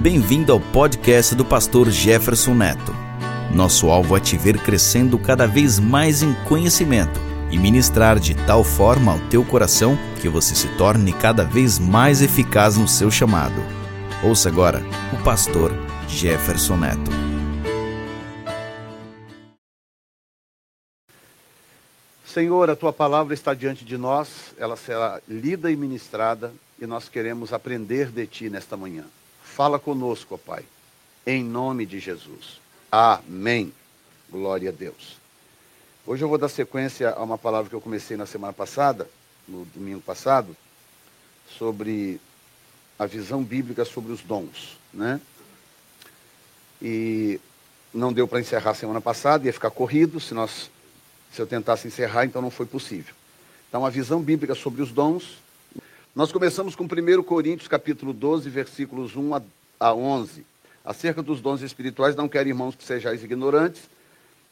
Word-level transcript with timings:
Bem-vindo 0.00 0.52
ao 0.52 0.60
podcast 0.60 1.34
do 1.34 1.44
pastor 1.44 1.90
Jefferson 1.90 2.54
Neto. 2.54 2.94
Nosso 3.52 3.88
alvo 3.90 4.16
é 4.16 4.20
te 4.20 4.38
ver 4.38 4.56
crescendo 4.62 5.18
cada 5.18 5.44
vez 5.44 5.80
mais 5.80 6.22
em 6.22 6.32
conhecimento 6.44 7.18
e 7.50 7.58
ministrar 7.58 8.20
de 8.20 8.32
tal 8.46 8.62
forma 8.62 9.14
ao 9.14 9.18
teu 9.28 9.44
coração 9.44 9.98
que 10.22 10.28
você 10.28 10.54
se 10.54 10.68
torne 10.76 11.12
cada 11.12 11.44
vez 11.44 11.80
mais 11.80 12.22
eficaz 12.22 12.76
no 12.76 12.86
seu 12.86 13.10
chamado. 13.10 13.60
Ouça 14.22 14.48
agora 14.48 14.84
o 15.12 15.24
pastor 15.24 15.72
Jefferson 16.06 16.76
Neto. 16.76 17.10
Senhor, 22.24 22.70
a 22.70 22.76
tua 22.76 22.92
palavra 22.92 23.34
está 23.34 23.52
diante 23.52 23.84
de 23.84 23.98
nós, 23.98 24.54
ela 24.58 24.76
será 24.76 25.20
lida 25.26 25.72
e 25.72 25.76
ministrada 25.76 26.54
e 26.80 26.86
nós 26.86 27.08
queremos 27.08 27.52
aprender 27.52 28.12
de 28.12 28.24
ti 28.28 28.48
nesta 28.48 28.76
manhã. 28.76 29.02
Fala 29.58 29.76
conosco, 29.76 30.36
ó 30.36 30.38
Pai, 30.38 30.64
em 31.26 31.42
nome 31.42 31.84
de 31.84 31.98
Jesus. 31.98 32.60
Amém. 32.92 33.72
Glória 34.30 34.68
a 34.68 34.72
Deus. 34.72 35.16
Hoje 36.06 36.22
eu 36.22 36.28
vou 36.28 36.38
dar 36.38 36.48
sequência 36.48 37.10
a 37.10 37.20
uma 37.24 37.36
palavra 37.36 37.68
que 37.68 37.74
eu 37.74 37.80
comecei 37.80 38.16
na 38.16 38.24
semana 38.24 38.52
passada, 38.52 39.10
no 39.48 39.64
domingo 39.64 40.00
passado, 40.00 40.56
sobre 41.58 42.20
a 42.96 43.04
visão 43.04 43.42
bíblica 43.42 43.84
sobre 43.84 44.12
os 44.12 44.22
dons, 44.22 44.78
né? 44.94 45.20
E 46.80 47.40
não 47.92 48.12
deu 48.12 48.28
para 48.28 48.38
encerrar 48.38 48.70
a 48.70 48.74
semana 48.74 49.00
passada, 49.00 49.44
ia 49.44 49.52
ficar 49.52 49.72
corrido 49.72 50.20
se 50.20 50.34
nós 50.34 50.70
se 51.32 51.42
eu 51.42 51.48
tentasse 51.48 51.88
encerrar, 51.88 52.24
então 52.24 52.40
não 52.40 52.48
foi 52.52 52.66
possível. 52.66 53.12
Então, 53.68 53.84
a 53.84 53.90
visão 53.90 54.22
bíblica 54.22 54.54
sobre 54.54 54.82
os 54.82 54.92
dons. 54.92 55.36
Nós 56.14 56.32
começamos 56.32 56.74
com 56.74 56.84
1 56.84 57.22
Coríntios, 57.22 57.68
capítulo 57.68 58.12
12, 58.12 58.50
versículos 58.50 59.14
1 59.14 59.34
a 59.34 59.42
11. 59.80 60.44
Acerca 60.84 61.22
dos 61.22 61.40
dons 61.40 61.60
espirituais, 61.60 62.16
não 62.16 62.28
quero, 62.28 62.48
irmãos, 62.48 62.74
que 62.74 62.84
sejais 62.84 63.22
ignorantes. 63.22 63.82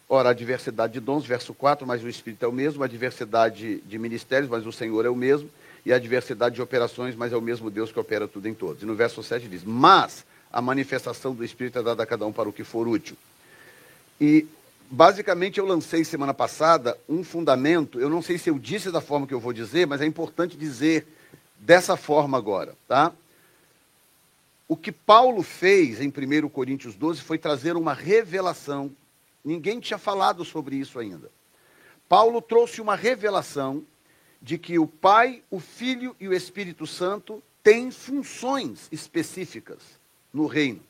Ora, 0.08 0.30
a 0.30 0.32
diversidade 0.32 0.92
de 0.92 1.00
dons, 1.00 1.26
verso 1.26 1.52
4, 1.52 1.86
mas 1.86 2.02
o 2.02 2.08
Espírito 2.08 2.44
é 2.44 2.48
o 2.48 2.52
mesmo, 2.52 2.84
a 2.84 2.86
diversidade 2.86 3.78
de 3.80 3.98
ministérios, 3.98 4.48
mas 4.48 4.64
o 4.64 4.70
Senhor 4.70 5.04
é 5.04 5.08
o 5.08 5.16
mesmo, 5.16 5.50
e 5.84 5.92
a 5.92 5.98
diversidade 5.98 6.54
de 6.54 6.62
operações, 6.62 7.16
mas 7.16 7.32
é 7.32 7.36
o 7.36 7.40
mesmo 7.42 7.70
Deus 7.70 7.90
que 7.90 7.98
opera 7.98 8.28
tudo 8.28 8.46
em 8.48 8.54
todos. 8.54 8.82
E 8.82 8.86
no 8.86 8.94
verso 8.94 9.22
7 9.22 9.48
diz: 9.48 9.64
Mas 9.64 10.24
a 10.52 10.62
manifestação 10.62 11.34
do 11.34 11.44
Espírito 11.44 11.78
é 11.78 11.82
dada 11.82 12.02
a 12.02 12.06
cada 12.06 12.24
um 12.24 12.32
para 12.32 12.48
o 12.48 12.52
que 12.52 12.62
for 12.62 12.86
útil. 12.86 13.16
E 14.20 14.46
basicamente 14.90 15.58
eu 15.58 15.66
lancei 15.66 16.04
semana 16.04 16.32
passada 16.32 16.96
um 17.08 17.24
fundamento, 17.24 18.00
eu 18.00 18.08
não 18.08 18.22
sei 18.22 18.38
se 18.38 18.48
eu 18.48 18.58
disse 18.58 18.90
da 18.90 19.00
forma 19.00 19.26
que 19.26 19.34
eu 19.34 19.40
vou 19.40 19.52
dizer, 19.52 19.86
mas 19.86 20.00
é 20.00 20.06
importante 20.06 20.56
dizer 20.56 21.06
dessa 21.58 21.96
forma 21.96 22.38
agora, 22.38 22.74
tá? 22.86 23.12
O 24.68 24.76
que 24.76 24.90
Paulo 24.90 25.42
fez 25.42 26.00
em 26.00 26.08
1 26.08 26.48
Coríntios 26.48 26.94
12 26.96 27.20
foi 27.22 27.38
trazer 27.38 27.76
uma 27.76 27.92
revelação. 27.94 28.90
Ninguém 29.44 29.78
tinha 29.78 29.98
falado 29.98 30.44
sobre 30.44 30.76
isso 30.76 30.98
ainda. 30.98 31.30
Paulo 32.08 32.42
trouxe 32.42 32.80
uma 32.80 32.96
revelação 32.96 33.84
de 34.42 34.58
que 34.58 34.78
o 34.78 34.86
Pai, 34.86 35.42
o 35.50 35.60
Filho 35.60 36.16
e 36.18 36.28
o 36.28 36.34
Espírito 36.34 36.86
Santo 36.86 37.42
têm 37.62 37.90
funções 37.90 38.88
específicas 38.90 39.78
no 40.32 40.46
reino. 40.46 40.80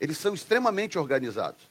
Eles 0.00 0.18
são 0.18 0.34
extremamente 0.34 0.98
organizados. 0.98 1.68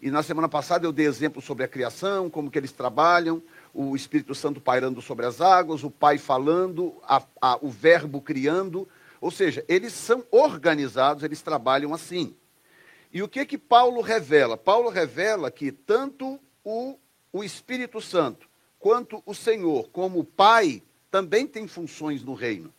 E 0.00 0.10
na 0.10 0.22
semana 0.22 0.48
passada 0.48 0.86
eu 0.86 0.92
dei 0.92 1.06
exemplo 1.06 1.42
sobre 1.42 1.64
a 1.64 1.68
criação, 1.68 2.30
como 2.30 2.50
que 2.50 2.58
eles 2.58 2.72
trabalham, 2.72 3.42
o 3.74 3.94
Espírito 3.94 4.34
Santo 4.34 4.60
pairando 4.60 5.02
sobre 5.02 5.26
as 5.26 5.40
águas, 5.40 5.84
o 5.84 5.90
Pai 5.90 6.18
falando, 6.18 6.94
a, 7.02 7.22
a, 7.40 7.58
o 7.60 7.68
Verbo 7.68 8.20
criando. 8.20 8.88
Ou 9.20 9.30
seja, 9.30 9.64
eles 9.68 9.92
são 9.92 10.24
organizados, 10.30 11.22
eles 11.22 11.42
trabalham 11.42 11.92
assim. 11.92 12.34
E 13.12 13.22
o 13.22 13.28
que 13.28 13.44
que 13.44 13.58
Paulo 13.58 14.00
revela? 14.00 14.56
Paulo 14.56 14.88
revela 14.88 15.50
que 15.50 15.70
tanto 15.70 16.40
o, 16.64 16.96
o 17.32 17.44
Espírito 17.44 18.00
Santo 18.00 18.48
quanto 18.78 19.22
o 19.26 19.34
Senhor, 19.34 19.90
como 19.90 20.20
o 20.20 20.24
Pai, 20.24 20.82
também 21.10 21.46
tem 21.46 21.66
funções 21.66 22.22
no 22.22 22.34
reino. 22.34 22.72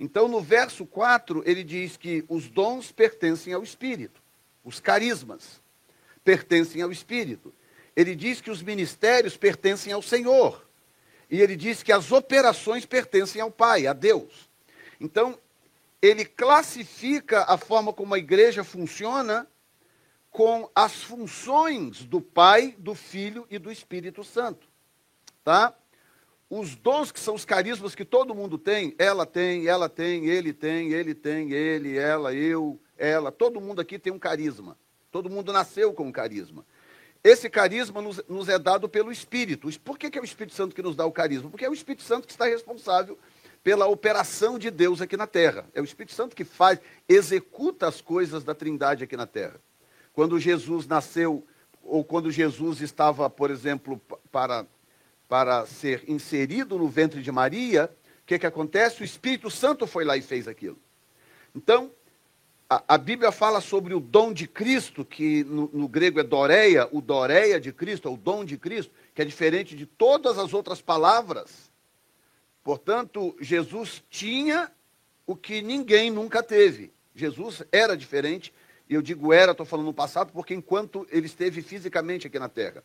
Então, 0.00 0.26
no 0.26 0.40
verso 0.40 0.84
4, 0.84 1.44
ele 1.46 1.62
diz 1.62 1.96
que 1.96 2.24
os 2.28 2.48
dons 2.48 2.90
pertencem 2.90 3.52
ao 3.52 3.62
Espírito, 3.62 4.20
os 4.64 4.80
carismas 4.80 5.62
pertencem 6.24 6.82
ao 6.82 6.90
Espírito. 6.90 7.54
Ele 7.94 8.16
diz 8.16 8.40
que 8.40 8.50
os 8.50 8.62
ministérios 8.62 9.36
pertencem 9.36 9.92
ao 9.92 10.02
Senhor. 10.02 10.66
E 11.30 11.40
ele 11.40 11.56
diz 11.56 11.82
que 11.82 11.92
as 11.92 12.10
operações 12.10 12.84
pertencem 12.84 13.40
ao 13.40 13.50
Pai, 13.50 13.86
a 13.86 13.92
Deus. 13.92 14.50
Então, 15.00 15.38
ele 16.02 16.24
classifica 16.24 17.44
a 17.44 17.56
forma 17.56 17.92
como 17.92 18.12
a 18.12 18.18
igreja 18.18 18.64
funciona 18.64 19.46
com 20.32 20.68
as 20.74 21.04
funções 21.04 22.04
do 22.04 22.20
Pai, 22.20 22.74
do 22.76 22.94
Filho 22.94 23.46
e 23.48 23.58
do 23.58 23.70
Espírito 23.70 24.24
Santo. 24.24 24.66
Tá? 25.44 25.72
Os 26.50 26.74
dons 26.74 27.12
que 27.12 27.20
são 27.20 27.34
os 27.34 27.44
carismas 27.44 27.94
que 27.94 28.04
todo 28.04 28.34
mundo 28.34 28.58
tem, 28.58 28.94
ela 28.98 29.24
tem, 29.24 29.68
ela 29.68 29.88
tem, 29.88 30.26
ele 30.26 30.52
tem, 30.52 30.92
ele 30.92 31.14
tem, 31.14 31.52
ele, 31.52 31.96
ela, 31.96 32.34
eu, 32.34 32.80
ela, 32.98 33.30
todo 33.30 33.60
mundo 33.60 33.80
aqui 33.80 33.98
tem 33.98 34.12
um 34.12 34.18
carisma. 34.18 34.76
Todo 35.10 35.30
mundo 35.30 35.52
nasceu 35.52 35.92
com 35.92 36.04
um 36.04 36.12
carisma. 36.12 36.66
Esse 37.22 37.48
carisma 37.48 38.02
nos, 38.02 38.20
nos, 38.26 38.48
é 38.48 38.58
dado 38.58 38.88
pelo 38.88 39.12
Espírito. 39.12 39.68
Por 39.80 39.96
que, 39.96 40.10
que, 40.10 40.18
é 40.18 40.20
o 40.20 40.24
Espírito 40.24 40.56
Santo 40.56 40.74
que 40.74 40.82
nos 40.82 40.96
dá 40.96 41.06
o 41.06 41.12
carisma? 41.12 41.48
Porque 41.48 41.64
é 41.64 41.70
o 41.70 41.74
Espírito 41.74 42.02
Santo 42.02 42.26
que 42.26 42.32
está 42.32 42.46
responsável 42.46 43.16
pela 43.62 43.86
operação 43.86 44.58
de 44.58 44.70
Deus 44.70 45.00
aqui 45.00 45.16
na 45.16 45.26
terra. 45.26 45.66
É 45.74 45.80
o 45.80 45.84
Espírito 45.84 46.14
Santo 46.14 46.34
que 46.34 46.44
faz, 46.44 46.80
executa 47.08 47.86
as 47.86 48.00
coisas 48.00 48.42
da 48.42 48.54
Trindade 48.54 49.04
aqui 49.04 49.16
na 49.16 49.26
terra. 49.26 49.60
Quando 50.12 50.38
Jesus 50.38 50.86
nasceu, 50.86 51.46
ou 51.82 52.04
quando 52.04 52.30
Jesus 52.30 52.80
estava, 52.80 53.30
por 53.30 53.50
exemplo, 53.50 54.00
para, 54.30 54.66
para 55.28 55.66
ser 55.66 56.04
inserido 56.08 56.78
no 56.78 56.88
ventre 56.88 57.22
de 57.22 57.32
Maria, 57.32 57.90
o 58.22 58.26
que, 58.26 58.38
que 58.38 58.46
acontece? 58.46 59.02
O 59.02 59.04
Espírito 59.04 59.50
Santo 59.50 59.86
foi 59.86 60.04
lá 60.04 60.16
e 60.16 60.22
fez 60.22 60.46
aquilo. 60.46 60.78
Então, 61.54 61.90
a, 62.68 62.82
a, 62.88 62.98
Bíblia 62.98 63.30
fala 63.30 63.60
sobre 63.60 63.94
o 63.94 64.00
dom 64.00 64.32
de 64.32 64.46
Cristo, 64.46 65.04
que 65.04 65.44
no, 65.44 65.68
no, 65.72 65.88
grego 65.88 66.20
é 66.20 66.22
doreia, 66.22 66.88
o 66.90 67.00
doreia 67.00 67.60
de 67.60 67.72
Cristo, 67.72 68.08
é 68.08 68.10
o 68.10 68.16
dom 68.16 68.44
de 68.44 68.56
Cristo, 68.56 68.92
que 69.14 69.20
é 69.20 69.24
diferente 69.24 69.76
de 69.76 69.86
todas 69.86 70.38
as 70.38 70.54
outras 70.54 70.80
palavras. 70.80 71.71
Portanto, 72.62 73.36
Jesus 73.40 74.02
tinha 74.08 74.70
o 75.26 75.34
que 75.34 75.60
ninguém 75.62 76.10
nunca 76.10 76.42
teve. 76.42 76.92
Jesus 77.14 77.62
era 77.70 77.96
diferente, 77.96 78.52
e 78.88 78.94
eu 78.94 79.02
digo 79.02 79.32
era, 79.32 79.52
estou 79.52 79.66
falando 79.66 79.86
no 79.86 79.94
passado, 79.94 80.32
porque 80.32 80.54
enquanto 80.54 81.06
ele 81.10 81.26
esteve 81.26 81.62
fisicamente 81.62 82.26
aqui 82.26 82.38
na 82.38 82.48
terra. 82.48 82.84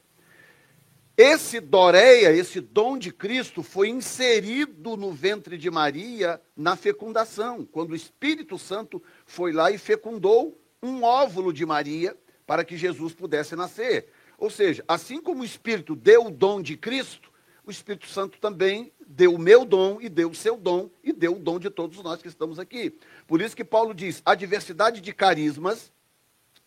Esse 1.15 1.59
Doreia, 1.59 2.31
esse 2.31 2.61
dom 2.61 2.95
de 2.95 3.11
Cristo, 3.11 3.63
foi 3.63 3.89
inserido 3.89 4.95
no 4.95 5.11
ventre 5.11 5.57
de 5.57 5.69
Maria 5.71 6.39
na 6.55 6.75
fecundação, 6.75 7.65
quando 7.65 7.91
o 7.91 7.95
Espírito 7.95 8.57
Santo 8.59 9.01
foi 9.25 9.51
lá 9.51 9.71
e 9.71 9.79
fecundou 9.79 10.61
um 10.81 11.03
óvulo 11.03 11.51
de 11.51 11.65
Maria 11.65 12.15
para 12.45 12.63
que 12.63 12.77
Jesus 12.77 13.13
pudesse 13.13 13.55
nascer. 13.55 14.07
Ou 14.37 14.51
seja, 14.51 14.83
assim 14.87 15.19
como 15.19 15.41
o 15.41 15.45
Espírito 15.45 15.95
deu 15.95 16.27
o 16.27 16.31
dom 16.31 16.61
de 16.61 16.77
Cristo, 16.77 17.31
o 17.65 17.71
Espírito 17.71 18.07
Santo 18.07 18.39
também 18.39 18.91
deu 19.07 19.33
o 19.33 19.39
meu 19.39 19.65
dom 19.65 19.99
e 20.01 20.09
deu 20.09 20.29
o 20.29 20.35
seu 20.35 20.57
dom 20.57 20.89
e 21.03 21.13
deu 21.13 21.35
o 21.35 21.39
dom 21.39 21.57
de 21.57 21.69
todos 21.69 22.03
nós 22.03 22.21
que 22.21 22.27
estamos 22.27 22.59
aqui. 22.59 22.95
Por 23.25 23.41
isso 23.41 23.55
que 23.55 23.63
Paulo 23.63 23.93
diz: 23.93 24.21
a 24.25 24.35
diversidade 24.35 25.01
de 25.01 25.13
carismas, 25.13 25.91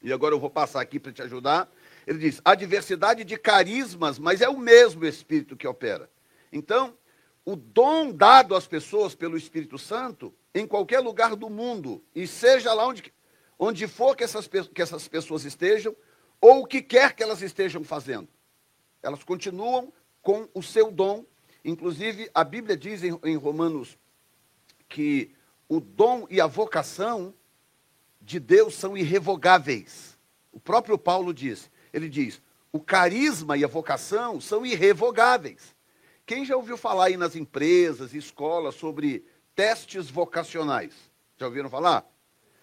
e 0.02 0.12
agora 0.12 0.34
eu 0.34 0.40
vou 0.40 0.50
passar 0.50 0.80
aqui 0.80 0.98
para 0.98 1.12
te 1.12 1.22
ajudar 1.22 1.70
ele 2.06 2.18
diz: 2.18 2.40
a 2.44 2.54
diversidade 2.54 3.24
de 3.24 3.36
carismas, 3.36 4.18
mas 4.18 4.40
é 4.40 4.48
o 4.48 4.58
mesmo 4.58 5.04
Espírito 5.06 5.56
que 5.56 5.66
opera. 5.66 6.10
Então, 6.52 6.96
o 7.44 7.54
dom 7.54 8.10
dado 8.10 8.54
às 8.54 8.66
pessoas 8.66 9.14
pelo 9.14 9.36
Espírito 9.36 9.78
Santo, 9.78 10.34
em 10.54 10.66
qualquer 10.66 11.00
lugar 11.00 11.36
do 11.36 11.48
mundo, 11.48 12.02
e 12.14 12.26
seja 12.26 12.72
lá 12.72 12.86
onde, 12.86 13.12
onde 13.58 13.86
for 13.86 14.16
que 14.16 14.24
essas, 14.24 14.48
que 14.48 14.82
essas 14.82 15.06
pessoas 15.08 15.44
estejam, 15.44 15.94
ou 16.40 16.62
o 16.62 16.66
que 16.66 16.82
quer 16.82 17.14
que 17.14 17.22
elas 17.22 17.42
estejam 17.42 17.84
fazendo, 17.84 18.28
elas 19.02 19.22
continuam 19.22 19.92
com 20.22 20.48
o 20.52 20.62
seu 20.62 20.90
dom. 20.90 21.24
Inclusive, 21.64 22.30
a 22.34 22.44
Bíblia 22.44 22.76
diz 22.76 23.02
em, 23.02 23.18
em 23.24 23.36
Romanos 23.36 23.98
que 24.88 25.32
o 25.68 25.80
dom 25.80 26.26
e 26.30 26.40
a 26.40 26.46
vocação 26.46 27.34
de 28.20 28.40
Deus 28.40 28.74
são 28.74 28.96
irrevogáveis. 28.96 30.18
O 30.52 30.58
próprio 30.60 30.98
Paulo 30.98 31.32
diz: 31.32 31.70
ele 31.92 32.08
diz: 32.08 32.40
o 32.72 32.80
carisma 32.80 33.56
e 33.56 33.64
a 33.64 33.68
vocação 33.68 34.40
são 34.40 34.64
irrevogáveis. 34.64 35.74
Quem 36.24 36.44
já 36.44 36.56
ouviu 36.56 36.76
falar 36.76 37.06
aí 37.06 37.16
nas 37.16 37.34
empresas, 37.34 38.14
escolas, 38.14 38.76
sobre 38.76 39.24
testes 39.54 40.08
vocacionais? 40.08 40.94
Já 41.36 41.46
ouviram 41.46 41.68
falar? 41.68 42.06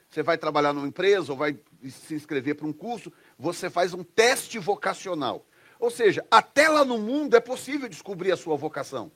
Você 0.10 0.24
vai 0.24 0.38
trabalhar 0.38 0.72
numa 0.72 0.88
empresa 0.88 1.34
ou 1.34 1.38
vai 1.38 1.58
se 1.90 2.16
inscrever 2.16 2.56
para 2.56 2.66
um 2.66 2.72
curso, 2.72 3.12
você 3.38 3.70
faz 3.70 3.94
um 3.94 4.04
teste 4.04 4.58
vocacional. 4.58 5.46
Ou 5.80 5.92
seja, 5.92 6.26
até 6.32 6.68
lá 6.70 6.84
no 6.84 6.98
mundo 6.98 7.36
é 7.36 7.40
possível 7.40 7.88
descobrir 7.88 8.32
a 8.32 8.38
sua 8.38 8.56
vocação. 8.56 9.12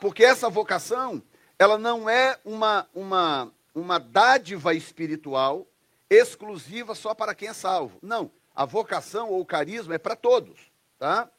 Porque 0.00 0.24
essa 0.24 0.48
vocação, 0.48 1.22
ela 1.58 1.78
não 1.78 2.08
é 2.08 2.38
uma, 2.44 2.88
uma, 2.94 3.52
uma 3.74 3.98
dádiva 3.98 4.74
espiritual, 4.74 5.66
exclusiva 6.08 6.94
só 6.94 7.14
para 7.14 7.34
quem 7.34 7.48
é 7.48 7.52
salvo. 7.52 7.98
Não, 8.02 8.30
a 8.54 8.64
vocação 8.64 9.30
ou 9.30 9.40
o 9.40 9.46
carisma 9.46 9.94
é 9.94 9.98
para 9.98 10.16
todos, 10.16 10.70
tá? 10.98 11.30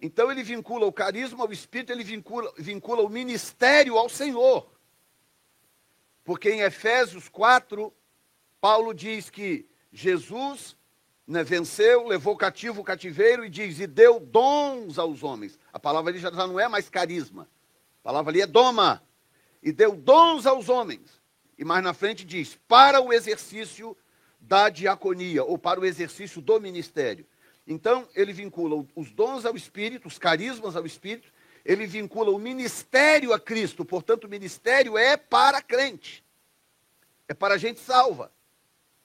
Então 0.00 0.30
ele 0.30 0.42
vincula 0.42 0.86
o 0.86 0.92
carisma 0.92 1.44
ao 1.44 1.52
Espírito, 1.52 1.92
ele 1.92 2.04
vincula, 2.04 2.52
vincula 2.58 3.02
o 3.02 3.08
ministério 3.08 3.96
ao 3.96 4.08
Senhor. 4.08 4.70
Porque 6.24 6.50
em 6.50 6.60
Efésios 6.60 7.28
4, 7.28 7.92
Paulo 8.60 8.92
diz 8.92 9.30
que 9.30 9.68
Jesus 9.92 10.76
né, 11.26 11.44
venceu, 11.44 12.06
levou 12.06 12.36
cativo 12.36 12.80
o 12.80 12.84
cativeiro 12.84 13.44
e 13.44 13.50
diz, 13.50 13.78
e 13.78 13.86
deu 13.86 14.18
dons 14.18 14.98
aos 14.98 15.22
homens. 15.22 15.58
A 15.72 15.78
palavra 15.78 16.10
ali 16.10 16.18
já 16.18 16.30
não 16.30 16.58
é 16.58 16.68
mais 16.68 16.88
carisma. 16.88 17.48
A 18.00 18.02
palavra 18.02 18.30
ali 18.32 18.40
é 18.40 18.46
doma. 18.46 19.02
E 19.62 19.72
deu 19.72 19.94
dons 19.94 20.46
aos 20.46 20.68
homens. 20.68 21.22
E 21.56 21.64
mais 21.64 21.84
na 21.84 21.94
frente 21.94 22.24
diz, 22.24 22.58
para 22.66 23.00
o 23.00 23.12
exercício 23.12 23.96
da 24.40 24.68
diaconia, 24.68 25.44
ou 25.44 25.56
para 25.56 25.78
o 25.78 25.84
exercício 25.84 26.40
do 26.40 26.60
ministério. 26.60 27.24
Então, 27.66 28.08
ele 28.14 28.32
vincula 28.32 28.84
os 28.96 29.12
dons 29.12 29.44
ao 29.44 29.56
Espírito, 29.56 30.08
os 30.08 30.18
carismas 30.18 30.74
ao 30.74 30.84
Espírito, 30.84 31.32
ele 31.64 31.86
vincula 31.86 32.30
o 32.30 32.38
ministério 32.38 33.32
a 33.32 33.38
Cristo, 33.38 33.84
portanto, 33.84 34.24
o 34.24 34.28
ministério 34.28 34.98
é 34.98 35.16
para 35.16 35.62
crente, 35.62 36.24
é 37.28 37.34
para 37.34 37.56
gente 37.56 37.78
salva. 37.78 38.32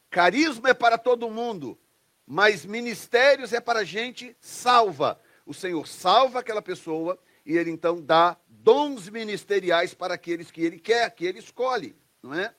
Carisma 0.10 0.70
é 0.70 0.74
para 0.74 0.98
todo 0.98 1.30
mundo, 1.30 1.78
mas 2.28 2.66
ministérios 2.66 3.54
é 3.54 3.62
para 3.62 3.86
gente 3.86 4.36
salva. 4.40 5.20
O 5.46 5.54
Senhor 5.54 5.88
salva 5.88 6.40
aquela 6.40 6.62
pessoa 6.62 7.18
e 7.46 7.58
ele 7.58 7.72
então 7.72 8.02
dá 8.02 8.38
dons 8.48 9.08
ministeriais 9.08 9.94
para 9.94 10.16
aqueles 10.16 10.52
que 10.52 10.62
ele 10.62 10.78
quer, 10.78 11.10
que 11.12 11.26
ele 11.26 11.40
escolhe, 11.40 11.96
não 12.22 12.34
é? 12.34 12.54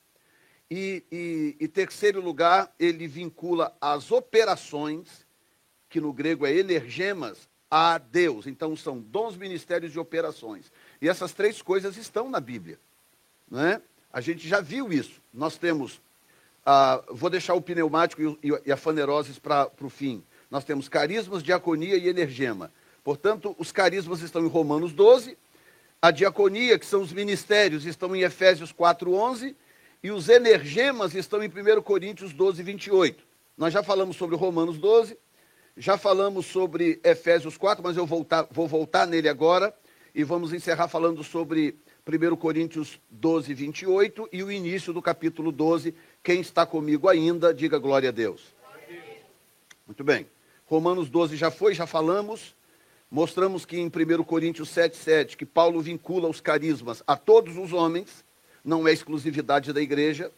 E, 0.71 1.03
e, 1.11 1.57
e 1.59 1.67
terceiro 1.67 2.19
lugar, 2.19 2.73
ele 2.79 3.07
vincula 3.07 3.75
as 3.79 4.11
operações 4.11 5.25
que 5.87 6.01
no 6.01 6.11
grego 6.11 6.45
é 6.45 6.53
energemas, 6.53 7.49
a 7.69 7.97
Deus. 7.97 8.47
Então 8.47 8.75
são 8.75 8.99
dons, 8.99 9.37
ministérios 9.37 9.93
e 9.93 9.99
operações. 9.99 10.71
E 11.01 11.07
essas 11.07 11.33
três 11.33 11.61
coisas 11.61 11.97
estão 11.97 12.29
na 12.29 12.39
Bíblia. 12.39 12.79
Não 13.49 13.61
é? 13.61 13.81
A 14.11 14.21
gente 14.21 14.47
já 14.47 14.59
viu 14.59 14.91
isso. 14.91 15.21
Nós 15.33 15.57
temos, 15.57 16.01
ah, 16.71 17.03
vou 17.09 17.31
deixar 17.31 17.55
o 17.55 17.61
pneumático 17.61 18.21
e, 18.21 18.49
e 18.63 18.71
a 18.71 18.77
faneroses 18.77 19.39
para 19.39 19.71
o 19.81 19.89
fim. 19.89 20.23
Nós 20.51 20.63
temos 20.63 20.87
carismas, 20.87 21.41
diaconia 21.41 21.97
e 21.97 22.07
energema. 22.07 22.71
Portanto, 23.03 23.55
os 23.57 23.71
carismas 23.71 24.21
estão 24.21 24.45
em 24.45 24.47
Romanos 24.47 24.93
12, 24.93 25.35
a 25.99 26.11
diaconia, 26.11 26.77
que 26.77 26.85
são 26.85 27.01
os 27.01 27.11
ministérios, 27.11 27.87
estão 27.87 28.15
em 28.15 28.21
Efésios 28.21 28.71
4:11 28.71 29.55
e 30.03 30.11
os 30.11 30.29
energemas 30.29 31.15
estão 31.15 31.41
em 31.41 31.47
1 31.47 31.81
Coríntios 31.81 32.33
12, 32.33 32.61
28. 32.61 33.23
Nós 33.57 33.73
já 33.73 33.81
falamos 33.81 34.15
sobre 34.15 34.35
Romanos 34.35 34.77
12, 34.77 35.17
já 35.75 35.97
falamos 35.97 36.45
sobre 36.45 36.99
Efésios 37.03 37.57
4, 37.57 37.83
mas 37.83 37.97
eu 37.97 38.05
voltar, 38.05 38.47
vou 38.51 38.67
voltar 38.67 39.07
nele 39.07 39.27
agora 39.27 39.73
e 40.13 40.23
vamos 40.23 40.53
encerrar 40.53 40.87
falando 40.87 41.23
sobre 41.23 41.79
1 42.09 42.35
Coríntios 42.37 42.99
12, 43.09 43.53
28 43.53 44.29
e 44.33 44.43
o 44.43 44.51
início 44.51 44.91
do 44.91 45.01
capítulo 45.01 45.51
12. 45.51 45.93
Quem 46.23 46.41
está 46.41 46.65
comigo 46.65 47.07
ainda, 47.07 47.53
diga 47.53 47.77
glória 47.77 48.09
a 48.09 48.11
Deus. 48.11 48.41
Muito 49.85 50.03
bem. 50.03 50.27
Romanos 50.65 51.09
12 51.09 51.35
já 51.35 51.51
foi, 51.51 51.75
já 51.75 51.85
falamos. 51.85 52.55
Mostramos 53.11 53.65
que 53.65 53.77
em 53.77 53.87
1 53.87 54.23
Coríntios 54.23 54.69
7, 54.69 54.97
7, 54.97 55.37
que 55.37 55.45
Paulo 55.45 55.81
vincula 55.81 56.27
os 56.27 56.41
carismas 56.41 57.03
a 57.07 57.15
todos 57.15 57.57
os 57.57 57.73
homens, 57.73 58.23
não 58.63 58.87
é 58.87 58.93
exclusividade 58.93 59.71
da 59.73 59.81
igreja. 59.81 60.31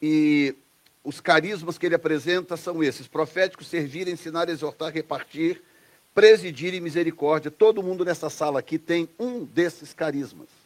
E 0.00 0.54
os 1.02 1.20
carismas 1.20 1.76
que 1.76 1.86
ele 1.86 1.94
apresenta 1.94 2.56
são 2.56 2.82
esses: 2.82 3.06
proféticos, 3.06 3.66
servir, 3.66 4.08
ensinar, 4.08 4.48
exortar, 4.48 4.92
repartir, 4.92 5.62
presidir 6.14 6.74
e 6.74 6.80
misericórdia. 6.80 7.50
Todo 7.50 7.82
mundo 7.82 8.04
nessa 8.04 8.30
sala 8.30 8.60
aqui 8.60 8.78
tem 8.78 9.08
um 9.18 9.44
desses 9.44 9.92
carismas. 9.92 10.63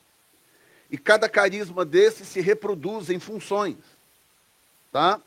E 0.91 0.97
cada 0.97 1.29
carisma 1.29 1.85
desses 1.85 2.29
se 2.29 2.41
reproduz 2.41 3.11
em 3.11 3.19
funções. 3.19 3.77
Tá? 4.91 5.21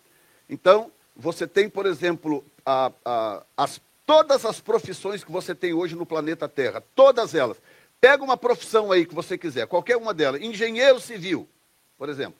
Então, 0.49 0.91
você 1.15 1.45
tem, 1.47 1.69
por 1.69 1.85
exemplo, 1.85 2.43
a, 2.65 2.91
a, 3.05 3.43
as, 3.55 3.79
todas 4.05 4.45
as 4.45 4.59
profissões 4.59 5.23
que 5.23 5.31
você 5.31 5.53
tem 5.53 5.73
hoje 5.73 5.95
no 5.95 6.05
planeta 6.05 6.47
Terra, 6.47 6.83
todas 6.95 7.35
elas. 7.35 7.57
Pega 7.99 8.23
uma 8.23 8.35
profissão 8.35 8.91
aí 8.91 9.05
que 9.05 9.13
você 9.13 9.37
quiser, 9.37 9.67
qualquer 9.67 9.95
uma 9.95 10.13
delas. 10.13 10.41
Engenheiro 10.41 10.99
civil, 10.99 11.47
por 11.97 12.09
exemplo. 12.09 12.35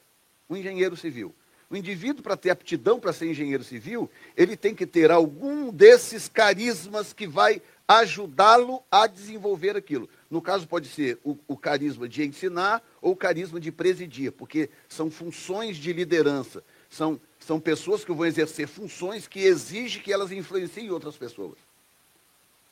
Um 0.50 0.56
engenheiro 0.56 0.96
civil. 0.96 1.32
O 1.70 1.76
indivíduo, 1.76 2.22
para 2.22 2.36
ter 2.36 2.50
aptidão 2.50 3.00
para 3.00 3.14
ser 3.14 3.30
engenheiro 3.30 3.64
civil, 3.64 4.10
ele 4.36 4.56
tem 4.58 4.74
que 4.74 4.84
ter 4.84 5.10
algum 5.10 5.70
desses 5.72 6.28
carismas 6.28 7.14
que 7.14 7.26
vai 7.26 7.62
ajudá-lo 7.86 8.82
a 8.90 9.06
desenvolver 9.06 9.76
aquilo. 9.76 10.08
No 10.30 10.40
caso, 10.40 10.66
pode 10.66 10.88
ser 10.88 11.18
o, 11.24 11.36
o, 11.46 11.56
carisma 11.56 12.08
de 12.08 12.24
ensinar 12.24 12.82
ou 13.00 13.12
o 13.12 13.16
carisma 13.16 13.60
de 13.60 13.70
presidir, 13.70 14.32
porque 14.32 14.70
são 14.88 15.10
funções 15.10 15.76
de 15.76 15.92
liderança. 15.92 16.62
São, 16.88 17.20
são 17.38 17.60
pessoas 17.60 18.04
que 18.04 18.12
vão 18.12 18.26
exercer 18.26 18.66
funções 18.66 19.26
que 19.26 19.40
exigem 19.40 20.02
que 20.02 20.12
elas 20.12 20.32
influenciem 20.32 20.90
outras 20.90 21.16
pessoas. 21.16 21.58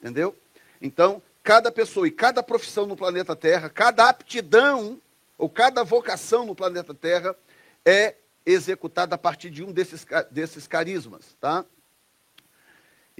Entendeu? 0.00 0.34
Então, 0.80 1.22
cada 1.42 1.70
pessoa 1.70 2.08
e 2.08 2.10
cada 2.10 2.42
profissão 2.42 2.86
no 2.86 2.96
planeta 2.96 3.36
Terra, 3.36 3.68
cada 3.68 4.08
aptidão 4.08 5.00
ou 5.36 5.48
cada 5.48 5.82
vocação 5.82 6.46
no 6.46 6.54
planeta 6.54 6.94
Terra 6.94 7.36
é 7.84 8.14
executada 8.44 9.14
a 9.14 9.18
partir 9.18 9.50
de 9.50 9.62
um 9.62 9.72
desses, 9.72 10.06
desses 10.30 10.66
carismas, 10.66 11.36
tá? 11.40 11.64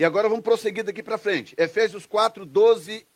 E 0.01 0.05
agora 0.07 0.31
vamos 0.31 0.43
prosseguir 0.43 0.83
daqui 0.83 1.03
para 1.03 1.19
frente. 1.19 1.55
Efésios 1.59 2.07
4, 2.07 2.47
12, 2.47 3.07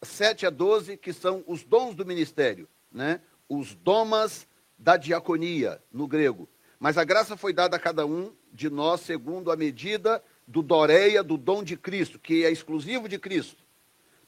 7 0.00 0.46
a 0.46 0.48
12, 0.48 0.96
que 0.96 1.12
são 1.12 1.44
os 1.46 1.62
dons 1.62 1.94
do 1.94 2.06
ministério, 2.06 2.66
né? 2.90 3.20
Os 3.46 3.74
domas 3.74 4.48
da 4.78 4.96
diaconia, 4.96 5.82
no 5.92 6.08
grego. 6.08 6.48
Mas 6.78 6.96
a 6.96 7.04
graça 7.04 7.36
foi 7.36 7.52
dada 7.52 7.76
a 7.76 7.78
cada 7.78 8.06
um 8.06 8.32
de 8.50 8.70
nós 8.70 9.02
segundo 9.02 9.52
a 9.52 9.56
medida 9.56 10.24
do 10.46 10.62
doreia, 10.62 11.22
do 11.22 11.36
dom 11.36 11.62
de 11.62 11.76
Cristo, 11.76 12.18
que 12.18 12.42
é 12.42 12.50
exclusivo 12.50 13.06
de 13.06 13.18
Cristo. 13.18 13.62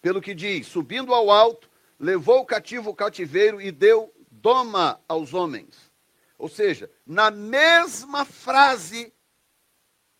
Pelo 0.02 0.20
que 0.20 0.34
diz, 0.34 0.66
subindo 0.66 1.14
ao 1.14 1.30
alto, 1.30 1.66
levou 1.98 2.40
o 2.40 2.44
cativo 2.44 2.90
o 2.90 2.94
cativeiro 2.94 3.58
e 3.58 3.72
deu 3.72 4.12
doma 4.30 5.00
aos 5.08 5.32
homens. 5.32 5.90
Ou 6.36 6.50
seja, 6.50 6.90
na 7.06 7.30
mesma 7.30 8.26
frase, 8.26 9.14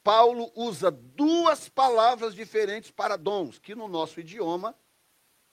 Paulo 0.02 0.50
usa 0.54 0.90
duas 0.90 1.68
palavras 1.68 2.34
diferentes 2.34 2.90
para 2.90 3.16
dons, 3.16 3.58
que 3.58 3.74
no 3.74 3.88
nosso 3.88 4.20
idioma 4.20 4.74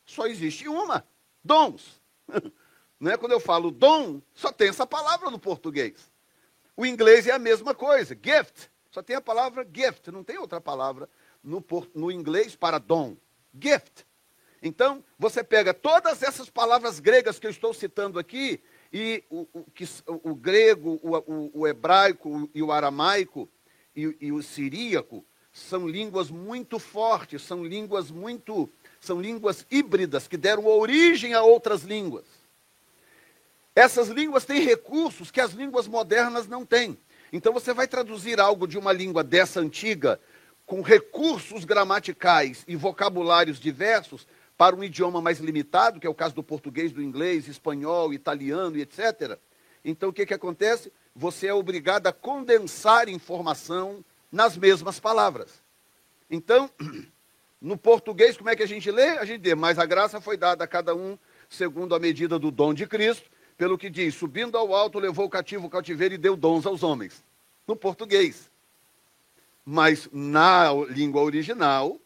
só 0.05 0.25
existe 0.27 0.67
uma: 0.67 1.05
dons. 1.43 2.01
Não 2.99 3.11
é 3.11 3.17
quando 3.17 3.31
eu 3.31 3.39
falo 3.39 3.71
dom, 3.71 4.21
só 4.33 4.51
tem 4.51 4.67
essa 4.67 4.85
palavra 4.85 5.29
no 5.29 5.39
português. 5.39 6.11
O 6.75 6.85
inglês 6.85 7.27
é 7.27 7.31
a 7.31 7.39
mesma 7.39 7.73
coisa, 7.73 8.13
gift. 8.13 8.69
Só 8.91 9.01
tem 9.01 9.15
a 9.15 9.21
palavra 9.21 9.65
gift, 9.71 10.11
não 10.11 10.23
tem 10.23 10.37
outra 10.37 10.59
palavra 10.59 11.07
no, 11.43 11.63
no 11.93 12.11
inglês 12.11 12.55
para 12.55 12.77
dom. 12.77 13.15
Gift. 13.53 14.05
Então, 14.61 15.03
você 15.17 15.43
pega 15.43 15.73
todas 15.73 16.21
essas 16.21 16.49
palavras 16.49 16.99
gregas 16.99 17.39
que 17.39 17.47
eu 17.47 17.51
estou 17.51 17.73
citando 17.73 18.19
aqui 18.19 18.61
e 18.91 19.23
o, 19.29 19.47
o, 19.53 19.71
que, 19.71 19.85
o 20.07 20.35
grego, 20.35 20.99
o, 21.01 21.61
o, 21.61 21.67
hebraico 21.67 22.49
e 22.53 22.61
o 22.61 22.71
aramaico 22.71 23.49
e, 24.05 24.27
e 24.27 24.31
o 24.31 24.41
siríaco 24.41 25.25
são 25.51 25.87
línguas 25.87 26.29
muito 26.29 26.79
fortes, 26.79 27.41
são 27.41 27.63
línguas 27.63 28.11
muito, 28.11 28.69
são 28.99 29.21
línguas 29.21 29.65
híbridas 29.69 30.27
que 30.27 30.37
deram 30.37 30.65
origem 30.65 31.33
a 31.33 31.41
outras 31.41 31.83
línguas. 31.83 32.25
Essas 33.75 34.09
línguas 34.09 34.45
têm 34.45 34.61
recursos 34.61 35.31
que 35.31 35.41
as 35.41 35.51
línguas 35.51 35.87
modernas 35.87 36.47
não 36.47 36.65
têm. 36.65 36.97
Então 37.31 37.53
você 37.53 37.73
vai 37.73 37.87
traduzir 37.87 38.39
algo 38.39 38.67
de 38.67 38.77
uma 38.77 38.91
língua 38.91 39.23
dessa 39.23 39.59
antiga 39.59 40.19
com 40.65 40.81
recursos 40.81 41.65
gramaticais 41.65 42.63
e 42.67 42.75
vocabulários 42.75 43.59
diversos 43.59 44.27
para 44.57 44.75
um 44.75 44.83
idioma 44.83 45.21
mais 45.21 45.39
limitado, 45.39 45.99
que 45.99 46.05
é 46.05 46.09
o 46.09 46.13
caso 46.13 46.35
do 46.35 46.43
português, 46.43 46.91
do 46.91 47.01
inglês, 47.01 47.47
espanhol, 47.47 48.13
italiano 48.13 48.77
e 48.77 48.81
etc. 48.81 49.39
Então, 49.85 50.09
o 50.09 50.13
que, 50.13 50.25
que 50.25 50.33
acontece? 50.33 50.91
Você 51.19 51.47
é 51.47 51.53
obrigado 51.53 52.07
a 52.07 52.13
condensar 52.13 53.09
informação 53.09 54.05
nas 54.31 54.55
mesmas 54.55 55.01
palavras. 55.01 55.61
Então, 56.31 56.69
no 57.61 57.77
português, 57.77 58.37
como 58.37 58.49
é 58.49 58.55
que 58.55 58.63
a 58.63 58.65
gente 58.65 58.89
lê? 58.89 59.17
A 59.17 59.25
gente 59.25 59.43
lê, 59.45 59.53
mas 59.53 59.77
a 59.77 59.85
graça 59.85 60.21
foi 60.21 60.37
dada 60.37 60.63
a 60.63 60.67
cada 60.67 60.95
um 60.95 61.19
segundo 61.49 61.93
a 61.93 61.99
medida 61.99 62.39
do 62.39 62.49
dom 62.49 62.73
de 62.73 62.87
Cristo, 62.87 63.29
pelo 63.57 63.77
que 63.77 63.89
diz, 63.89 64.15
subindo 64.15 64.57
ao 64.57 64.73
alto, 64.73 64.97
levou 64.97 65.25
o 65.25 65.29
cativo 65.29 65.67
o 65.67 65.69
cativeiro 65.69 66.13
e 66.13 66.17
deu 66.17 66.37
dons 66.37 66.65
aos 66.65 66.83
homens. 66.83 67.21
No 67.67 67.75
português. 67.75 68.49
Mas 69.65 70.07
na 70.13 70.71
língua 70.87 71.21
original, 71.21 71.99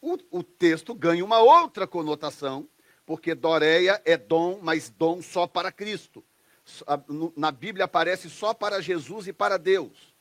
o, 0.00 0.16
o 0.30 0.40
texto 0.44 0.94
ganha 0.94 1.24
uma 1.24 1.40
outra 1.40 1.84
conotação, 1.84 2.68
porque 3.04 3.34
Doreia 3.34 4.00
é 4.04 4.16
dom, 4.16 4.60
mas 4.62 4.88
dom 4.88 5.20
só 5.20 5.48
para 5.48 5.72
Cristo. 5.72 6.22
Na 7.36 7.50
Bíblia 7.50 7.84
aparece 7.86 8.30
só 8.30 8.54
para 8.54 8.80
Jesus 8.80 9.26
e 9.26 9.32
para 9.32 9.58
Deus. 9.58 10.12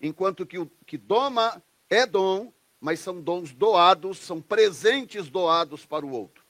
enquanto 0.00 0.46
que 0.46 0.58
o 0.58 0.70
que 0.86 0.96
doma 0.96 1.62
é 1.90 2.06
dom, 2.06 2.52
mas 2.80 3.00
são 3.00 3.20
dons 3.20 3.52
doados, 3.52 4.18
são 4.18 4.40
presentes 4.40 5.28
doados 5.28 5.84
para 5.84 6.06
o 6.06 6.10
outro. 6.10 6.44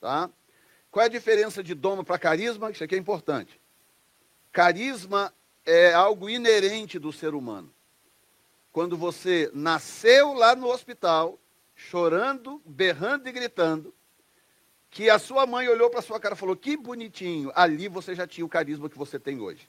Tá? 0.00 0.30
Qual 0.90 1.02
é 1.02 1.06
a 1.06 1.10
diferença 1.10 1.62
de 1.62 1.74
doma 1.74 2.02
para 2.02 2.18
carisma? 2.18 2.70
Isso 2.70 2.82
aqui 2.82 2.94
é 2.94 2.98
importante. 2.98 3.60
Carisma 4.50 5.32
é 5.64 5.92
algo 5.92 6.28
inerente 6.28 6.98
do 6.98 7.12
ser 7.12 7.34
humano. 7.34 7.72
Quando 8.72 8.96
você 8.96 9.50
nasceu 9.52 10.32
lá 10.32 10.54
no 10.56 10.68
hospital, 10.68 11.38
chorando, 11.74 12.62
berrando 12.64 13.28
e 13.28 13.32
gritando, 13.32 13.94
que 14.90 15.08
a 15.08 15.18
sua 15.18 15.46
mãe 15.46 15.68
olhou 15.68 15.88
para 15.88 16.02
sua 16.02 16.18
cara 16.18 16.34
e 16.34 16.38
falou: 16.38 16.56
Que 16.56 16.76
bonitinho, 16.76 17.52
ali 17.54 17.88
você 17.88 18.14
já 18.14 18.26
tinha 18.26 18.44
o 18.44 18.48
carisma 18.48 18.88
que 18.88 18.98
você 18.98 19.18
tem 19.18 19.40
hoje. 19.40 19.68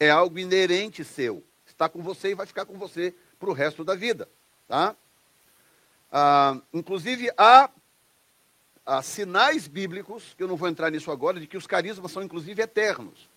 É 0.00 0.10
algo 0.10 0.38
inerente 0.38 1.04
seu. 1.04 1.42
Está 1.66 1.88
com 1.88 2.02
você 2.02 2.30
e 2.30 2.34
vai 2.34 2.46
ficar 2.46 2.64
com 2.64 2.76
você 2.78 3.14
para 3.38 3.48
o 3.48 3.52
resto 3.52 3.84
da 3.84 3.94
vida. 3.94 4.28
Tá? 4.66 4.96
Ah, 6.10 6.60
inclusive, 6.72 7.30
há, 7.36 7.70
há 8.84 9.02
sinais 9.02 9.68
bíblicos, 9.68 10.34
que 10.36 10.42
eu 10.42 10.48
não 10.48 10.56
vou 10.56 10.68
entrar 10.68 10.90
nisso 10.90 11.10
agora, 11.10 11.38
de 11.38 11.46
que 11.46 11.56
os 11.56 11.66
carismas 11.66 12.10
são 12.10 12.22
inclusive 12.22 12.60
eternos. 12.62 13.28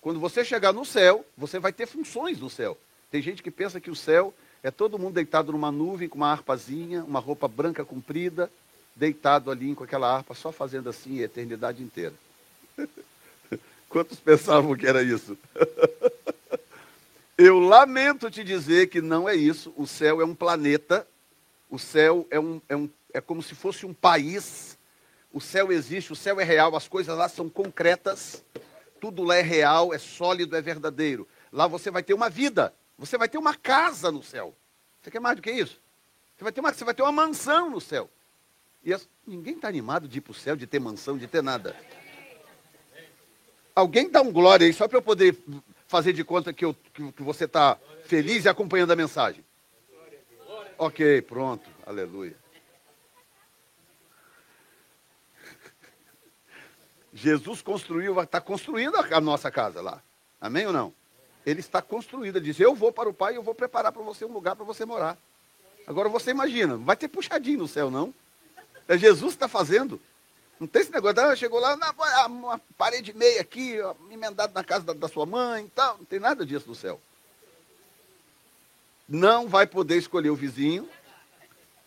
Quando 0.00 0.20
você 0.20 0.44
chegar 0.44 0.72
no 0.72 0.84
céu, 0.84 1.24
você 1.36 1.58
vai 1.58 1.72
ter 1.72 1.86
funções 1.86 2.38
no 2.38 2.48
céu. 2.48 2.78
Tem 3.10 3.20
gente 3.20 3.42
que 3.42 3.50
pensa 3.50 3.80
que 3.80 3.90
o 3.90 3.96
céu 3.96 4.32
é 4.62 4.70
todo 4.70 4.98
mundo 4.98 5.14
deitado 5.14 5.52
numa 5.52 5.72
nuvem 5.72 6.08
com 6.08 6.16
uma 6.16 6.30
harpazinha, 6.30 7.04
uma 7.04 7.20
roupa 7.20 7.48
branca 7.48 7.84
comprida, 7.84 8.50
deitado 8.98 9.50
ali 9.50 9.74
com 9.74 9.84
aquela 9.84 10.12
harpa, 10.12 10.34
só 10.34 10.50
fazendo 10.50 10.90
assim 10.90 11.20
a 11.20 11.24
eternidade 11.24 11.82
inteira. 11.82 12.14
Quantos 13.88 14.18
pensavam 14.18 14.76
que 14.76 14.86
era 14.86 15.02
isso? 15.02 15.38
Eu 17.38 17.60
lamento 17.60 18.28
te 18.28 18.42
dizer 18.42 18.88
que 18.88 19.00
não 19.00 19.28
é 19.28 19.36
isso. 19.36 19.72
O 19.76 19.86
céu 19.86 20.20
é 20.20 20.24
um 20.24 20.34
planeta, 20.34 21.06
o 21.70 21.78
céu 21.78 22.26
é, 22.30 22.40
um, 22.40 22.60
é, 22.68 22.76
um, 22.76 22.90
é 23.14 23.20
como 23.20 23.40
se 23.40 23.54
fosse 23.54 23.86
um 23.86 23.94
país. 23.94 24.76
O 25.32 25.40
céu 25.40 25.70
existe, 25.70 26.12
o 26.12 26.16
céu 26.16 26.40
é 26.40 26.44
real, 26.44 26.74
as 26.74 26.88
coisas 26.88 27.16
lá 27.16 27.28
são 27.28 27.48
concretas, 27.48 28.42
tudo 29.00 29.22
lá 29.22 29.36
é 29.36 29.42
real, 29.42 29.94
é 29.94 29.98
sólido, 29.98 30.56
é 30.56 30.60
verdadeiro. 30.60 31.28
Lá 31.52 31.68
você 31.68 31.92
vai 31.92 32.02
ter 32.02 32.14
uma 32.14 32.28
vida, 32.28 32.74
você 32.98 33.16
vai 33.16 33.28
ter 33.28 33.38
uma 33.38 33.54
casa 33.54 34.10
no 34.10 34.22
céu. 34.22 34.52
Você 35.00 35.12
quer 35.12 35.20
mais 35.20 35.36
do 35.36 35.42
que 35.42 35.52
isso? 35.52 35.80
Você 36.36 36.42
vai 36.42 36.52
ter 36.52 36.60
uma, 36.60 36.72
você 36.72 36.84
vai 36.84 36.94
ter 36.94 37.02
uma 37.02 37.12
mansão 37.12 37.70
no 37.70 37.80
céu. 37.80 38.10
E 38.88 38.94
as, 38.94 39.06
ninguém 39.26 39.54
está 39.54 39.68
animado 39.68 40.08
de 40.08 40.16
ir 40.16 40.22
para 40.22 40.30
o 40.30 40.34
céu, 40.34 40.56
de 40.56 40.66
ter 40.66 40.80
mansão, 40.80 41.18
de 41.18 41.26
ter 41.26 41.42
nada. 41.42 41.76
Alguém 43.74 44.08
dá 44.08 44.22
um 44.22 44.32
glória 44.32 44.66
aí, 44.66 44.72
só 44.72 44.88
para 44.88 44.96
eu 44.96 45.02
poder 45.02 45.36
fazer 45.86 46.14
de 46.14 46.24
conta 46.24 46.54
que, 46.54 46.64
eu, 46.64 46.74
que, 46.94 47.22
você 47.22 47.44
está 47.44 47.78
feliz 48.06 48.46
e 48.46 48.48
acompanhando 48.48 48.90
a 48.90 48.96
mensagem. 48.96 49.44
Ok, 50.78 51.20
pronto, 51.20 51.68
aleluia. 51.84 52.34
Jesus 57.12 57.60
construiu, 57.60 58.18
está 58.22 58.40
construindo 58.40 58.96
a 58.96 59.20
nossa 59.20 59.50
casa 59.50 59.82
lá. 59.82 60.02
Amém 60.40 60.66
ou 60.66 60.72
não? 60.72 60.94
Ele 61.44 61.60
está 61.60 61.82
construído. 61.82 62.36
Ele 62.36 62.46
diz: 62.46 62.58
Eu 62.58 62.74
vou 62.74 62.90
para 62.90 63.10
o 63.10 63.12
Pai 63.12 63.34
e 63.34 63.36
eu 63.36 63.42
vou 63.42 63.54
preparar 63.54 63.92
para 63.92 64.02
você 64.02 64.24
um 64.24 64.32
lugar 64.32 64.56
para 64.56 64.64
você 64.64 64.86
morar. 64.86 65.18
Agora 65.86 66.08
você 66.08 66.30
imagina, 66.30 66.78
vai 66.78 66.96
ter 66.96 67.08
puxadinho 67.08 67.58
no 67.58 67.68
céu, 67.68 67.90
não? 67.90 68.14
É 68.88 68.96
Jesus 68.96 69.32
que 69.32 69.36
está 69.36 69.48
fazendo. 69.48 70.00
Não 70.58 70.66
tem 70.66 70.82
esse 70.82 70.90
negócio, 70.90 71.20
ah, 71.20 71.36
chegou 71.36 71.60
lá, 71.60 71.78
uma 72.26 72.58
parede 72.76 73.14
meia 73.14 73.40
aqui, 73.40 73.76
emendado 74.10 74.52
na 74.52 74.64
casa 74.64 74.86
da, 74.86 74.92
da 74.92 75.06
sua 75.06 75.24
mãe 75.24 75.66
e 75.66 75.70
tal. 75.70 75.98
Não 75.98 76.04
tem 76.04 76.18
nada 76.18 76.44
disso 76.44 76.66
no 76.66 76.74
céu. 76.74 77.00
Não 79.08 79.46
vai 79.46 79.66
poder 79.66 79.96
escolher 79.96 80.30
o 80.30 80.34
vizinho. 80.34 80.88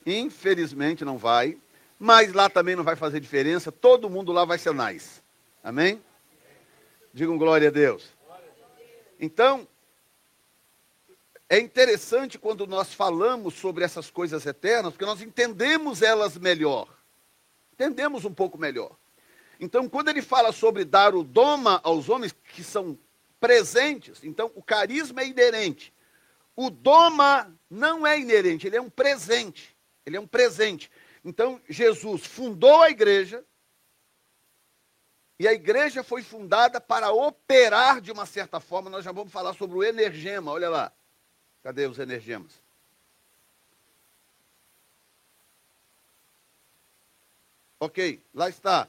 Infelizmente 0.06 1.04
não 1.04 1.18
vai. 1.18 1.58
Mas 2.00 2.34
lá 2.34 2.50
também 2.50 2.76
não 2.76 2.84
vai 2.84 2.96
fazer 2.96 3.20
diferença. 3.20 3.72
Todo 3.72 4.10
mundo 4.10 4.32
lá 4.32 4.46
vai 4.46 4.58
ser 4.58 4.74
nice. 4.74 5.22
Amém? 5.64 6.02
Digam 7.14 7.38
glória 7.38 7.68
a 7.68 7.72
Deus. 7.72 8.10
Então, 9.20 9.68
é 11.52 11.60
interessante 11.60 12.40
quando 12.40 12.66
nós 12.66 12.94
falamos 12.94 13.56
sobre 13.56 13.84
essas 13.84 14.10
coisas 14.10 14.46
eternas, 14.46 14.94
porque 14.94 15.04
nós 15.04 15.22
entendemos 15.22 16.02
elas 16.02 16.38
melhor. 16.38 16.88
Entendemos 17.74 18.24
um 18.24 18.34
pouco 18.34 18.58
melhor. 18.58 18.96
Então, 19.60 19.90
quando 19.90 20.08
ele 20.08 20.22
fala 20.22 20.54
sobre 20.54 20.86
dar 20.86 21.14
o 21.14 21.26
doma 21.26 21.82
aos 21.84 22.08
homens 22.08 22.34
que 22.56 22.64
são 22.64 22.98
presentes, 23.38 24.24
então 24.24 24.50
o 24.56 24.64
carisma 24.64 25.24
é 25.24 25.28
inerente. 25.28 25.94
O 26.56 26.70
doma 26.70 27.54
não 27.70 28.08
é 28.08 28.18
inerente, 28.18 28.66
ele 28.66 28.78
é 28.78 28.82
um 28.82 28.90
presente. 28.90 29.76
Ele 30.06 30.16
é 30.16 30.22
um 30.22 30.28
presente. 30.28 30.90
Então, 31.22 31.60
Jesus 31.68 32.26
fundou 32.26 32.82
a 32.82 32.90
igreja, 32.90 33.44
e 35.38 35.46
a 35.50 35.52
igreja 35.52 36.02
foi 36.02 36.24
fundada 36.24 36.80
para 36.80 37.12
operar 37.12 38.00
de 38.00 38.10
uma 38.10 38.26
certa 38.26 38.62
forma. 38.62 38.90
Nós 38.90 39.04
já 39.04 39.12
vamos 39.12 39.34
falar 39.34 39.54
sobre 39.54 39.78
o 39.78 39.84
energema, 39.84 40.50
olha 40.50 40.70
lá. 40.70 40.94
Cadê 41.64 41.86
os 41.88 42.00
energemas? 42.00 42.60
Ok, 47.80 48.22
lá 48.34 48.50
está. 48.50 48.88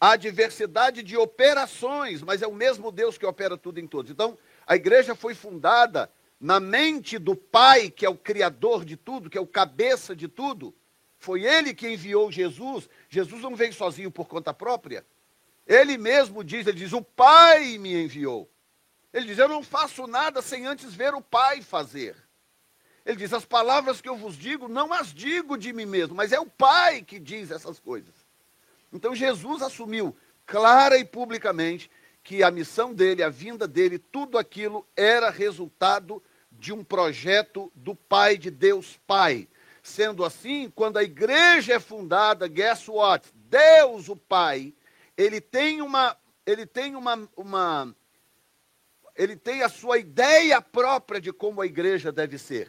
Há 0.00 0.16
diversidade 0.16 1.02
de 1.02 1.16
operações, 1.16 2.22
mas 2.22 2.42
é 2.42 2.46
o 2.46 2.54
mesmo 2.54 2.90
Deus 2.90 3.16
que 3.16 3.26
opera 3.26 3.56
tudo 3.56 3.78
em 3.78 3.86
todos. 3.86 4.10
Então, 4.10 4.36
a 4.66 4.76
igreja 4.76 5.14
foi 5.14 5.34
fundada 5.34 6.10
na 6.40 6.58
mente 6.58 7.18
do 7.18 7.36
Pai, 7.36 7.88
que 7.88 8.04
é 8.04 8.08
o 8.08 8.16
Criador 8.16 8.84
de 8.84 8.96
tudo, 8.96 9.30
que 9.30 9.38
é 9.38 9.40
o 9.40 9.46
cabeça 9.46 10.14
de 10.14 10.26
tudo. 10.26 10.74
Foi 11.18 11.44
ele 11.44 11.72
que 11.72 11.88
enviou 11.88 12.32
Jesus. 12.32 12.88
Jesus 13.08 13.42
não 13.42 13.54
veio 13.54 13.72
sozinho 13.72 14.10
por 14.10 14.26
conta 14.26 14.52
própria. 14.52 15.06
Ele 15.64 15.96
mesmo 15.96 16.42
diz, 16.42 16.66
ele 16.66 16.78
diz, 16.78 16.92
o 16.92 17.02
Pai 17.02 17.78
me 17.78 18.04
enviou. 18.04 18.50
Ele 19.12 19.26
diz: 19.26 19.38
Eu 19.38 19.48
não 19.48 19.62
faço 19.62 20.06
nada 20.06 20.40
sem 20.40 20.66
antes 20.66 20.94
ver 20.94 21.14
o 21.14 21.20
Pai 21.20 21.60
fazer. 21.62 22.16
Ele 23.04 23.16
diz: 23.16 23.32
As 23.32 23.44
palavras 23.44 24.00
que 24.00 24.08
eu 24.08 24.16
vos 24.16 24.36
digo, 24.36 24.68
não 24.68 24.92
as 24.92 25.12
digo 25.12 25.58
de 25.58 25.72
mim 25.72 25.86
mesmo, 25.86 26.14
mas 26.14 26.32
é 26.32 26.40
o 26.40 26.46
Pai 26.46 27.02
que 27.02 27.18
diz 27.18 27.50
essas 27.50 27.78
coisas. 27.78 28.14
Então 28.92 29.14
Jesus 29.14 29.62
assumiu 29.62 30.16
clara 30.46 30.98
e 30.98 31.04
publicamente 31.04 31.90
que 32.22 32.42
a 32.42 32.50
missão 32.50 32.94
dele, 32.94 33.22
a 33.22 33.28
vinda 33.28 33.66
dele, 33.66 33.98
tudo 33.98 34.38
aquilo 34.38 34.86
era 34.96 35.30
resultado 35.30 36.22
de 36.50 36.72
um 36.72 36.84
projeto 36.84 37.72
do 37.74 37.94
Pai 37.94 38.38
de 38.38 38.50
Deus 38.50 38.98
Pai. 39.06 39.48
Sendo 39.82 40.24
assim, 40.24 40.70
quando 40.70 40.98
a 40.98 41.02
igreja 41.02 41.74
é 41.74 41.80
fundada, 41.80 42.46
guess 42.46 42.86
what? 42.88 43.26
Deus, 43.34 44.08
o 44.08 44.14
Pai, 44.14 44.72
ele 45.16 45.40
tem 45.40 45.82
uma, 45.82 46.16
ele 46.46 46.64
tem 46.64 46.94
uma, 46.94 47.28
uma 47.36 47.92
ele 49.14 49.36
tem 49.36 49.62
a 49.62 49.68
sua 49.68 49.98
ideia 49.98 50.60
própria 50.60 51.20
de 51.20 51.32
como 51.32 51.60
a 51.60 51.66
igreja 51.66 52.10
deve 52.10 52.38
ser, 52.38 52.68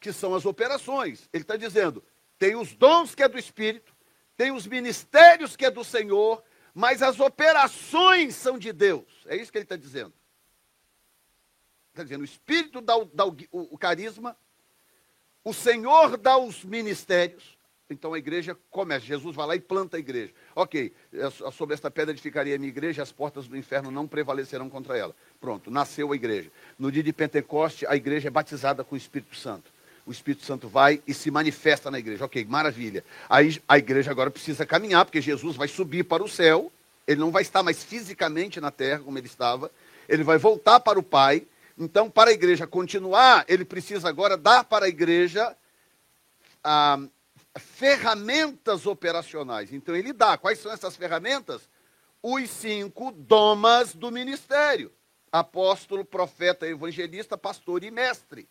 que 0.00 0.12
são 0.12 0.34
as 0.34 0.46
operações. 0.46 1.28
Ele 1.32 1.42
está 1.44 1.56
dizendo: 1.56 2.02
tem 2.38 2.56
os 2.56 2.74
dons 2.74 3.14
que 3.14 3.22
é 3.22 3.28
do 3.28 3.38
Espírito, 3.38 3.94
tem 4.36 4.50
os 4.50 4.66
ministérios 4.66 5.56
que 5.56 5.66
é 5.66 5.70
do 5.70 5.84
Senhor, 5.84 6.42
mas 6.72 7.02
as 7.02 7.20
operações 7.20 8.34
são 8.34 8.58
de 8.58 8.72
Deus. 8.72 9.24
É 9.26 9.36
isso 9.36 9.52
que 9.52 9.58
ele 9.58 9.64
está 9.64 9.76
dizendo. 9.76 10.12
Está 11.90 12.02
dizendo: 12.02 12.22
o 12.22 12.24
Espírito 12.24 12.80
dá, 12.80 12.96
o, 12.96 13.04
dá 13.04 13.24
o, 13.24 13.36
o, 13.52 13.78
carisma, 13.78 14.36
o 15.44 15.54
Senhor 15.54 16.16
dá 16.16 16.36
os 16.36 16.64
ministérios, 16.64 17.53
então 17.90 18.14
a 18.14 18.18
igreja 18.18 18.56
começa. 18.70 19.04
Jesus 19.04 19.36
vai 19.36 19.46
lá 19.46 19.56
e 19.56 19.60
planta 19.60 19.96
a 19.96 20.00
igreja. 20.00 20.32
Ok, 20.54 20.92
é 21.12 21.30
sobre 21.50 21.74
esta 21.74 21.90
pedra 21.90 22.12
edificaria 22.12 22.54
a 22.54 22.58
minha 22.58 22.70
igreja, 22.70 23.02
as 23.02 23.12
portas 23.12 23.46
do 23.46 23.56
inferno 23.56 23.90
não 23.90 24.06
prevalecerão 24.06 24.70
contra 24.70 24.96
ela. 24.96 25.14
Pronto, 25.40 25.70
nasceu 25.70 26.10
a 26.10 26.16
igreja. 26.16 26.50
No 26.78 26.90
dia 26.90 27.02
de 27.02 27.12
Pentecoste, 27.12 27.86
a 27.86 27.94
igreja 27.94 28.28
é 28.28 28.30
batizada 28.30 28.82
com 28.82 28.94
o 28.94 28.98
Espírito 28.98 29.36
Santo. 29.36 29.70
O 30.06 30.12
Espírito 30.12 30.44
Santo 30.44 30.68
vai 30.68 31.02
e 31.06 31.12
se 31.12 31.30
manifesta 31.30 31.90
na 31.90 31.98
igreja. 31.98 32.24
Ok, 32.24 32.44
maravilha. 32.46 33.04
Aí 33.28 33.60
a 33.68 33.78
igreja 33.78 34.10
agora 34.10 34.30
precisa 34.30 34.64
caminhar, 34.64 35.04
porque 35.04 35.20
Jesus 35.20 35.56
vai 35.56 35.68
subir 35.68 36.04
para 36.04 36.22
o 36.22 36.28
céu. 36.28 36.72
Ele 37.06 37.20
não 37.20 37.30
vai 37.30 37.42
estar 37.42 37.62
mais 37.62 37.84
fisicamente 37.84 38.60
na 38.60 38.70
terra 38.70 39.00
como 39.00 39.18
ele 39.18 39.26
estava. 39.26 39.70
Ele 40.08 40.22
vai 40.22 40.38
voltar 40.38 40.80
para 40.80 40.98
o 40.98 41.02
Pai. 41.02 41.46
Então, 41.78 42.08
para 42.08 42.30
a 42.30 42.32
igreja 42.32 42.66
continuar, 42.66 43.44
ele 43.48 43.64
precisa 43.64 44.08
agora 44.08 44.36
dar 44.36 44.64
para 44.64 44.86
a 44.86 44.88
igreja 44.88 45.54
a, 46.62 46.98
ferramentas 47.58 48.86
operacionais. 48.86 49.72
Então 49.72 49.94
ele 49.94 50.12
dá. 50.12 50.36
Quais 50.36 50.58
são 50.58 50.72
essas 50.72 50.96
ferramentas? 50.96 51.68
Os 52.22 52.50
cinco 52.50 53.12
domas 53.12 53.94
do 53.94 54.10
ministério: 54.10 54.92
apóstolo, 55.30 56.04
profeta, 56.04 56.66
evangelista, 56.66 57.36
pastor 57.36 57.84
e 57.84 57.90
mestre. 57.90 58.48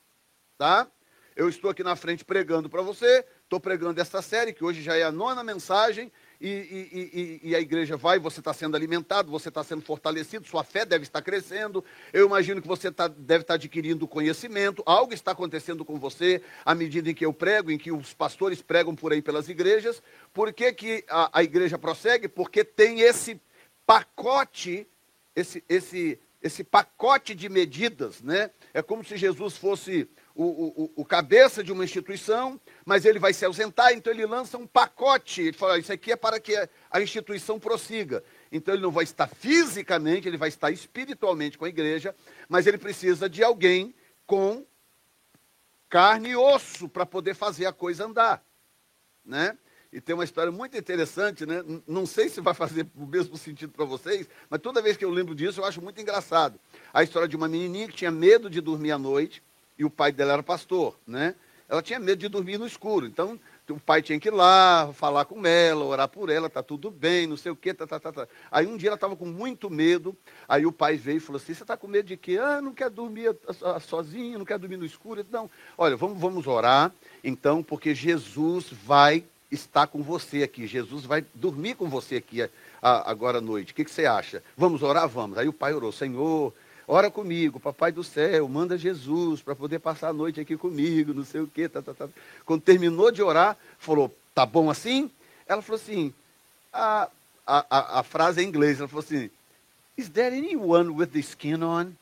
Tá? 0.58 0.88
Eu 1.36 1.50
estou 1.50 1.72
aqui 1.72 1.84
na 1.84 1.96
frente 1.96 2.24
pregando 2.24 2.70
para 2.70 2.82
você, 2.82 3.26
estou 3.44 3.60
pregando 3.60 4.00
esta 4.00 4.22
série, 4.22 4.54
que 4.54 4.64
hoje 4.64 4.84
já 4.84 4.96
é 4.96 5.04
a 5.04 5.12
nona 5.12 5.44
mensagem, 5.44 6.12
e, 6.46 7.40
e, 7.44 7.50
e, 7.50 7.56
a 7.56 7.60
igreja 7.62 7.96
vai, 7.96 8.20
você 8.20 8.42
está 8.42 8.54
sendo 8.54 8.76
alimentado, 8.76 9.32
você 9.32 9.48
está 9.48 9.64
sendo 9.64 9.82
fortalecido, 9.82 10.46
sua 10.46 10.62
fé 10.62 10.86
deve 10.86 11.04
estar 11.04 11.22
crescendo. 11.22 11.84
Eu 12.12 12.26
imagino 12.26 12.62
que 12.62 12.68
você 12.68 12.92
tá, 12.92 13.08
deve 13.08 13.44
estar 13.44 13.54
adquirindo 13.54 14.06
conhecimento, 14.06 14.84
algo 14.86 15.14
está 15.14 15.32
acontecendo 15.32 15.86
com 15.86 15.98
você 15.98 16.42
à 16.66 16.76
medida 16.76 17.10
em 17.10 17.14
que 17.14 17.26
eu 17.26 17.32
prego, 17.32 17.72
em 17.72 17.78
que 17.78 17.94
os 17.94 18.14
pastores 18.14 18.62
pregam 18.62 18.94
por 18.94 19.14
aí 19.14 19.22
pelas 19.22 19.48
igrejas. 19.48 20.04
Por 20.34 20.52
que, 20.52 20.74
que 20.74 21.06
a, 21.10 21.40
a 21.40 21.44
igreja 21.44 21.78
prossegue? 21.78 22.28
Porque 22.28 22.66
tem 22.66 23.00
esse 23.00 23.40
pacote, 23.86 24.86
esse, 25.34 25.64
esse, 25.70 26.20
esse 26.42 26.62
pacote 26.62 27.34
de 27.34 27.48
medidas, 27.48 28.22
né? 28.22 28.52
É 28.74 28.82
como 28.82 29.06
se 29.06 29.16
Jesus 29.16 29.56
fosse 29.56 30.10
o, 30.36 30.44
o, 30.44 30.92
o, 30.96 31.06
cabeça 31.06 31.64
de 31.64 31.72
uma 31.72 31.84
instituição, 31.84 32.60
mas 32.84 33.06
ele 33.06 33.20
vai 33.20 33.34
se 33.34 33.46
ausentar, 33.46 33.94
então 33.94 34.12
ele 34.12 34.26
lança 34.26 34.58
um 34.58 34.66
pacote. 34.66 35.42
Ele 35.42 35.58
fala: 35.58 35.78
Isso 35.78 35.94
aqui 35.94 36.12
é 36.12 36.16
para 36.16 36.40
que 36.40 36.56
a 36.90 37.02
instituição 37.02 37.60
prossiga. 37.60 38.24
Então 38.52 38.74
ele 38.74 38.82
não 38.82 38.92
vai 38.92 39.04
estar 39.04 39.28
fisicamente, 39.28 40.28
ele 40.28 40.38
vai 40.38 40.50
estar 40.50 40.72
espiritualmente 40.72 41.58
com 41.58 41.66
a 41.66 41.70
igreja, 41.70 42.16
mas 42.50 42.66
ele 42.66 42.78
precisa 42.78 43.30
de 43.30 43.44
alguém 43.44 43.94
com 44.26 44.66
carne 45.88 46.30
e 46.30 46.36
osso 46.36 46.90
para 46.90 47.06
poder 47.06 47.36
fazer 47.36 47.68
a 47.68 47.74
coisa 47.74 48.06
andar. 48.06 48.44
Né? 49.24 49.56
E 49.92 50.02
tem 50.02 50.16
uma 50.16 50.24
história 50.24 50.52
muito 50.52 50.76
interessante, 50.76 51.46
né? 51.46 51.64
Não 51.86 52.08
sei 52.08 52.28
se 52.28 52.42
vai 52.42 52.56
fazer 52.56 52.88
o 52.96 53.06
mesmo 53.06 53.38
sentido 53.38 53.72
para 53.72 53.86
vocês, 53.86 54.28
mas 54.50 54.60
toda 54.60 54.82
vez 54.82 54.98
que 54.98 55.06
eu 55.06 55.12
lembro 55.12 55.36
disso, 55.36 55.62
eu 55.62 55.66
acho 55.66 55.80
muito 55.84 56.02
engraçado. 56.02 56.60
A 56.92 57.04
história 57.04 57.28
de 57.28 57.36
uma 57.36 57.48
menininha 57.48 57.88
que 57.88 57.94
tinha 57.94 58.10
medo 58.10 58.50
de 58.50 58.60
dormir 58.60 58.92
à 58.92 58.98
noite, 58.98 59.44
e 59.78 59.86
o 59.86 59.90
pai 59.90 60.12
dela 60.12 60.34
era 60.34 60.44
pastor, 60.44 60.96
né? 61.08 61.36
Ela 61.70 61.82
tinha 61.82 62.00
medo 62.00 62.20
de 62.20 62.28
dormir 62.28 62.58
no 62.58 62.68
escuro, 62.68 63.06
então 63.06 63.40
o 63.70 63.80
pai 63.80 64.02
tinha 64.02 64.20
que 64.20 64.28
ir 64.28 64.32
lá, 64.32 64.92
falar 64.94 65.26
com 65.26 65.46
ela, 65.46 65.86
orar 65.86 66.08
por 66.08 66.30
ela, 66.30 66.50
tá 66.50 66.62
tudo 66.62 66.92
bem, 66.92 67.26
não 67.26 67.38
sei 67.38 67.52
o 67.52 67.56
quê, 67.56 67.74
tá, 67.74 67.88
tá, 67.88 68.00
tá, 68.00 68.12
tá. 68.12 68.28
Aí 68.52 68.68
um 68.68 68.76
dia 68.76 68.90
ela 68.90 68.96
estava 68.96 69.16
com 69.16 69.26
muito 69.26 69.70
medo, 69.70 70.16
aí 70.48 70.66
o 70.66 70.72
pai 70.72 70.98
veio 70.98 71.18
e 71.18 71.22
falou 71.22 71.42
assim, 71.42 71.54
você 71.54 71.64
está 71.64 71.78
com 71.78 71.88
medo 71.88 72.08
de 72.08 72.18
quê? 72.18 72.38
Ah, 72.38 72.62
não 72.62 72.74
quer 72.74 72.90
dormir 72.90 73.36
sozinho, 73.82 74.38
não 74.38 74.46
quer 74.46 74.60
dormir 74.60 74.78
no 74.78 74.86
escuro. 74.86 75.26
Não, 75.32 75.50
olha, 75.78 75.96
vamos, 75.96 76.20
vamos 76.20 76.46
orar, 76.46 76.92
então, 77.24 77.64
porque 77.64 77.96
Jesus 77.96 78.68
vai 78.86 79.24
estar 79.50 79.88
com 79.88 80.04
você 80.04 80.44
aqui, 80.44 80.68
Jesus 80.68 81.06
vai 81.06 81.24
dormir 81.34 81.76
com 81.76 81.88
você 81.88 82.18
aqui 82.18 82.48
agora 82.82 83.38
à 83.38 83.42
noite. 83.42 83.72
O 83.72 83.76
que, 83.76 83.86
que 83.86 83.92
você 83.92 84.06
acha? 84.06 84.44
Vamos 84.58 84.84
orar? 84.84 85.08
Vamos. 85.08 85.38
Aí 85.38 85.48
o 85.48 85.54
pai 85.54 85.74
orou, 85.74 85.92
Senhor, 85.92 86.54
ora 86.88 87.10
comigo, 87.10 87.60
papai 87.60 87.92
do 87.92 88.04
céu, 88.04 88.48
manda 88.48 88.78
Jesus 88.78 89.42
para 89.42 89.56
poder 89.56 89.80
passar 89.80 90.10
a 90.10 90.14
noite 90.14 90.40
aqui 90.40 90.58
comigo, 90.58 91.14
não 91.14 91.24
sei 91.24 91.42
o 91.42 91.48
quê. 91.48 91.70
Tá, 91.70 91.82
tá, 91.82 91.94
tá. 91.94 92.08
Quando 92.46 92.62
terminou 92.62 93.12
de 93.12 93.22
orar, 93.22 93.58
falou, 93.78 94.16
tá 94.34 94.46
bom 94.46 94.70
assim? 94.70 95.10
Ela 95.48 95.62
falou 95.62 95.82
assim, 95.82 96.14
a, 96.72 97.10
a, 97.46 98.00
a, 98.00 98.04
frase 98.04 98.42
é 98.42 98.44
em 98.44 98.48
inglês, 98.48 98.80
ela 98.80 98.88
falou 98.88 99.04
assim, 99.04 99.30
is 99.98 100.10
there 100.10 100.36
anyone 100.36 100.90
with 100.90 101.08
the 101.08 101.20
skin 101.20 101.64
on? 101.64 101.94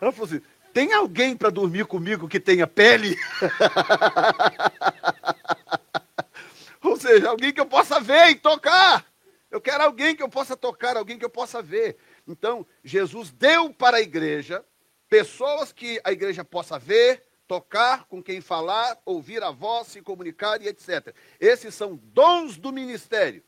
Ela 0.00 0.12
falou 0.12 0.26
assim, 0.26 0.42
tem 0.72 0.92
alguém 0.92 1.36
para 1.36 1.50
dormir 1.50 1.86
comigo 1.86 2.28
que 2.28 2.40
tenha 2.40 2.66
pele? 2.66 3.16
Ou 6.82 6.96
seja, 6.96 7.30
alguém 7.30 7.52
que 7.52 7.60
eu 7.60 7.66
possa 7.66 8.00
ver 8.00 8.30
e 8.30 8.34
tocar. 8.34 9.04
Eu 9.50 9.60
quero 9.60 9.84
alguém 9.84 10.16
que 10.16 10.22
eu 10.22 10.28
possa 10.28 10.56
tocar, 10.56 10.96
alguém 10.96 11.16
que 11.16 11.24
eu 11.24 11.30
possa 11.30 11.62
ver. 11.62 11.96
Então, 12.26 12.66
Jesus 12.82 13.30
deu 13.30 13.72
para 13.72 13.98
a 13.98 14.00
igreja 14.00 14.64
pessoas 15.08 15.72
que 15.72 16.00
a 16.02 16.12
igreja 16.12 16.44
possa 16.44 16.78
ver, 16.78 17.22
tocar, 17.46 18.04
com 18.06 18.22
quem 18.22 18.40
falar, 18.40 18.98
ouvir 19.04 19.42
a 19.42 19.50
voz, 19.50 19.88
se 19.88 20.00
comunicar 20.00 20.60
e 20.62 20.68
etc. 20.68 21.14
Esses 21.38 21.74
são 21.74 21.96
dons 21.96 22.56
do 22.56 22.72
ministério. 22.72 23.42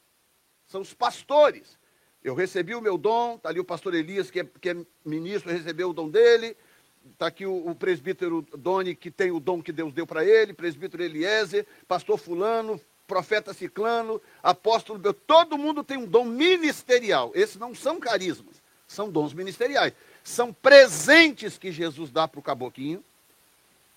São 0.66 0.80
os 0.80 0.92
pastores. 0.92 1.78
Eu 2.22 2.34
recebi 2.34 2.74
o 2.74 2.80
meu 2.80 2.98
dom, 2.98 3.36
está 3.36 3.48
ali 3.48 3.60
o 3.60 3.64
pastor 3.64 3.94
Elias, 3.94 4.30
que 4.30 4.40
é, 4.40 4.44
que 4.60 4.70
é 4.70 4.76
ministro, 5.04 5.50
recebeu 5.50 5.90
o 5.90 5.92
dom 5.92 6.10
dele. 6.10 6.56
Está 7.12 7.28
aqui 7.28 7.46
o, 7.46 7.68
o, 7.68 7.74
presbítero 7.74 8.42
Doni, 8.56 8.94
que 8.94 9.10
tem 9.10 9.30
o 9.30 9.38
dom 9.38 9.62
que 9.62 9.72
Deus 9.72 9.92
deu 9.92 10.06
para 10.06 10.24
ele, 10.24 10.52
presbítero 10.52 11.04
Eliezer, 11.04 11.64
pastor 11.86 12.18
Fulano, 12.18 12.80
profeta 13.06 13.54
Ciclano, 13.54 14.20
apóstolo, 14.42 15.00
todo 15.14 15.56
mundo 15.56 15.84
tem 15.84 15.96
um 15.96 16.06
dom 16.06 16.24
ministerial. 16.24 17.30
Esses 17.32 17.56
não 17.56 17.74
são 17.74 18.00
carismas. 18.00 18.60
São 18.86 19.10
dons 19.10 19.32
ministeriais. 19.32 19.92
São 20.22 20.52
presentes 20.52 21.58
que 21.58 21.70
Jesus 21.70 22.10
dá 22.10 22.26
para 22.26 22.40
o 22.40 22.42
caboquinho, 22.42 23.02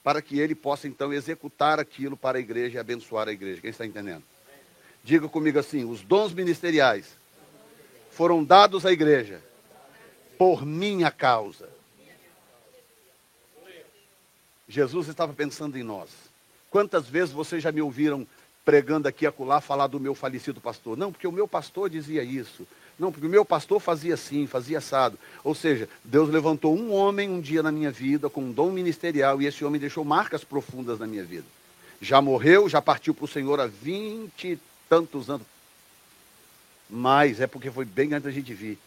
para 0.03 0.21
que 0.21 0.39
ele 0.39 0.55
possa 0.55 0.87
então 0.87 1.13
executar 1.13 1.79
aquilo 1.79 2.15
para 2.15 2.37
a 2.37 2.41
igreja 2.41 2.77
e 2.77 2.79
abençoar 2.79 3.27
a 3.27 3.31
igreja. 3.31 3.61
Quem 3.61 3.69
está 3.69 3.85
entendendo? 3.85 4.23
Diga 5.03 5.27
comigo 5.27 5.59
assim: 5.59 5.85
os 5.85 6.01
dons 6.01 6.33
ministeriais 6.33 7.17
foram 8.11 8.43
dados 8.43 8.85
à 8.85 8.91
igreja 8.91 9.41
por 10.37 10.65
minha 10.65 11.11
causa. 11.11 11.69
Jesus 14.67 15.07
estava 15.07 15.33
pensando 15.33 15.77
em 15.77 15.83
nós. 15.83 16.09
Quantas 16.69 17.07
vezes 17.07 17.33
vocês 17.33 17.63
já 17.63 17.71
me 17.71 17.81
ouviram 17.81 18.27
pregando 18.63 19.07
aqui 19.07 19.25
acolá 19.25 19.59
falar 19.59 19.87
do 19.87 19.99
meu 19.99 20.13
falecido 20.13 20.61
pastor? 20.61 20.95
Não, 20.95 21.11
porque 21.11 21.27
o 21.27 21.31
meu 21.31 21.47
pastor 21.47 21.89
dizia 21.89 22.23
isso. 22.23 22.67
Não, 22.99 23.11
porque 23.11 23.25
o 23.25 23.29
meu 23.29 23.45
pastor 23.45 23.79
fazia 23.79 24.13
assim, 24.13 24.45
fazia 24.45 24.79
assado. 24.79 25.17
Ou 25.43 25.55
seja, 25.55 25.87
Deus 26.03 26.29
levantou 26.29 26.77
um 26.77 26.91
homem 26.91 27.29
um 27.29 27.39
dia 27.39 27.63
na 27.63 27.71
minha 27.71 27.89
vida 27.89 28.29
com 28.29 28.41
um 28.41 28.51
dom 28.51 28.71
ministerial 28.71 29.41
e 29.41 29.45
esse 29.45 29.63
homem 29.63 29.79
deixou 29.79 30.03
marcas 30.03 30.43
profundas 30.43 30.99
na 30.99 31.07
minha 31.07 31.23
vida. 31.23 31.45
Já 32.01 32.21
morreu, 32.21 32.67
já 32.67 32.81
partiu 32.81 33.13
para 33.13 33.25
o 33.25 33.27
Senhor 33.27 33.59
há 33.59 33.67
vinte 33.67 34.49
e 34.49 34.59
tantos 34.89 35.29
anos. 35.29 35.47
Mas 36.89 37.39
é 37.39 37.47
porque 37.47 37.71
foi 37.71 37.85
bem 37.85 38.13
antes 38.13 38.23
da 38.23 38.31
gente 38.31 38.53
vir. 38.53 38.77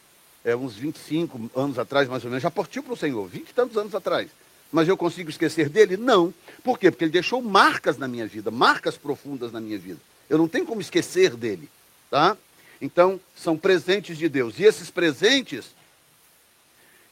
É 0.44 0.54
uns 0.54 0.74
25 0.74 1.50
anos 1.54 1.78
atrás, 1.78 2.08
mais 2.08 2.22
ou 2.24 2.30
menos. 2.30 2.42
Já 2.42 2.50
partiu 2.50 2.82
para 2.82 2.92
o 2.92 2.96
Senhor, 2.96 3.26
vinte 3.28 3.50
e 3.50 3.54
tantos 3.54 3.76
anos 3.78 3.94
atrás. 3.94 4.28
Mas 4.70 4.88
eu 4.88 4.96
consigo 4.96 5.30
esquecer 5.30 5.68
dele? 5.68 5.96
Não. 5.96 6.34
Por 6.64 6.78
quê? 6.78 6.90
Porque 6.90 7.04
ele 7.04 7.12
deixou 7.12 7.40
marcas 7.40 7.96
na 7.96 8.08
minha 8.08 8.26
vida, 8.26 8.50
marcas 8.50 8.96
profundas 8.96 9.52
na 9.52 9.60
minha 9.60 9.78
vida. 9.78 10.00
Eu 10.28 10.38
não 10.38 10.48
tenho 10.48 10.66
como 10.66 10.80
esquecer 10.80 11.36
dele. 11.36 11.68
Tá? 12.10 12.36
Então, 12.82 13.20
são 13.36 13.56
presentes 13.56 14.18
de 14.18 14.28
Deus. 14.28 14.58
E 14.58 14.64
esses 14.64 14.90
presentes, 14.90 15.70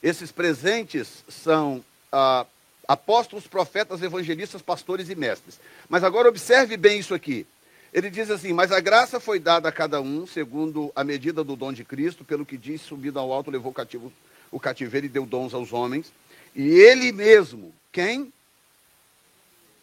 esses 0.03 0.33
presentes 0.33 1.23
são 1.29 1.85
ah, 2.11 2.45
apóstolos, 2.89 3.47
profetas, 3.47 4.03
evangelistas, 4.03 4.61
pastores 4.61 5.09
e 5.09 5.15
mestres. 5.15 5.61
Mas 5.89 6.03
agora 6.03 6.29
observe 6.29 6.77
bem 6.77 6.99
isso 6.99 7.15
aqui. 7.15 7.47
Ele 7.95 8.11
diz 8.11 8.33
assim: 8.33 8.53
Mas 8.53 8.73
a 8.73 8.81
graça 8.81 9.21
foi 9.21 9.39
dada 9.39 9.69
a 9.69 9.73
cada 9.73 10.01
um, 10.01 10.27
segundo 10.27 10.91
a 10.93 11.05
medida 11.05 11.45
do 11.45 11.55
dom 11.55 11.73
de 11.73 11.85
Cristo, 11.85 12.25
pelo 12.25 12.45
que 12.45 12.57
diz, 12.57 12.81
subindo 12.81 13.21
ao 13.21 13.33
alto, 13.33 13.49
levou 13.49 13.73
cativo, 13.73 14.13
o 14.51 14.59
cativeiro 14.59 15.07
e 15.07 15.09
deu 15.09 15.25
dons 15.25 15.55
aos 15.55 15.73
homens. 15.73 16.13
E 16.53 16.69
ele 16.69 17.13
mesmo, 17.13 17.73
quem? 17.93 18.33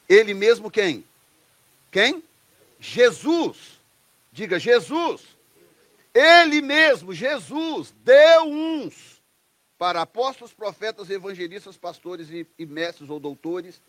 Ele 0.09 0.33
mesmo 0.33 0.69
quem? 0.69 1.05
Quem? 1.89 2.21
Jesus. 2.77 3.77
Diga 4.33 4.59
Jesus 4.59 5.36
ele 6.13 6.61
mesmo, 6.61 7.13
Jesus, 7.13 7.93
deu 8.03 8.43
uns 8.43 9.21
para 9.77 10.01
apóstolos, 10.01 10.53
profetas, 10.53 11.09
evangelistas, 11.09 11.77
pastores 11.77 12.29
e, 12.29 12.47
e 12.57 12.65
mestres 12.65 13.09
ou 13.09 13.19
doutores. 13.19 13.79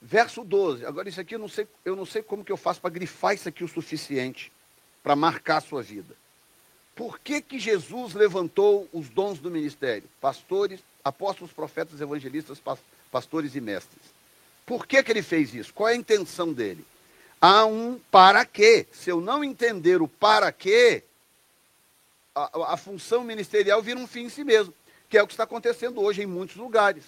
Verso 0.00 0.44
12. 0.44 0.84
Agora, 0.84 1.08
isso 1.08 1.20
aqui 1.20 1.34
eu 1.34 1.38
não 1.38 1.48
sei, 1.48 1.66
eu 1.84 1.96
não 1.96 2.04
sei 2.04 2.22
como 2.22 2.44
que 2.44 2.52
eu 2.52 2.56
faço 2.56 2.80
para 2.80 2.90
grifar 2.90 3.34
isso 3.34 3.48
aqui 3.48 3.64
o 3.64 3.68
suficiente 3.68 4.52
para 5.02 5.16
marcar 5.16 5.58
a 5.58 5.60
sua 5.62 5.82
vida. 5.82 6.14
Por 6.94 7.18
que, 7.18 7.40
que 7.40 7.58
Jesus 7.58 8.12
levantou 8.12 8.88
os 8.92 9.08
dons 9.08 9.38
do 9.38 9.50
ministério? 9.50 10.08
Pastores, 10.20 10.80
apóstolos, 11.02 11.52
profetas, 11.52 12.00
evangelistas, 12.00 12.60
pastores 13.10 13.54
e 13.54 13.60
mestres. 13.60 14.02
Por 14.66 14.86
que, 14.86 15.02
que 15.02 15.10
ele 15.10 15.22
fez 15.22 15.54
isso? 15.54 15.72
Qual 15.72 15.88
é 15.88 15.92
a 15.92 15.96
intenção 15.96 16.52
dele? 16.52 16.84
Há 17.40 17.64
um 17.64 17.98
para 18.10 18.44
quê. 18.44 18.86
Se 18.92 19.10
eu 19.10 19.20
não 19.20 19.42
entender 19.42 20.02
o 20.02 20.06
para 20.06 20.52
quê, 20.52 21.02
a, 22.34 22.74
a 22.74 22.76
função 22.76 23.24
ministerial 23.24 23.82
vira 23.82 23.98
um 23.98 24.06
fim 24.06 24.24
em 24.24 24.28
si 24.28 24.44
mesmo, 24.44 24.74
que 25.08 25.18
é 25.18 25.22
o 25.22 25.26
que 25.26 25.32
está 25.32 25.44
acontecendo 25.44 26.00
hoje 26.00 26.22
em 26.22 26.26
muitos 26.26 26.56
lugares. 26.56 27.04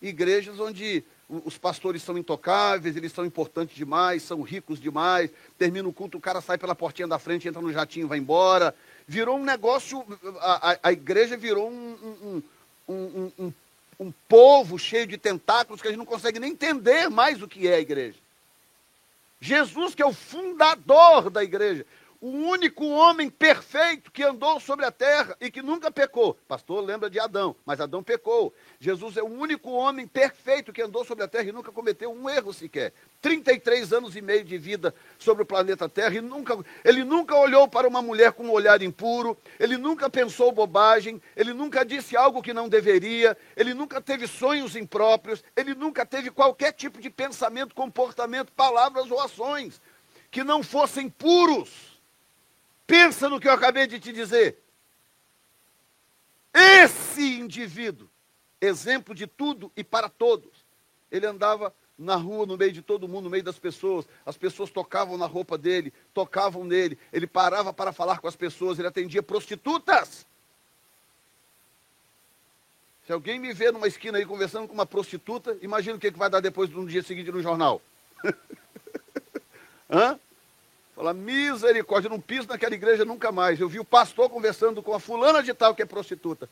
Igrejas 0.00 0.58
onde 0.58 1.04
os 1.28 1.56
pastores 1.56 2.02
são 2.02 2.18
intocáveis, 2.18 2.96
eles 2.96 3.12
são 3.12 3.24
importantes 3.24 3.74
demais, 3.74 4.22
são 4.22 4.42
ricos 4.42 4.78
demais, 4.78 5.30
termina 5.56 5.88
o 5.88 5.92
culto, 5.92 6.18
o 6.18 6.20
cara 6.20 6.40
sai 6.40 6.58
pela 6.58 6.74
portinha 6.74 7.08
da 7.08 7.18
frente, 7.18 7.48
entra 7.48 7.62
no 7.62 7.72
jatinho 7.72 8.08
vai 8.08 8.18
embora. 8.18 8.74
Virou 9.06 9.38
um 9.38 9.44
negócio, 9.44 10.04
a, 10.40 10.72
a, 10.72 10.78
a 10.82 10.92
igreja 10.92 11.36
virou 11.36 11.70
um, 11.70 12.42
um, 12.86 12.94
um, 12.94 13.32
um, 13.38 13.52
um 13.98 14.12
povo 14.28 14.78
cheio 14.78 15.06
de 15.06 15.16
tentáculos 15.16 15.80
que 15.80 15.88
a 15.88 15.90
gente 15.90 15.98
não 15.98 16.04
consegue 16.06 16.38
nem 16.38 16.52
entender 16.52 17.08
mais 17.08 17.40
o 17.40 17.48
que 17.48 17.66
é 17.66 17.76
a 17.76 17.80
igreja. 17.80 18.18
Jesus, 19.40 19.94
que 19.94 20.02
é 20.02 20.06
o 20.06 20.12
fundador 20.12 21.30
da 21.30 21.42
igreja, 21.42 21.86
o 22.22 22.28
único 22.28 22.86
homem 22.86 23.28
perfeito 23.28 24.12
que 24.12 24.22
andou 24.22 24.60
sobre 24.60 24.84
a 24.84 24.92
terra 24.92 25.36
e 25.40 25.50
que 25.50 25.60
nunca 25.60 25.90
pecou. 25.90 26.38
Pastor 26.46 26.80
lembra 26.80 27.10
de 27.10 27.18
Adão, 27.18 27.56
mas 27.66 27.80
Adão 27.80 28.00
pecou. 28.00 28.54
Jesus 28.78 29.16
é 29.16 29.22
o 29.24 29.26
único 29.26 29.72
homem 29.72 30.06
perfeito 30.06 30.72
que 30.72 30.80
andou 30.80 31.04
sobre 31.04 31.24
a 31.24 31.28
terra 31.28 31.48
e 31.48 31.52
nunca 31.52 31.72
cometeu 31.72 32.12
um 32.12 32.30
erro 32.30 32.52
sequer. 32.52 32.92
33 33.20 33.92
anos 33.92 34.14
e 34.14 34.22
meio 34.22 34.44
de 34.44 34.56
vida 34.56 34.94
sobre 35.18 35.42
o 35.42 35.46
planeta 35.46 35.88
Terra 35.88 36.14
e 36.14 36.20
nunca, 36.20 36.56
ele 36.84 37.02
nunca 37.02 37.34
olhou 37.34 37.66
para 37.66 37.88
uma 37.88 38.00
mulher 38.00 38.30
com 38.32 38.44
um 38.44 38.52
olhar 38.52 38.80
impuro, 38.82 39.36
ele 39.58 39.76
nunca 39.76 40.08
pensou 40.08 40.52
bobagem, 40.52 41.20
ele 41.36 41.52
nunca 41.52 41.84
disse 41.84 42.16
algo 42.16 42.40
que 42.40 42.54
não 42.54 42.68
deveria, 42.68 43.36
ele 43.56 43.74
nunca 43.74 44.00
teve 44.00 44.28
sonhos 44.28 44.76
impróprios, 44.76 45.42
ele 45.56 45.74
nunca 45.74 46.06
teve 46.06 46.30
qualquer 46.30 46.70
tipo 46.72 47.00
de 47.00 47.10
pensamento, 47.10 47.74
comportamento, 47.74 48.52
palavras 48.52 49.10
ou 49.10 49.20
ações 49.20 49.80
que 50.30 50.44
não 50.44 50.62
fossem 50.62 51.10
puros. 51.10 51.91
Pensa 52.92 53.26
no 53.26 53.40
que 53.40 53.48
eu 53.48 53.52
acabei 53.52 53.86
de 53.86 53.98
te 53.98 54.12
dizer. 54.12 54.58
Esse 56.52 57.40
indivíduo, 57.40 58.06
exemplo 58.60 59.14
de 59.14 59.26
tudo 59.26 59.72
e 59.74 59.82
para 59.82 60.10
todos, 60.10 60.50
ele 61.10 61.24
andava 61.24 61.74
na 61.96 62.16
rua, 62.16 62.44
no 62.44 62.58
meio 62.58 62.70
de 62.70 62.82
todo 62.82 63.08
mundo, 63.08 63.24
no 63.24 63.30
meio 63.30 63.42
das 63.42 63.58
pessoas. 63.58 64.06
As 64.26 64.36
pessoas 64.36 64.68
tocavam 64.68 65.16
na 65.16 65.24
roupa 65.24 65.56
dele, 65.56 65.90
tocavam 66.12 66.64
nele. 66.64 66.98
Ele 67.10 67.26
parava 67.26 67.72
para 67.72 67.94
falar 67.94 68.18
com 68.18 68.28
as 68.28 68.36
pessoas, 68.36 68.78
ele 68.78 68.88
atendia 68.88 69.22
prostitutas. 69.22 70.26
Se 73.06 73.12
alguém 73.14 73.38
me 73.38 73.54
vê 73.54 73.72
numa 73.72 73.88
esquina 73.88 74.18
aí 74.18 74.26
conversando 74.26 74.68
com 74.68 74.74
uma 74.74 74.84
prostituta, 74.84 75.56
imagina 75.62 75.96
o 75.96 75.98
que 75.98 76.10
vai 76.10 76.28
dar 76.28 76.40
depois 76.40 76.68
no 76.68 76.86
dia 76.86 77.02
seguinte 77.02 77.32
no 77.32 77.40
jornal. 77.40 77.80
Hã? 79.88 80.20
Fala, 81.02 81.14
misericórdia, 81.14 82.08
não 82.08 82.20
piso 82.20 82.46
naquela 82.46 82.76
igreja 82.76 83.04
nunca 83.04 83.32
mais. 83.32 83.58
Eu 83.58 83.68
vi 83.68 83.80
o 83.80 83.84
pastor 83.84 84.30
conversando 84.30 84.80
com 84.80 84.94
a 84.94 85.00
fulana 85.00 85.42
de 85.42 85.52
tal 85.52 85.74
que 85.74 85.82
é 85.82 85.84
prostituta. 85.84 86.48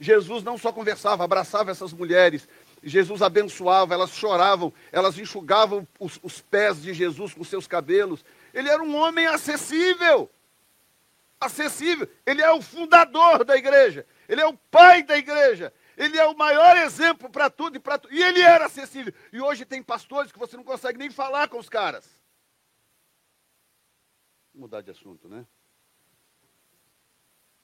Jesus 0.00 0.42
não 0.42 0.56
só 0.56 0.72
conversava, 0.72 1.22
abraçava 1.22 1.70
essas 1.70 1.92
mulheres. 1.92 2.48
Jesus 2.82 3.20
abençoava, 3.20 3.92
elas 3.92 4.08
choravam, 4.12 4.72
elas 4.90 5.18
enxugavam 5.18 5.86
os, 5.98 6.18
os 6.22 6.40
pés 6.40 6.80
de 6.80 6.94
Jesus 6.94 7.34
com 7.34 7.44
seus 7.44 7.66
cabelos. 7.66 8.24
Ele 8.54 8.70
era 8.70 8.82
um 8.82 8.96
homem 8.96 9.26
acessível. 9.26 10.30
Acessível. 11.38 12.08
Ele 12.24 12.40
é 12.40 12.50
o 12.50 12.62
fundador 12.62 13.44
da 13.44 13.54
igreja. 13.54 14.06
Ele 14.26 14.40
é 14.40 14.46
o 14.46 14.56
pai 14.70 15.02
da 15.02 15.18
igreja. 15.18 15.74
Ele 15.94 16.16
é 16.16 16.24
o 16.24 16.34
maior 16.34 16.74
exemplo 16.78 17.28
para 17.28 17.50
tudo 17.50 17.76
e 17.76 17.78
para 17.78 17.98
tudo. 17.98 18.14
E 18.14 18.22
ele 18.22 18.40
era 18.40 18.64
acessível. 18.64 19.12
E 19.30 19.42
hoje 19.42 19.66
tem 19.66 19.82
pastores 19.82 20.32
que 20.32 20.38
você 20.38 20.56
não 20.56 20.64
consegue 20.64 20.98
nem 20.98 21.10
falar 21.10 21.48
com 21.48 21.58
os 21.58 21.68
caras 21.68 22.19
mudar 24.54 24.82
de 24.82 24.90
assunto, 24.90 25.28
né? 25.28 25.46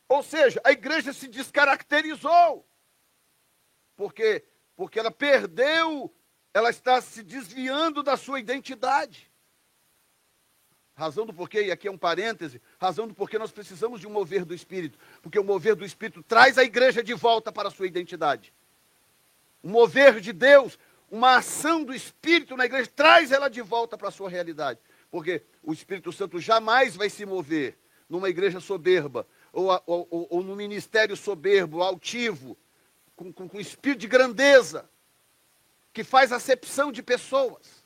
Ou 0.08 0.22
seja, 0.22 0.60
a 0.64 0.72
igreja 0.72 1.12
se 1.12 1.28
descaracterizou. 1.28 2.66
Porque 3.96 4.44
porque 4.76 4.98
ela 4.98 5.10
perdeu, 5.10 6.14
ela 6.52 6.68
está 6.68 7.00
se 7.00 7.22
desviando 7.22 8.02
da 8.02 8.16
sua 8.16 8.38
identidade. 8.38 9.32
Razão 10.94 11.26
do 11.26 11.32
porquê, 11.32 11.64
e 11.64 11.72
aqui 11.72 11.88
é 11.88 11.90
um 11.90 11.98
parêntese, 11.98 12.60
razão 12.78 13.08
do 13.08 13.14
porquê 13.14 13.38
nós 13.38 13.50
precisamos 13.50 14.00
de 14.00 14.06
um 14.06 14.10
mover 14.10 14.44
do 14.44 14.54
Espírito. 14.54 14.98
Porque 15.22 15.38
o 15.38 15.44
mover 15.44 15.74
do 15.74 15.84
Espírito 15.84 16.22
traz 16.22 16.58
a 16.58 16.64
igreja 16.64 17.02
de 17.02 17.14
volta 17.14 17.50
para 17.50 17.68
a 17.68 17.70
sua 17.70 17.86
identidade. 17.86 18.52
O 19.62 19.68
mover 19.68 20.20
de 20.20 20.32
Deus, 20.32 20.78
uma 21.10 21.36
ação 21.36 21.82
do 21.82 21.94
Espírito 21.94 22.56
na 22.56 22.66
igreja, 22.66 22.90
traz 22.94 23.32
ela 23.32 23.48
de 23.48 23.62
volta 23.62 23.96
para 23.96 24.08
a 24.08 24.12
sua 24.12 24.30
realidade. 24.30 24.78
Porque 25.10 25.42
o 25.66 25.72
Espírito 25.72 26.12
Santo 26.12 26.38
jamais 26.38 26.94
vai 26.94 27.10
se 27.10 27.26
mover 27.26 27.76
numa 28.08 28.30
igreja 28.30 28.60
soberba, 28.60 29.26
ou, 29.52 29.68
ou, 29.84 30.08
ou, 30.08 30.26
ou 30.30 30.42
num 30.42 30.54
ministério 30.54 31.16
soberbo, 31.16 31.82
altivo, 31.82 32.56
com, 33.16 33.32
com, 33.32 33.48
com 33.48 33.58
espírito 33.58 33.98
de 33.98 34.06
grandeza, 34.06 34.88
que 35.92 36.04
faz 36.04 36.30
acepção 36.30 36.92
de 36.92 37.02
pessoas. 37.02 37.84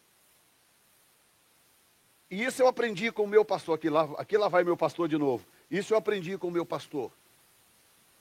E 2.30 2.44
isso 2.44 2.60
eu 2.60 2.68
aprendi 2.68 3.10
com 3.10 3.24
o 3.24 3.28
meu 3.28 3.46
pastor, 3.46 3.76
aqui 3.76 3.88
lá, 3.88 4.02
aqui 4.18 4.36
lá 4.36 4.48
vai 4.48 4.62
meu 4.62 4.76
pastor 4.76 5.08
de 5.08 5.16
novo. 5.16 5.46
Isso 5.70 5.94
eu 5.94 5.98
aprendi 5.98 6.36
com 6.36 6.48
o 6.48 6.52
meu 6.52 6.66
pastor. 6.66 7.10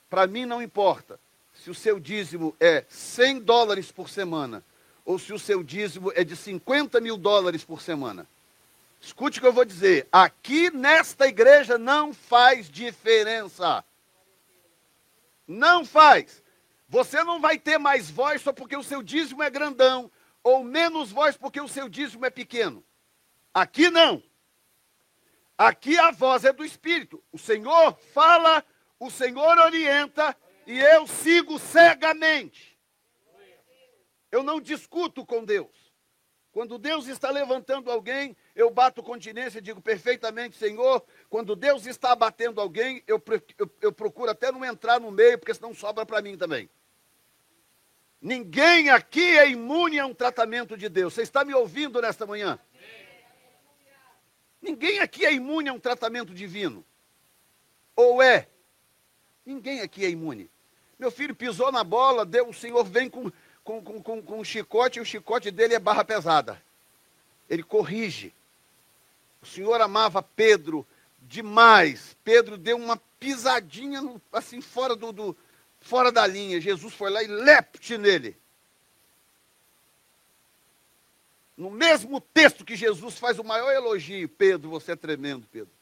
Para 0.08 0.26
mim 0.26 0.46
não 0.46 0.62
importa 0.62 1.20
se 1.52 1.68
o 1.68 1.74
seu 1.74 2.00
dízimo 2.00 2.56
é 2.58 2.86
100 2.88 3.40
dólares 3.40 3.92
por 3.92 4.08
semana, 4.08 4.64
ou 5.04 5.18
se 5.18 5.34
o 5.34 5.38
seu 5.38 5.62
dízimo 5.62 6.10
é 6.14 6.24
de 6.24 6.34
50 6.34 6.98
mil 6.98 7.18
dólares 7.18 7.62
por 7.62 7.82
semana. 7.82 8.26
Escute 9.00 9.38
o 9.38 9.40
que 9.40 9.46
eu 9.48 9.52
vou 9.52 9.64
dizer. 9.64 10.06
Aqui 10.12 10.70
nesta 10.70 11.26
igreja 11.26 11.78
não 11.78 12.12
faz 12.12 12.68
diferença. 12.70 13.82
Não 15.46 15.84
faz. 15.84 16.42
Você 16.88 17.24
não 17.24 17.40
vai 17.40 17.58
ter 17.58 17.78
mais 17.78 18.10
voz 18.10 18.42
só 18.42 18.52
porque 18.52 18.76
o 18.76 18.82
seu 18.82 19.02
dízimo 19.02 19.42
é 19.42 19.48
grandão, 19.48 20.10
ou 20.42 20.62
menos 20.62 21.10
voz 21.10 21.36
porque 21.36 21.60
o 21.60 21.68
seu 21.68 21.88
dízimo 21.88 22.26
é 22.26 22.30
pequeno. 22.30 22.84
Aqui 23.54 23.88
não. 23.90 24.22
Aqui 25.56 25.98
a 25.98 26.10
voz 26.10 26.44
é 26.44 26.52
do 26.52 26.64
Espírito. 26.64 27.22
O 27.32 27.38
Senhor 27.38 27.96
fala, 28.12 28.64
o 28.98 29.10
Senhor 29.10 29.58
orienta, 29.58 30.36
e 30.66 30.78
eu 30.78 31.06
sigo 31.06 31.58
cegamente. 31.58 32.78
Eu 34.30 34.42
não 34.42 34.60
discuto 34.60 35.24
com 35.24 35.44
Deus. 35.44 35.90
Quando 36.52 36.78
Deus 36.78 37.06
está 37.06 37.30
levantando 37.30 37.90
alguém, 37.90 38.36
eu 38.60 38.70
bato 38.70 39.02
continência 39.02 39.58
e 39.58 39.62
digo 39.62 39.80
perfeitamente, 39.80 40.56
Senhor. 40.56 41.02
Quando 41.28 41.56
Deus 41.56 41.86
está 41.86 42.12
abatendo 42.12 42.60
alguém, 42.60 43.02
eu, 43.06 43.22
eu, 43.58 43.70
eu 43.80 43.92
procuro 43.92 44.30
até 44.30 44.52
não 44.52 44.64
entrar 44.64 45.00
no 45.00 45.10
meio, 45.10 45.38
porque 45.38 45.54
senão 45.54 45.74
sobra 45.74 46.04
para 46.04 46.20
mim 46.20 46.36
também. 46.36 46.68
Ninguém 48.20 48.90
aqui 48.90 49.38
é 49.38 49.48
imune 49.48 49.98
a 49.98 50.04
um 50.04 50.12
tratamento 50.12 50.76
de 50.76 50.90
Deus. 50.90 51.14
Você 51.14 51.22
está 51.22 51.42
me 51.42 51.54
ouvindo 51.54 52.02
nesta 52.02 52.26
manhã? 52.26 52.58
Ninguém 54.60 54.98
aqui 54.98 55.24
é 55.24 55.32
imune 55.32 55.70
a 55.70 55.72
um 55.72 55.80
tratamento 55.80 56.34
divino. 56.34 56.84
Ou 57.96 58.22
é? 58.22 58.46
Ninguém 59.44 59.80
aqui 59.80 60.04
é 60.04 60.10
imune. 60.10 60.50
Meu 60.98 61.10
filho 61.10 61.34
pisou 61.34 61.72
na 61.72 61.82
bola, 61.82 62.26
deu, 62.26 62.50
o 62.50 62.52
Senhor 62.52 62.84
vem 62.84 63.08
com, 63.08 63.32
com, 63.64 63.82
com, 63.82 64.22
com, 64.22 64.38
um 64.38 64.44
chicote, 64.44 64.98
e 64.98 65.02
o 65.02 65.04
chicote 65.04 65.50
dele 65.50 65.74
é 65.74 65.78
barra 65.78 66.04
pesada. 66.04 66.62
Ele 67.48 67.62
corrige. 67.62 68.34
O 69.42 69.46
Senhor 69.46 69.80
amava 69.80 70.22
Pedro 70.22 70.86
demais. 71.20 72.16
Pedro 72.22 72.58
deu 72.58 72.76
uma 72.76 72.96
pisadinha 73.18 74.00
assim 74.32 74.60
fora 74.60 74.94
do, 74.94 75.12
do 75.12 75.36
fora 75.80 76.12
da 76.12 76.26
linha. 76.26 76.60
Jesus 76.60 76.92
foi 76.92 77.10
lá 77.10 77.22
e 77.22 77.26
lepte 77.26 77.96
nele. 77.96 78.36
No 81.56 81.70
mesmo 81.70 82.20
texto 82.20 82.64
que 82.64 82.74
Jesus 82.74 83.18
faz 83.18 83.38
o 83.38 83.44
maior 83.44 83.70
elogio, 83.72 84.28
Pedro, 84.28 84.70
você 84.70 84.92
é 84.92 84.96
tremendo, 84.96 85.46
Pedro. 85.50 85.72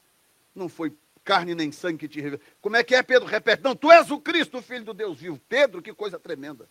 Não 0.54 0.68
foi 0.68 0.92
carne 1.24 1.54
nem 1.54 1.70
sangue 1.70 1.98
que 1.98 2.08
te 2.08 2.20
revelou. 2.20 2.44
Como 2.60 2.76
é 2.76 2.82
que 2.82 2.94
é, 2.94 3.02
Pedro? 3.02 3.28
Repete. 3.28 3.62
Não, 3.62 3.76
tu 3.76 3.90
és 3.92 4.10
o 4.10 4.18
Cristo, 4.18 4.58
o 4.58 4.62
filho 4.62 4.84
do 4.84 4.94
Deus 4.94 5.18
vivo. 5.18 5.40
Pedro, 5.48 5.82
que 5.82 5.94
coisa 5.94 6.18
tremenda. 6.18 6.68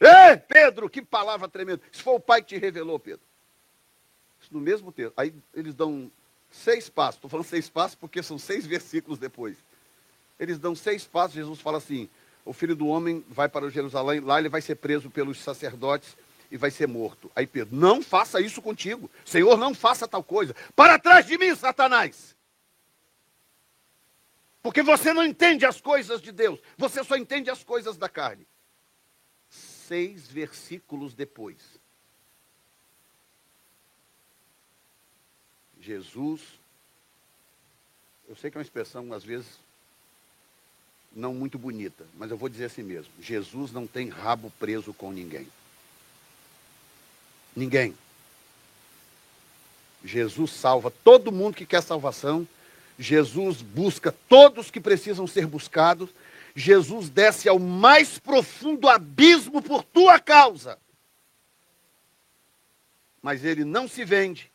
Ei, 0.00 0.36
Pedro, 0.36 0.90
que 0.90 1.02
palavra 1.02 1.48
tremenda. 1.48 1.82
Isso 1.92 2.02
foi 2.02 2.14
o 2.14 2.20
Pai 2.20 2.42
que 2.42 2.48
te 2.48 2.58
revelou, 2.58 2.98
Pedro 2.98 3.25
no 4.50 4.60
mesmo 4.60 4.92
texto. 4.92 5.14
Aí 5.16 5.34
eles 5.54 5.74
dão 5.74 6.10
seis 6.50 6.88
passos. 6.88 7.16
Estou 7.16 7.30
falando 7.30 7.46
seis 7.46 7.68
passos 7.68 7.94
porque 7.94 8.22
são 8.22 8.38
seis 8.38 8.64
versículos 8.66 9.18
depois. 9.18 9.56
Eles 10.38 10.58
dão 10.58 10.74
seis 10.74 11.04
passos. 11.04 11.34
Jesus 11.34 11.60
fala 11.60 11.78
assim: 11.78 12.08
o 12.44 12.52
filho 12.52 12.76
do 12.76 12.86
homem 12.86 13.24
vai 13.28 13.48
para 13.48 13.68
Jerusalém, 13.68 14.20
lá 14.20 14.38
ele 14.38 14.48
vai 14.48 14.62
ser 14.62 14.76
preso 14.76 15.10
pelos 15.10 15.38
sacerdotes 15.40 16.16
e 16.50 16.56
vai 16.56 16.70
ser 16.70 16.86
morto. 16.86 17.30
Aí 17.34 17.46
Pedro, 17.46 17.74
não 17.74 18.00
faça 18.00 18.40
isso 18.40 18.62
contigo. 18.62 19.10
Senhor, 19.24 19.56
não 19.56 19.74
faça 19.74 20.06
tal 20.06 20.22
coisa. 20.22 20.54
Para 20.74 20.98
trás 20.98 21.26
de 21.26 21.36
mim, 21.36 21.54
Satanás. 21.54 22.36
Porque 24.62 24.82
você 24.82 25.12
não 25.12 25.24
entende 25.24 25.64
as 25.64 25.80
coisas 25.80 26.20
de 26.20 26.32
Deus, 26.32 26.58
você 26.76 27.04
só 27.04 27.16
entende 27.16 27.50
as 27.50 27.62
coisas 27.62 27.96
da 27.96 28.08
carne. 28.08 28.46
Seis 29.48 30.26
versículos 30.26 31.14
depois, 31.14 31.75
Jesus, 35.86 36.40
eu 38.28 38.34
sei 38.34 38.50
que 38.50 38.56
é 38.56 38.58
uma 38.58 38.64
expressão, 38.64 39.12
às 39.12 39.22
vezes, 39.22 39.46
não 41.14 41.32
muito 41.32 41.56
bonita, 41.56 42.04
mas 42.18 42.28
eu 42.28 42.36
vou 42.36 42.48
dizer 42.48 42.64
assim 42.64 42.82
mesmo: 42.82 43.12
Jesus 43.20 43.70
não 43.70 43.86
tem 43.86 44.08
rabo 44.08 44.52
preso 44.58 44.92
com 44.92 45.12
ninguém. 45.12 45.46
Ninguém. 47.54 47.96
Jesus 50.04 50.50
salva 50.50 50.90
todo 50.90 51.30
mundo 51.30 51.54
que 51.54 51.64
quer 51.64 51.82
salvação. 51.82 52.46
Jesus 52.98 53.62
busca 53.62 54.10
todos 54.28 54.72
que 54.72 54.80
precisam 54.80 55.24
ser 55.24 55.46
buscados. 55.46 56.10
Jesus 56.54 57.08
desce 57.08 57.48
ao 57.48 57.60
mais 57.60 58.18
profundo 58.18 58.88
abismo 58.88 59.62
por 59.62 59.84
tua 59.84 60.18
causa. 60.18 60.78
Mas 63.22 63.44
ele 63.44 63.64
não 63.64 63.86
se 63.86 64.04
vende, 64.04 64.50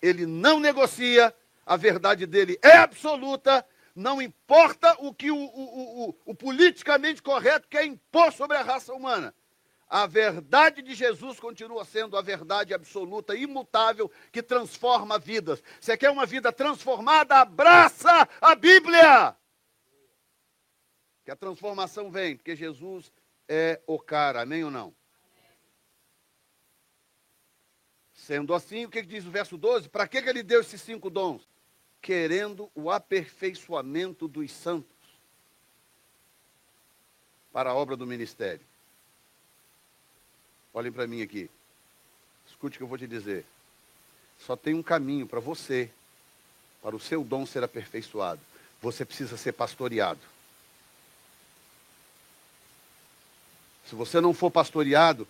ele 0.00 0.26
não 0.26 0.58
negocia, 0.58 1.34
a 1.64 1.76
verdade 1.76 2.26
dele 2.26 2.58
é 2.62 2.76
absoluta, 2.76 3.64
não 3.94 4.20
importa 4.20 4.96
o 5.00 5.12
que 5.12 5.30
o, 5.30 5.36
o, 5.36 6.08
o, 6.08 6.14
o, 6.26 6.34
politicamente 6.34 7.22
correto 7.22 7.68
quer 7.68 7.84
impor 7.84 8.32
sobre 8.32 8.56
a 8.56 8.62
raça 8.62 8.92
humana. 8.92 9.34
A 9.88 10.06
verdade 10.06 10.82
de 10.82 10.94
Jesus 10.94 11.40
continua 11.40 11.84
sendo 11.84 12.16
a 12.16 12.22
verdade 12.22 12.72
absoluta, 12.72 13.34
imutável, 13.34 14.10
que 14.30 14.42
transforma 14.42 15.18
vidas. 15.18 15.60
Você 15.80 15.96
quer 15.96 16.10
uma 16.10 16.24
vida 16.24 16.52
transformada? 16.52 17.36
Abraça 17.36 18.28
a 18.40 18.54
Bíblia! 18.54 19.36
Que 21.24 21.30
a 21.32 21.36
transformação 21.36 22.10
vem, 22.10 22.36
porque 22.36 22.54
Jesus 22.54 23.12
é 23.48 23.80
o 23.84 23.98
cara, 23.98 24.42
amém 24.42 24.62
ou 24.62 24.70
não? 24.70 24.94
Sendo 28.30 28.54
assim, 28.54 28.84
o 28.84 28.88
que 28.88 29.02
diz 29.02 29.26
o 29.26 29.30
verso 29.32 29.58
12? 29.58 29.88
Para 29.88 30.06
que 30.06 30.16
ele 30.18 30.44
deu 30.44 30.60
esses 30.60 30.80
cinco 30.80 31.10
dons? 31.10 31.42
Querendo 32.00 32.70
o 32.76 32.88
aperfeiçoamento 32.88 34.28
dos 34.28 34.52
santos 34.52 34.86
para 37.52 37.70
a 37.70 37.74
obra 37.74 37.96
do 37.96 38.06
ministério. 38.06 38.60
Olhem 40.72 40.92
para 40.92 41.08
mim 41.08 41.22
aqui. 41.22 41.50
Escute 42.48 42.76
o 42.76 42.78
que 42.78 42.84
eu 42.84 42.86
vou 42.86 42.96
te 42.96 43.08
dizer. 43.08 43.44
Só 44.38 44.54
tem 44.54 44.74
um 44.74 44.82
caminho 44.82 45.26
para 45.26 45.40
você, 45.40 45.90
para 46.80 46.94
o 46.94 47.00
seu 47.00 47.24
dom 47.24 47.44
ser 47.44 47.64
aperfeiçoado. 47.64 48.40
Você 48.80 49.04
precisa 49.04 49.36
ser 49.36 49.54
pastoreado. 49.54 50.20
Se 53.86 53.96
você 53.96 54.20
não 54.20 54.32
for 54.32 54.52
pastoreado, 54.52 55.26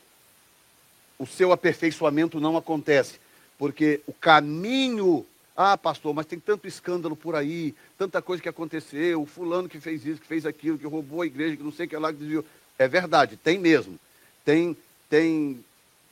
o 1.21 1.27
seu 1.27 1.53
aperfeiçoamento 1.53 2.41
não 2.41 2.57
acontece. 2.57 3.21
Porque 3.59 4.01
o 4.07 4.13
caminho. 4.13 5.27
Ah, 5.55 5.77
pastor, 5.77 6.15
mas 6.15 6.25
tem 6.25 6.41
tanto 6.41 6.67
escândalo 6.67 7.15
por 7.15 7.37
aí, 7.37 7.75
tanta 7.99 8.23
coisa 8.23 8.43
que 8.43 8.49
aconteceu, 8.49 9.21
o 9.21 9.27
fulano 9.27 9.69
que 9.69 9.79
fez 9.79 10.07
isso, 10.07 10.21
que 10.21 10.27
fez 10.27 10.47
aquilo, 10.47 10.79
que 10.79 10.87
roubou 10.87 11.21
a 11.21 11.27
igreja, 11.27 11.55
que 11.55 11.63
não 11.63 11.73
sei 11.73 11.85
o 11.85 11.89
que 11.89 11.97
lá, 11.99 12.11
que 12.11 12.19
desviou. 12.19 12.45
É 12.79 12.89
verdade, 12.89 13.37
tem 13.37 13.59
mesmo. 13.59 14.01
Tem 14.43 14.75
tem 15.11 15.63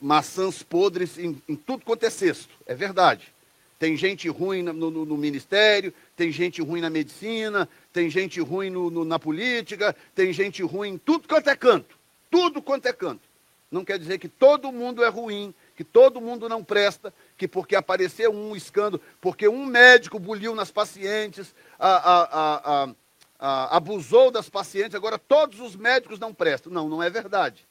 maçãs 0.00 0.62
podres 0.62 1.16
em, 1.16 1.40
em, 1.48 1.56
tudo 1.56 1.84
quanto 1.84 2.04
é 2.04 2.10
cesto, 2.10 2.52
é 2.66 2.74
verdade. 2.74 3.32
Tem 3.78 3.96
gente 3.96 4.28
ruim 4.28 4.62
no, 4.62 4.72
no, 4.72 5.04
no 5.06 5.16
ministério, 5.16 5.94
tem 6.16 6.32
gente 6.32 6.60
ruim 6.60 6.80
na 6.80 6.90
medicina, 6.90 7.68
tem 7.92 8.10
gente 8.10 8.40
ruim 8.40 8.70
no, 8.70 9.04
na 9.04 9.20
política, 9.20 9.94
tem 10.16 10.32
gente 10.32 10.62
ruim 10.62 10.94
em 10.94 10.98
tudo 10.98 11.28
quanto 11.28 11.48
é 11.48 11.54
canto. 11.54 11.96
Tudo 12.28 12.60
quanto 12.60 12.86
é 12.86 12.92
canto. 12.92 13.22
Não 13.70 13.84
quer 13.84 13.98
dizer 13.98 14.18
que 14.18 14.28
todo 14.28 14.72
mundo 14.72 15.04
é 15.04 15.08
ruim, 15.08 15.54
que 15.76 15.84
todo 15.84 16.20
mundo 16.20 16.48
não 16.48 16.64
presta, 16.64 17.12
que 17.36 17.46
porque 17.46 17.76
apareceu 17.76 18.32
um 18.32 18.56
escândalo, 18.56 19.02
porque 19.20 19.46
um 19.46 19.66
médico 19.66 20.18
buliu 20.18 20.54
nas 20.54 20.70
pacientes, 20.70 21.54
a, 21.78 22.14
a, 22.14 22.94
a, 23.38 23.76
abusou 23.76 24.30
das 24.30 24.48
pacientes, 24.48 24.94
agora 24.94 25.18
todos 25.18 25.60
os 25.60 25.76
médicos 25.76 26.18
não 26.18 26.32
prestam. 26.32 26.72
Não, 26.72 26.88
não 26.88 27.02
é 27.02 27.10
verdade. 27.10 27.66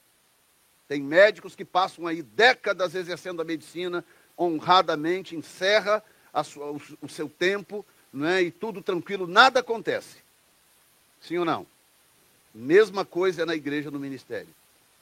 Tem 0.87 1.01
médicos 1.01 1.55
que 1.55 1.65
passam 1.65 2.07
aí 2.07 2.21
décadas 2.21 2.95
exercendo 2.95 3.41
a 3.41 3.45
medicina 3.45 4.05
honradamente, 4.37 5.35
encerra 5.35 6.03
sua, 6.43 6.71
o, 6.71 6.81
o, 7.01 7.09
seu 7.09 7.27
tempo, 7.27 7.85
né, 8.13 8.43
e 8.43 8.51
tudo 8.51 8.81
tranquilo, 8.81 9.25
nada 9.25 9.59
acontece. 9.59 10.17
Sim 11.21 11.39
ou 11.39 11.45
não? 11.45 11.65
Mesma 12.53 13.03
coisa 13.03 13.41
é 13.41 13.45
na 13.45 13.55
igreja, 13.55 13.91
no 13.91 13.99
ministério. 13.99 14.47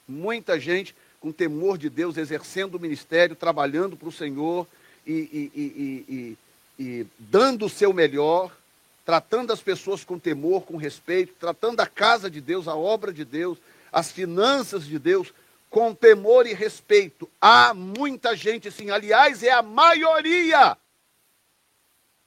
Muita 0.08 0.60
gente 0.60 0.96
com 1.20 1.32
temor 1.32 1.78
de 1.78 1.90
Deus, 1.90 2.18
exercendo 2.18 2.76
o 2.76 2.80
ministério, 2.80 3.36
trabalhando 3.36 3.98
para 3.98 4.08
o 4.08 4.12
Senhor 4.12 4.68
e, 5.06 5.14
e, 5.56 6.08
e, 6.08 6.38
e 6.80 7.08
dando 7.18 7.66
o 7.66 7.70
seu 7.70 7.92
melhor, 7.92 8.56
tratando 9.04 9.52
as 9.52 9.62
pessoas 9.62 10.04
com 10.04 10.20
temor, 10.20 10.64
com 10.64 10.78
respeito, 10.78 11.34
tratando 11.40 11.80
a 11.80 11.88
casa 11.88 12.30
de 12.30 12.42
Deus, 12.42 12.68
a 12.68 12.76
obra 12.76 13.12
de 13.12 13.26
Deus, 13.26 13.58
as 13.92 14.12
finanças 14.12 14.86
de 14.86 15.00
Deus 15.00 15.34
com 15.70 15.94
temor 15.94 16.48
e 16.48 16.54
respeito. 16.54 17.30
Há 17.42 17.74
muita 17.74 18.36
gente 18.36 18.72
sim, 18.72 18.92
aliás, 18.92 19.44
é 19.44 19.52
a 19.52 19.62
maioria. 19.62 20.78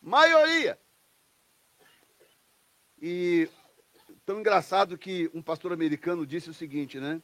Maioria. 0.03 0.79
E 3.01 3.49
tão 4.27 4.41
engraçado 4.41 4.99
que 4.99 5.31
um 5.33 5.41
pastor 5.41 5.73
americano 5.73 6.27
disse 6.27 6.51
o 6.51 6.55
seguinte, 6.55 6.99
né? 6.99 7.21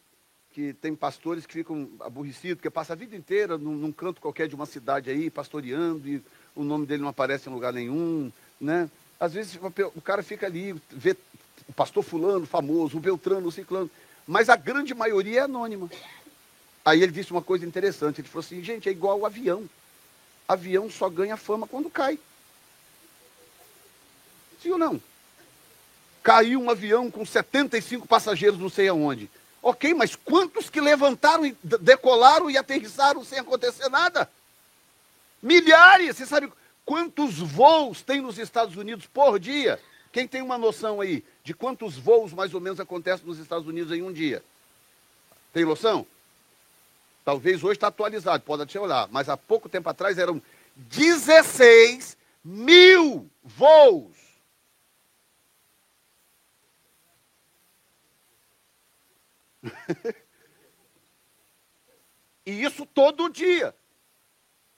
Que 0.54 0.72
tem 0.72 0.94
pastores 0.94 1.44
que 1.44 1.52
ficam 1.52 1.88
aborrecidos, 2.00 2.56
porque 2.56 2.70
passa 2.70 2.92
a 2.92 2.96
vida 2.96 3.16
inteira 3.16 3.58
num, 3.58 3.74
num 3.74 3.92
canto 3.92 4.20
qualquer 4.20 4.46
de 4.46 4.54
uma 4.54 4.66
cidade 4.66 5.10
aí, 5.10 5.28
pastoreando, 5.28 6.08
e 6.08 6.22
o 6.54 6.62
nome 6.62 6.86
dele 6.86 7.02
não 7.02 7.08
aparece 7.08 7.50
em 7.50 7.52
lugar 7.52 7.72
nenhum, 7.72 8.30
né? 8.60 8.88
Às 9.18 9.32
vezes 9.34 9.58
o 9.94 10.00
cara 10.00 10.22
fica 10.22 10.46
ali, 10.46 10.74
vê 10.90 11.16
o 11.68 11.72
pastor 11.72 12.04
fulano, 12.04 12.46
famoso, 12.46 12.96
o 12.96 13.00
Beltrano, 13.00 13.48
o 13.48 13.52
Ciclano, 13.52 13.90
mas 14.26 14.48
a 14.48 14.54
grande 14.54 14.94
maioria 14.94 15.40
é 15.40 15.42
anônima. 15.42 15.90
Aí 16.84 17.02
ele 17.02 17.10
disse 17.10 17.32
uma 17.32 17.42
coisa 17.42 17.66
interessante, 17.66 18.20
ele 18.20 18.28
falou 18.28 18.44
assim, 18.44 18.62
gente, 18.62 18.88
é 18.88 18.92
igual 18.92 19.18
o 19.18 19.26
avião. 19.26 19.68
Avião 20.46 20.88
só 20.88 21.08
ganha 21.08 21.36
fama 21.36 21.66
quando 21.66 21.90
cai. 21.90 22.18
Sim 24.62 24.70
ou 24.70 24.78
não? 24.78 25.02
Caiu 26.22 26.60
um 26.60 26.70
avião 26.70 27.10
com 27.10 27.24
75 27.24 28.06
passageiros 28.06 28.58
não 28.58 28.68
sei 28.68 28.88
aonde. 28.88 29.28
Ok, 29.66 29.94
mas 29.94 30.14
quantos 30.14 30.68
que 30.68 30.78
levantaram, 30.78 31.46
e 31.46 31.56
decolaram 31.80 32.50
e 32.50 32.58
aterrissaram 32.58 33.24
sem 33.24 33.38
acontecer 33.38 33.88
nada? 33.88 34.30
Milhares! 35.42 36.18
Você 36.18 36.26
sabe 36.26 36.52
quantos 36.84 37.38
voos 37.38 38.02
tem 38.02 38.20
nos 38.20 38.36
Estados 38.36 38.76
Unidos 38.76 39.06
por 39.06 39.38
dia? 39.38 39.80
Quem 40.12 40.28
tem 40.28 40.42
uma 40.42 40.58
noção 40.58 41.00
aí 41.00 41.24
de 41.42 41.54
quantos 41.54 41.96
voos 41.96 42.34
mais 42.34 42.52
ou 42.52 42.60
menos 42.60 42.78
acontecem 42.78 43.26
nos 43.26 43.38
Estados 43.38 43.66
Unidos 43.66 43.90
em 43.90 44.02
um 44.02 44.12
dia? 44.12 44.44
Tem 45.50 45.64
noção? 45.64 46.06
Talvez 47.24 47.64
hoje 47.64 47.78
está 47.78 47.86
atualizado, 47.86 48.44
pode 48.44 48.64
até 48.64 48.78
olhar, 48.78 49.08
mas 49.10 49.30
há 49.30 49.36
pouco 49.36 49.66
tempo 49.66 49.88
atrás 49.88 50.18
eram 50.18 50.42
16 50.76 52.18
mil 52.44 53.26
voos. 53.42 54.23
e 62.46 62.62
isso 62.62 62.86
todo 62.86 63.28
dia. 63.28 63.74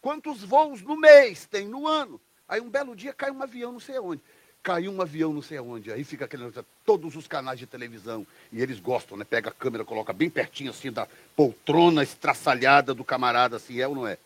Quantos 0.01 0.43
voos 0.43 0.83
no 0.83 0.97
mês 0.97 1.47
tem 1.47 1.67
no 1.67 1.87
ano? 1.87 2.21
Aí 2.49 2.61
um 2.61 2.71
belo 2.71 2.95
dia 2.95 3.13
cai 3.13 3.31
um 3.31 3.43
avião, 3.43 3.73
não 3.73 3.81
sei 3.81 3.97
aonde 3.97 4.23
caiu 4.67 4.91
um 4.91 5.01
avião 5.01 5.33
não 5.33 5.41
sei 5.41 5.59
aonde. 5.59 5.93
Aí 5.93 6.03
fica 6.03 6.25
aquele, 6.25 6.53
todos 6.85 7.15
os 7.15 7.29
canais 7.29 7.57
de 7.57 7.67
televisão. 7.67 8.27
E 8.53 8.61
eles 8.61 8.81
gostam, 8.81 9.17
né? 9.17 9.25
Pega 9.25 9.51
a 9.51 9.53
câmera, 9.53 9.85
coloca 9.85 10.13
bem 10.13 10.29
pertinho 10.29 10.71
assim 10.71 10.91
da 10.91 11.07
poltrona 11.37 12.03
estraçalhada 12.03 12.93
do 12.93 13.05
camarada, 13.05 13.59
assim 13.59 13.79
é 13.81 13.87
ou 13.87 13.95
não 13.95 14.09
é? 14.09 14.19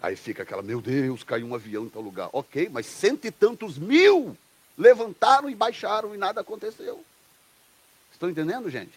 Aí 0.00 0.16
fica 0.16 0.42
aquela, 0.42 0.62
meu 0.62 0.80
Deus, 0.80 1.22
caiu 1.22 1.46
um 1.46 1.54
avião 1.54 1.84
em 1.84 1.90
tal 1.90 2.00
lugar. 2.00 2.30
Ok, 2.32 2.70
mas 2.72 2.86
cento 2.86 3.26
e 3.26 3.30
tantos 3.30 3.76
mil 3.76 4.34
levantaram 4.78 5.50
e 5.50 5.54
baixaram 5.54 6.14
e 6.14 6.18
nada 6.18 6.40
aconteceu. 6.40 7.04
Estão 8.10 8.30
entendendo, 8.30 8.70
gente? 8.70 8.94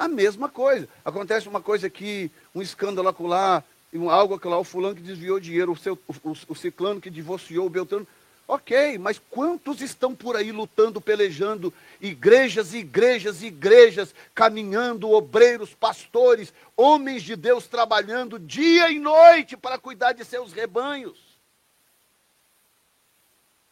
A 0.00 0.08
mesma 0.08 0.48
coisa. 0.48 0.88
Acontece 1.04 1.46
uma 1.46 1.60
coisa 1.60 1.86
aqui, 1.86 2.30
um 2.54 2.62
escândalo 2.62 3.08
acolá, 3.08 3.62
algo 4.10 4.34
acolá, 4.34 4.56
o 4.56 4.64
fulano 4.64 4.96
que 4.96 5.02
desviou 5.02 5.38
dinheiro, 5.38 5.72
o, 5.72 5.76
seu, 5.76 5.92
o, 6.08 6.32
o, 6.48 6.54
ciclano 6.54 7.02
que 7.02 7.10
divorciou, 7.10 7.66
o 7.66 7.68
Beltrano. 7.68 8.08
Ok, 8.48 8.96
mas 8.96 9.20
quantos 9.28 9.82
estão 9.82 10.14
por 10.14 10.36
aí 10.36 10.52
lutando, 10.52 11.02
pelejando, 11.02 11.70
igrejas, 12.00 12.72
igrejas, 12.72 13.42
igrejas, 13.42 14.14
caminhando, 14.34 15.10
obreiros, 15.10 15.74
pastores, 15.74 16.50
homens 16.74 17.22
de 17.22 17.36
Deus 17.36 17.66
trabalhando 17.66 18.38
dia 18.38 18.90
e 18.90 18.98
noite 18.98 19.54
para 19.54 19.76
cuidar 19.76 20.14
de 20.14 20.24
seus 20.24 20.50
rebanhos? 20.50 21.38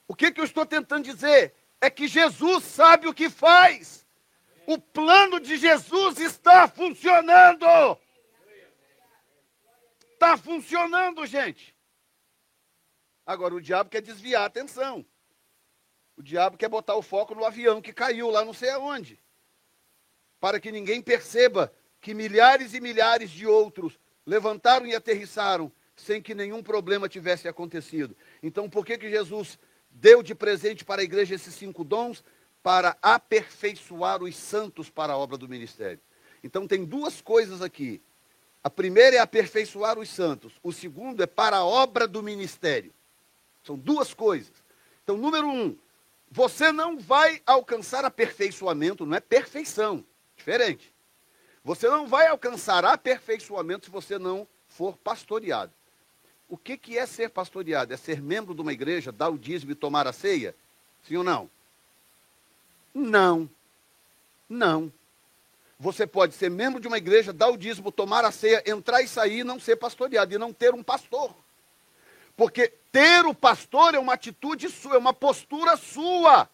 O 0.07 0.15
que, 0.15 0.31
que 0.31 0.43
eu 0.43 0.45
estou 0.45 0.67
tentando 0.67 1.05
dizer? 1.05 1.55
É 1.81 1.89
que 1.89 2.07
Jesus 2.07 2.65
sabe 2.65 3.09
o 3.09 3.15
que 3.15 3.31
faz. 3.31 4.07
O 4.69 4.77
plano 4.77 5.41
de 5.41 5.57
Jesus 5.57 6.19
está 6.19 6.69
funcionando. 6.69 7.65
Está 10.13 10.37
funcionando, 10.37 11.25
gente. 11.25 11.75
Agora, 13.25 13.55
o 13.55 13.63
diabo 13.63 13.89
quer 13.89 14.03
desviar 14.03 14.43
a 14.43 14.45
atenção. 14.45 15.07
O 16.19 16.23
diabo 16.23 16.59
quer 16.59 16.69
botar 16.69 16.97
o 16.97 17.03
foco 17.03 17.35
no 17.35 17.47
avião 17.47 17.81
que 17.81 17.95
caiu 17.95 18.29
lá 18.29 18.45
não 18.45 18.53
sei 18.53 18.69
aonde. 18.69 19.19
Para 20.39 20.61
que 20.61 20.71
ninguém 20.71 21.01
perceba 21.01 21.73
que 21.99 22.13
milhares 22.13 22.75
e 22.75 22.81
milhares 22.81 23.31
de 23.31 23.47
outros 23.47 23.99
levantaram 24.27 24.87
e 24.87 24.95
aterrissaram 24.95 25.73
sem 25.97 26.21
que 26.21 26.35
nenhum 26.35 26.63
problema 26.63 27.09
tivesse 27.09 27.49
acontecido. 27.49 28.15
Então, 28.43 28.69
por 28.69 28.85
que, 28.85 28.99
que 28.99 29.09
Jesus 29.09 29.59
deu 29.89 30.23
de 30.23 30.35
presente 30.35 30.85
para 30.85 31.01
a 31.01 31.05
igreja 31.05 31.37
esses 31.37 31.55
cinco 31.55 31.83
dons? 31.83 32.23
Para 32.63 32.97
aperfeiçoar 33.01 34.23
os 34.23 34.37
santos 34.37 34.91
para 34.91 35.13
a 35.13 35.17
obra 35.17 35.37
do 35.39 35.49
ministério. 35.49 36.01
Então, 36.43 36.67
tem 36.67 36.85
duas 36.85 37.21
coisas 37.21 37.63
aqui. 37.63 38.01
A 38.63 38.71
primeira 38.71 39.17
é 39.17 39.19
aperfeiçoar 39.19 39.99
os 39.99 40.09
santos. 40.09 40.53
O 40.63 40.73
segundo 40.73 41.23
é 41.23 41.27
para 41.27 41.59
a 41.59 41.65
obra 41.65 42.07
do 42.07 42.23
ministério. 42.23 42.93
São 43.65 43.77
duas 43.77 44.13
coisas. 44.13 44.53
Então, 45.05 45.17
número 45.17 45.49
um, 45.49 45.77
você 46.31 46.71
não 46.71 46.99
vai 46.99 47.41
alcançar 47.47 48.05
aperfeiçoamento, 48.05 49.07
não 49.07 49.17
é 49.17 49.21
perfeição, 49.21 50.05
diferente. 50.37 50.93
Você 51.65 51.89
não 51.89 52.07
vai 52.07 52.27
alcançar 52.27 52.85
aperfeiçoamento 52.85 53.87
se 53.87 53.91
você 53.91 54.19
não 54.19 54.47
for 54.67 54.97
pastoreado. 54.97 55.73
O 56.49 56.57
que, 56.57 56.77
que 56.77 56.99
é 56.99 57.07
ser 57.07 57.31
pastoreado? 57.31 57.93
É 57.93 57.97
ser 57.97 58.23
membro 58.23 58.55
de 58.55 58.61
uma 58.61 58.73
igreja, 58.73 59.13
dar 59.13 59.29
o 59.29 59.39
dízimo 59.39 59.73
e 59.73 59.75
tomar 59.75 60.07
a 60.07 60.13
ceia? 60.13 60.55
Sim 61.03 61.17
ou 61.17 61.25
não? 61.25 61.51
Não. 62.95 63.49
Não. 64.49 64.93
Você 65.79 66.07
pode 66.07 66.35
ser 66.35 66.51
membro 66.51 66.81
de 66.81 66.89
uma 66.89 66.99
igreja, 66.99 67.33
dar 67.33 67.49
o 67.49 67.57
dízimo, 67.57 67.93
tomar 67.93 68.25
a 68.25 68.33
ceia, 68.33 68.63
entrar 68.67 69.03
e 69.03 69.09
sair 69.09 69.41
e 69.41 69.45
não 69.45 69.61
ser 69.61 69.77
pastoreado, 69.77 70.35
e 70.35 70.39
não 70.39 70.53
ter 70.53 70.75
um 70.75 70.83
pastor. 70.83 71.35
Porque 72.37 72.69
ter 72.91 73.25
o 73.27 73.35
pastor 73.35 73.95
é 73.95 73.99
uma 73.99 74.15
atitude 74.15 74.69
sua, 74.71 74.95
é 74.95 74.99
uma 74.99 75.13
postura 75.13 75.77
sua. 75.77 76.49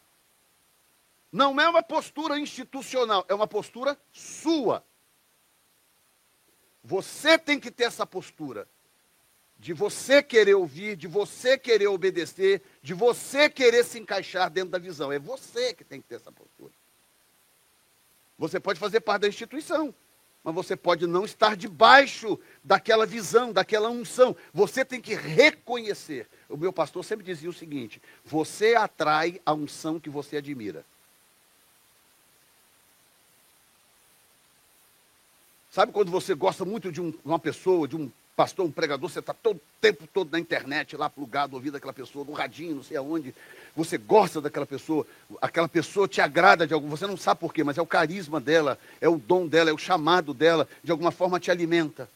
Não 1.33 1.61
é 1.61 1.69
uma 1.69 1.83
postura 1.83 2.39
institucional, 2.39 3.25
é 3.29 3.35
uma 3.35 3.47
postura 3.47 3.99
sua. 4.13 4.85
Você 6.83 7.39
tem 7.39 7.59
que 7.59 7.71
ter 7.71 7.85
essa 7.85 8.07
postura 8.07 8.69
de 9.59 9.73
você 9.73 10.23
querer 10.23 10.55
ouvir, 10.55 10.97
de 10.97 11.07
você 11.07 11.57
querer 11.57 11.87
obedecer, 11.87 12.63
de 12.83 12.93
você 12.93 13.49
querer 13.49 13.85
se 13.85 13.99
encaixar 13.99 14.51
dentro 14.51 14.71
da 14.71 14.79
visão. 14.79 15.11
É 15.11 15.19
você 15.19 15.73
que 15.73 15.85
tem 15.85 16.01
que 16.01 16.09
ter 16.09 16.17
essa 16.17 16.31
postura. 16.31 16.73
Você 18.39 18.59
pode 18.61 18.79
fazer 18.79 19.01
parte 19.01 19.23
da 19.23 19.29
instituição, 19.29 19.95
mas 20.43 20.55
você 20.55 20.77
pode 20.77 21.07
não 21.07 21.25
estar 21.25 21.57
debaixo 21.57 22.39
daquela 22.63 23.07
visão, 23.07 23.53
daquela 23.53 23.89
unção. 23.89 24.37
Você 24.53 24.85
tem 24.85 25.01
que 25.01 25.15
reconhecer. 25.15 26.29
O 26.49 26.57
meu 26.57 26.73
pastor 26.73 27.05
sempre 27.05 27.25
dizia 27.25 27.49
o 27.49 27.55
seguinte: 27.55 28.03
você 28.25 28.75
atrai 28.75 29.41
a 29.47 29.55
unção 29.55 29.99
que 29.99 30.11
você 30.11 30.37
admira. 30.37 30.85
Sabe 35.71 35.91
quando 35.91 36.11
você 36.11 36.35
gosta 36.35 36.65
muito 36.65 36.93
de, 36.93 37.01
um, 37.01 37.13
uma 37.25 37.39
pessoa, 37.39 37.89
de 37.89 37.97
um 37.97 38.13
pastor, 38.37 38.67
um 38.67 38.71
pregador, 38.71 39.09
você 39.09 39.21
está 39.21 39.33
todo 39.33 39.61
tempo 39.81 40.07
todo 40.07 40.31
na 40.33 40.39
internet, 40.39 40.97
lá 40.97 41.09
plugado, 41.09 41.55
ouvindo 41.55 41.77
aquela 41.77 41.93
pessoa, 41.93 42.25
no 42.25 42.33
radinho, 42.33 42.77
não 42.77 42.83
sei 42.83 42.97
aonde. 42.97 43.35
Você 43.77 43.97
gosta 43.97 44.41
daquela 44.41 44.67
pessoa, 44.67 45.07
aquela 45.41 45.69
pessoa 45.69 46.09
te 46.09 46.21
agrada 46.21 46.67
de 46.67 46.75
algum, 46.75 46.89
você 46.89 47.07
não 47.07 47.17
sabe 47.17 47.41
por 47.41 47.53
quê, 47.53 47.63
mas 47.63 47.79
é 47.79 47.83
o 47.83 47.87
carisma 47.87 48.41
dela, 48.41 48.79
é 49.01 49.09
o 49.09 49.19
dom 49.19 49.47
dela, 49.47 49.71
é 49.71 49.73
o 49.73 49.79
chamado 49.79 50.35
dela, 50.35 50.69
de 50.83 50.91
alguma 50.91 51.11
forma 51.11 51.39
te 51.39 51.51
alimenta. 51.51 52.09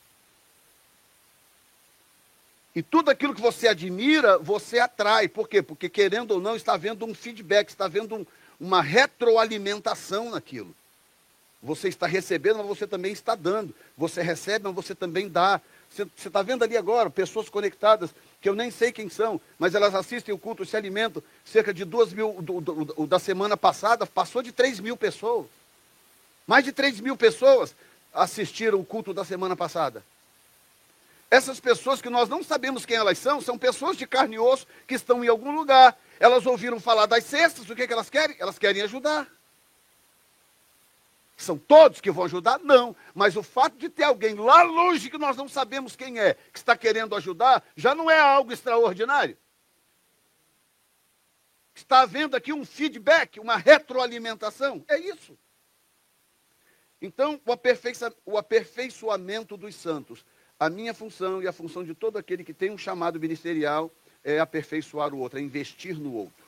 E 2.75 2.83
tudo 2.83 3.11
aquilo 3.11 3.35
que 3.35 3.41
você 3.41 3.67
admira, 3.67 4.39
você 4.39 4.79
atrai. 4.79 5.27
Por 5.27 5.49
quê? 5.49 5.63
Porque 5.63 5.89
querendo 5.89 6.33
ou 6.33 6.41
não, 6.41 6.55
está 6.55 6.75
havendo 6.75 7.05
um 7.05 7.15
feedback, 7.15 7.69
está 7.69 7.87
havendo 7.87 8.15
um, 8.15 8.27
uma 8.61 8.81
retroalimentação 8.83 10.31
naquilo. 10.31 10.75
Você 11.61 11.89
está 11.89 12.07
recebendo, 12.07 12.59
mas 12.59 12.69
você 12.69 12.87
também 12.87 13.13
está 13.13 13.35
dando. 13.35 13.75
Você 13.97 14.23
recebe, 14.23 14.67
mas 14.67 14.75
você 14.75 14.95
também 14.95 15.29
dá. 15.29 15.61
Você 15.91 16.07
está 16.29 16.43
vendo 16.43 16.63
ali 16.63 16.77
agora 16.77 17.11
pessoas 17.11 17.49
conectadas, 17.49 18.11
que 18.41 18.49
eu 18.49 18.55
nem 18.55 18.71
sei 18.71 18.93
quem 18.93 19.09
são, 19.09 19.41
mas 19.59 19.75
elas 19.75 19.95
assistem 19.95 20.35
o 20.35 20.39
culto, 20.39 20.65
se 20.65 20.77
alimentam. 20.77 21.23
Cerca 21.45 21.73
de 21.73 21.85
duas 21.85 22.13
mil, 22.13 22.35
do, 22.41 22.61
do, 22.61 22.85
do, 22.85 23.07
da 23.07 23.19
semana 23.19 23.57
passada, 23.57 24.07
passou 24.07 24.43
de 24.43 24.53
3 24.53 24.81
mil 24.81 24.97
pessoas. 24.97 25.47
Mais 26.47 26.65
de 26.65 26.73
3 26.73 27.01
mil 27.01 27.17
pessoas 27.17 27.75
assistiram 28.13 28.79
o 28.79 28.85
culto 28.85 29.13
da 29.13 29.25
semana 29.25 29.57
passada. 29.57 30.05
Essas 31.31 31.61
pessoas 31.61 32.01
que 32.01 32.09
nós 32.09 32.29
não 32.29 32.43
sabemos 32.43 32.87
quem 32.87 32.97
elas 32.97 33.19
são, 33.19 33.41
são 33.41 33.59
pessoas 33.59 33.97
de 33.97 34.07
carne 34.07 34.37
e 34.37 34.39
osso 34.39 34.67
que 34.87 34.95
estão 34.95 35.23
em 35.23 35.29
algum 35.29 35.55
lugar. 35.55 35.99
Elas 36.19 36.47
ouviram 36.47 36.81
falar 36.81 37.07
das 37.07 37.25
cestas, 37.25 37.69
o 37.69 37.77
que, 37.77 37.87
que 37.87 37.93
elas 37.93 38.09
querem? 38.09 38.37
Elas 38.39 38.59
querem 38.59 38.83
ajudar. 38.83 39.27
São 41.39 41.57
todos 41.57 42.01
que 42.01 42.11
vão 42.11 42.25
ajudar? 42.25 42.59
Não. 42.59 42.97
Mas 43.15 43.37
o 43.37 43.45
fato 43.45 43.79
de 43.79 43.89
ter 43.89 44.03
alguém 44.03 44.35
lá 44.35 44.63
longe 44.63 45.09
que 45.09 45.17
nós 45.17 45.37
não 45.37 45.49
sabemos 45.49 45.95
quem 45.95 46.19
é, 46.19 46.35
que 46.35 46.59
está 46.59 46.77
querendo 46.77 47.15
ajudar, 47.15 47.65
já 47.77 47.95
não 47.95 48.11
é 48.11 48.19
algo 48.19 48.53
extraordinário. 48.53 49.39
Está 51.77 52.01
havendo 52.01 52.37
aqui 52.37 52.53
um 52.53 52.65
feedback, 52.65 53.39
uma 53.39 53.57
retroalimentação. 53.57 54.85
É 54.89 54.99
isso. 54.99 55.39
Então, 57.01 57.41
o, 58.27 58.37
aperfeiçoamento 58.37 59.57
dos 59.57 59.77
santos. 59.77 60.25
A 60.59 60.69
minha 60.69 60.93
função 60.93 61.41
e 61.41 61.47
a 61.47 61.53
função 61.53 61.85
de 61.85 61.95
todo 61.95 62.19
aquele 62.19 62.43
que 62.43 62.53
tem 62.53 62.73
um 62.73 62.79
chamado 62.79 63.21
ministerial 63.21 63.93
é 64.25 64.41
aperfeiçoar 64.41 65.15
o 65.15 65.19
outro, 65.19 65.39
é 65.39 65.43
investir 65.43 65.97
no 65.97 66.13
outro. 66.15 66.45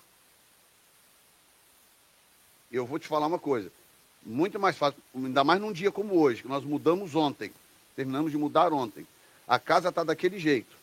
Eu 2.72 2.84
vou 2.84 2.98
te 2.98 3.06
falar 3.06 3.28
uma 3.28 3.38
coisa. 3.38 3.70
Muito 4.24 4.60
mais 4.60 4.76
fácil, 4.76 5.00
ainda 5.14 5.42
mais 5.42 5.60
num 5.60 5.72
dia 5.72 5.90
como 5.90 6.18
hoje, 6.20 6.42
que 6.42 6.48
nós 6.48 6.62
mudamos 6.64 7.14
ontem. 7.14 7.52
Terminamos 7.96 8.30
de 8.30 8.38
mudar 8.38 8.72
ontem. 8.72 9.06
A 9.48 9.58
casa 9.58 9.88
está 9.88 10.04
daquele 10.04 10.38
jeito. 10.38 10.76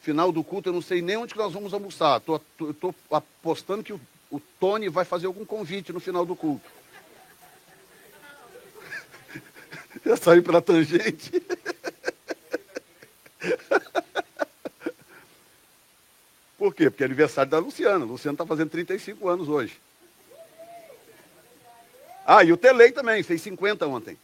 Final 0.00 0.32
do 0.32 0.42
culto, 0.42 0.68
eu 0.68 0.72
não 0.72 0.82
sei 0.82 1.00
nem 1.00 1.16
onde 1.16 1.32
que 1.32 1.38
nós 1.38 1.52
vamos 1.52 1.72
almoçar. 1.72 2.18
Estou 2.18 2.42
apostando 3.10 3.84
que 3.84 3.92
o, 3.92 4.00
o 4.30 4.40
Tony 4.58 4.88
vai 4.88 5.04
fazer 5.04 5.26
algum 5.26 5.44
convite 5.44 5.92
no 5.92 6.00
final 6.00 6.26
do 6.26 6.34
culto. 6.34 6.68
Já 10.04 10.16
saiu 10.16 10.42
pela 10.42 10.60
tangente. 10.62 11.30
Por 16.58 16.74
quê? 16.74 16.90
Porque 16.90 17.02
é 17.02 17.06
aniversário 17.06 17.50
da 17.50 17.58
Luciana. 17.58 18.04
Luciana 18.04 18.34
está 18.34 18.44
fazendo 18.44 18.68
35 18.70 19.28
anos 19.28 19.48
hoje. 19.48 19.80
Ah, 22.24 22.44
e 22.44 22.52
o 22.52 22.56
Telei 22.56 22.92
também, 22.92 23.22
fez 23.22 23.42
50 23.42 23.86
ontem. 23.86 24.16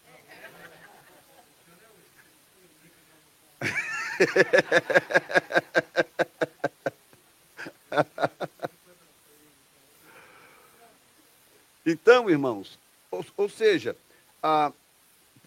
então, 11.85 12.31
irmãos, 12.31 12.79
ou, 13.11 13.25
ou 13.37 13.49
seja, 13.49 13.97
ah, 14.43 14.73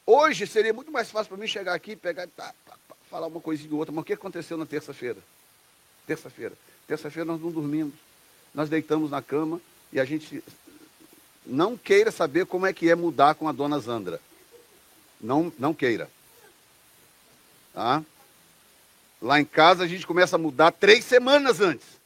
hoje 0.06 0.46
seria 0.46 0.74
muito 0.74 0.92
mais 0.92 1.10
fácil 1.10 1.30
para 1.30 1.38
mim 1.38 1.48
chegar 1.48 1.74
aqui, 1.74 1.96
pegar 1.96 2.28
tá, 2.28 2.54
tá, 2.66 2.76
falar 3.10 3.28
uma 3.28 3.40
coisinha 3.42 3.72
ou 3.74 3.80
outra, 3.80 3.94
mas 3.94 4.02
o 4.02 4.06
que 4.06 4.14
aconteceu 4.14 4.58
na 4.58 4.66
terça-feira? 4.66 5.18
Terça-feira. 6.06 6.54
Terça-feira 6.88 7.26
nós 7.26 7.42
não 7.42 7.52
dormimos. 7.52 7.94
Nós 8.54 8.70
deitamos 8.70 9.12
na 9.12 9.22
cama 9.22 9.62
e 9.94 10.00
a 10.00 10.06
gente 10.06 10.44
não 11.46 11.78
queira 11.78 12.12
saber 12.12 12.46
como 12.46 12.66
é 12.66 12.74
que 12.74 12.90
é 12.90 12.96
mudar 12.96 13.36
com 13.36 13.48
a 13.48 13.52
dona 13.52 13.80
Zandra. 13.80 14.20
Não, 15.20 15.52
não 15.58 15.74
queira. 15.74 16.10
Tá? 17.74 18.04
Lá 19.22 19.40
em 19.40 19.46
casa 19.46 19.84
a 19.84 19.88
gente 19.88 20.08
começa 20.08 20.36
a 20.36 20.40
mudar 20.40 20.72
três 20.72 21.04
semanas 21.04 21.60
antes. 21.60 22.00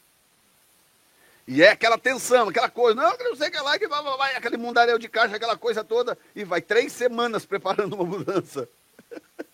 E 1.48 1.62
é 1.62 1.70
aquela 1.72 1.98
tensão, 1.98 2.50
aquela 2.50 2.70
coisa, 2.70 2.96
não, 3.02 3.18
não 3.18 3.36
sei 3.36 3.50
o 3.50 3.52
que 3.52 3.60
lá, 3.60 3.78
que 3.78 3.88
vai, 3.88 4.02
vai, 4.02 4.36
aquele 4.36 4.56
mundaréu 4.56 4.98
de 4.98 5.10
caixa, 5.10 5.36
aquela 5.36 5.58
coisa 5.58 5.84
toda, 5.84 6.18
e 6.34 6.44
vai 6.44 6.62
três 6.62 6.94
semanas 6.94 7.46
preparando 7.46 7.96
uma 7.96 8.06
mudança. 8.06 8.68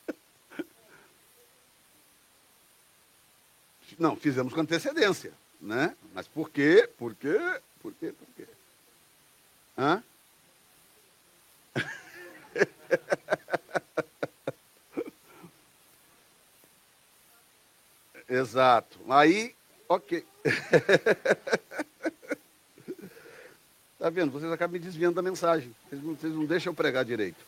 Não, 3.98 4.16
fizemos 4.16 4.54
com 4.54 4.62
antecedência, 4.62 5.34
né? 5.60 5.94
Mas 6.14 6.26
por 6.26 6.50
quê? 6.50 6.90
Por 6.98 7.14
quê? 7.14 7.38
Por 7.82 7.92
quê? 7.96 8.14
Por 8.14 8.28
quê? 8.28 8.29
Hã? 9.80 10.04
Exato. 18.28 19.00
Aí, 19.10 19.56
ok. 19.88 20.26
Está 23.94 24.10
vendo? 24.12 24.34
Vocês 24.34 24.52
acabam 24.52 24.74
me 24.74 24.80
desviando 24.80 25.16
da 25.16 25.22
mensagem. 25.22 25.74
Vocês 25.88 26.04
não, 26.04 26.14
vocês 26.14 26.34
não 26.34 26.46
deixam 26.46 26.72
eu 26.72 26.76
pregar 26.76 27.06
direito. 27.06 27.40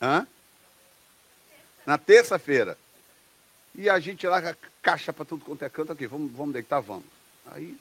Hã? 0.00 0.24
Na 1.84 1.98
terça-feira. 1.98 2.78
E 3.74 3.90
a 3.90 3.98
gente 3.98 4.24
lá 4.28 4.40
com 4.40 4.50
a 4.50 4.56
caixa 4.80 5.12
para 5.12 5.24
tudo 5.24 5.44
quanto 5.44 5.64
é 5.64 5.68
canto 5.68 5.90
aqui. 5.90 6.06
Vamos, 6.06 6.30
vamos 6.30 6.52
deitar? 6.52 6.78
Vamos. 6.78 7.06
Aí 7.46 7.76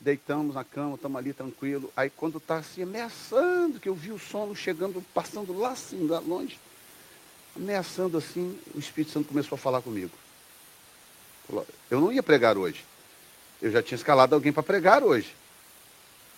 deitamos 0.00 0.54
na 0.54 0.64
cama, 0.64 0.94
estamos 0.94 1.16
ali 1.16 1.32
tranquilo. 1.32 1.92
Aí 1.96 2.10
quando 2.10 2.38
está 2.38 2.56
assim, 2.56 2.82
ameaçando, 2.82 3.80
que 3.80 3.88
eu 3.88 3.94
vi 3.94 4.12
o 4.12 4.18
sono 4.18 4.54
chegando, 4.54 5.04
passando 5.14 5.56
lá 5.58 5.70
assim, 5.70 6.06
lá 6.06 6.18
longe, 6.18 6.58
ameaçando 7.54 8.18
assim, 8.18 8.58
o 8.74 8.78
Espírito 8.78 9.12
Santo 9.12 9.28
começou 9.28 9.56
a 9.56 9.58
falar 9.58 9.82
comigo. 9.82 10.12
Eu 11.90 12.00
não 12.00 12.12
ia 12.12 12.22
pregar 12.22 12.58
hoje. 12.58 12.84
Eu 13.60 13.70
já 13.70 13.82
tinha 13.82 13.96
escalado 13.96 14.34
alguém 14.34 14.52
para 14.52 14.62
pregar 14.62 15.02
hoje. 15.02 15.34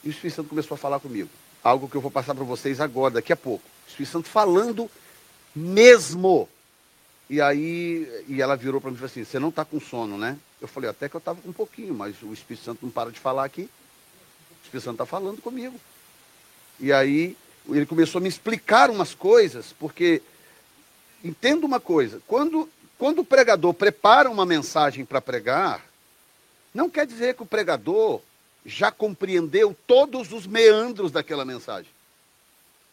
E 0.05 0.09
o 0.09 0.11
Espírito 0.11 0.37
Santo 0.37 0.49
começou 0.49 0.75
a 0.75 0.79
falar 0.79 1.01
comigo. 1.01 1.31
Algo 1.65 1.89
que 1.89 1.97
eu 1.97 2.01
vou 2.01 2.11
passar 2.11 2.35
para 2.35 2.45
vocês 2.45 2.81
agora, 2.81 3.15
daqui 3.15 3.33
a 3.33 3.37
pouco. 3.37 3.65
O 3.87 3.91
Espírito 3.91 4.13
Santo 4.13 4.29
falando 4.29 4.89
mesmo. 5.55 6.49
E 7.31 7.41
aí, 7.41 8.25
e 8.27 8.41
ela 8.41 8.57
virou 8.57 8.81
para 8.81 8.91
mim 8.91 8.97
e 8.97 8.99
falou 8.99 9.11
assim: 9.11 9.25
Você 9.25 9.39
não 9.39 9.51
está 9.51 9.65
com 9.65 9.79
sono, 9.81 10.17
né? 10.17 10.39
Eu 10.61 10.67
falei, 10.67 10.91
até 10.91 11.09
que 11.09 11.15
eu 11.15 11.19
estava 11.21 11.41
com 11.41 11.51
um 11.51 11.53
pouquinho, 11.53 11.95
mas 11.95 12.21
o 12.23 12.33
Espírito 12.33 12.65
Santo 12.65 12.81
não 12.83 12.91
para 12.91 13.11
de 13.11 13.21
falar 13.21 13.45
aqui. 13.45 13.63
O 13.63 14.65
Espírito 14.65 14.85
Santo 14.85 14.95
está 14.95 15.07
falando 15.07 15.41
comigo. 15.41 15.79
E 16.81 16.93
aí 16.93 17.37
ele 17.69 17.87
começou 17.87 18.19
a 18.19 18.23
me 18.23 18.29
explicar 18.29 18.91
umas 18.91 19.15
coisas, 19.15 19.73
porque 19.79 20.23
entenda 21.23 21.65
uma 21.65 21.79
coisa, 21.81 22.21
quando, 22.27 22.69
quando 22.97 23.21
o 23.21 23.25
pregador 23.25 23.75
prepara 23.75 24.31
uma 24.31 24.47
mensagem 24.47 25.05
para 25.05 25.21
pregar, 25.21 25.85
não 26.73 26.89
quer 26.89 27.07
dizer 27.07 27.35
que 27.35 27.43
o 27.43 27.47
pregador 27.47 28.21
já 28.65 28.91
compreendeu 28.91 29.77
todos 29.87 30.33
os 30.33 30.47
meandros 30.47 31.11
daquela 31.11 31.45
mensagem. 31.45 31.91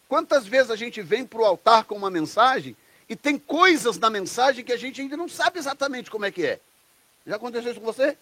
Quantas 0.08 0.46
vezes 0.46 0.70
a 0.70 0.76
gente 0.76 1.02
vem 1.02 1.24
para 1.26 1.40
o 1.40 1.44
altar 1.44 1.84
com 1.84 1.96
uma 1.96 2.10
mensagem 2.10 2.76
e 3.08 3.14
tem 3.14 3.38
coisas 3.38 3.98
na 3.98 4.10
mensagem 4.10 4.64
que 4.64 4.72
a 4.72 4.76
gente 4.76 5.00
ainda 5.00 5.16
não 5.16 5.28
sabe 5.28 5.58
exatamente 5.58 6.10
como 6.10 6.24
é 6.24 6.30
que 6.30 6.44
é? 6.44 6.60
Já 7.26 7.36
aconteceu 7.36 7.70
isso 7.70 7.80
com 7.80 7.86
você? 7.86 8.16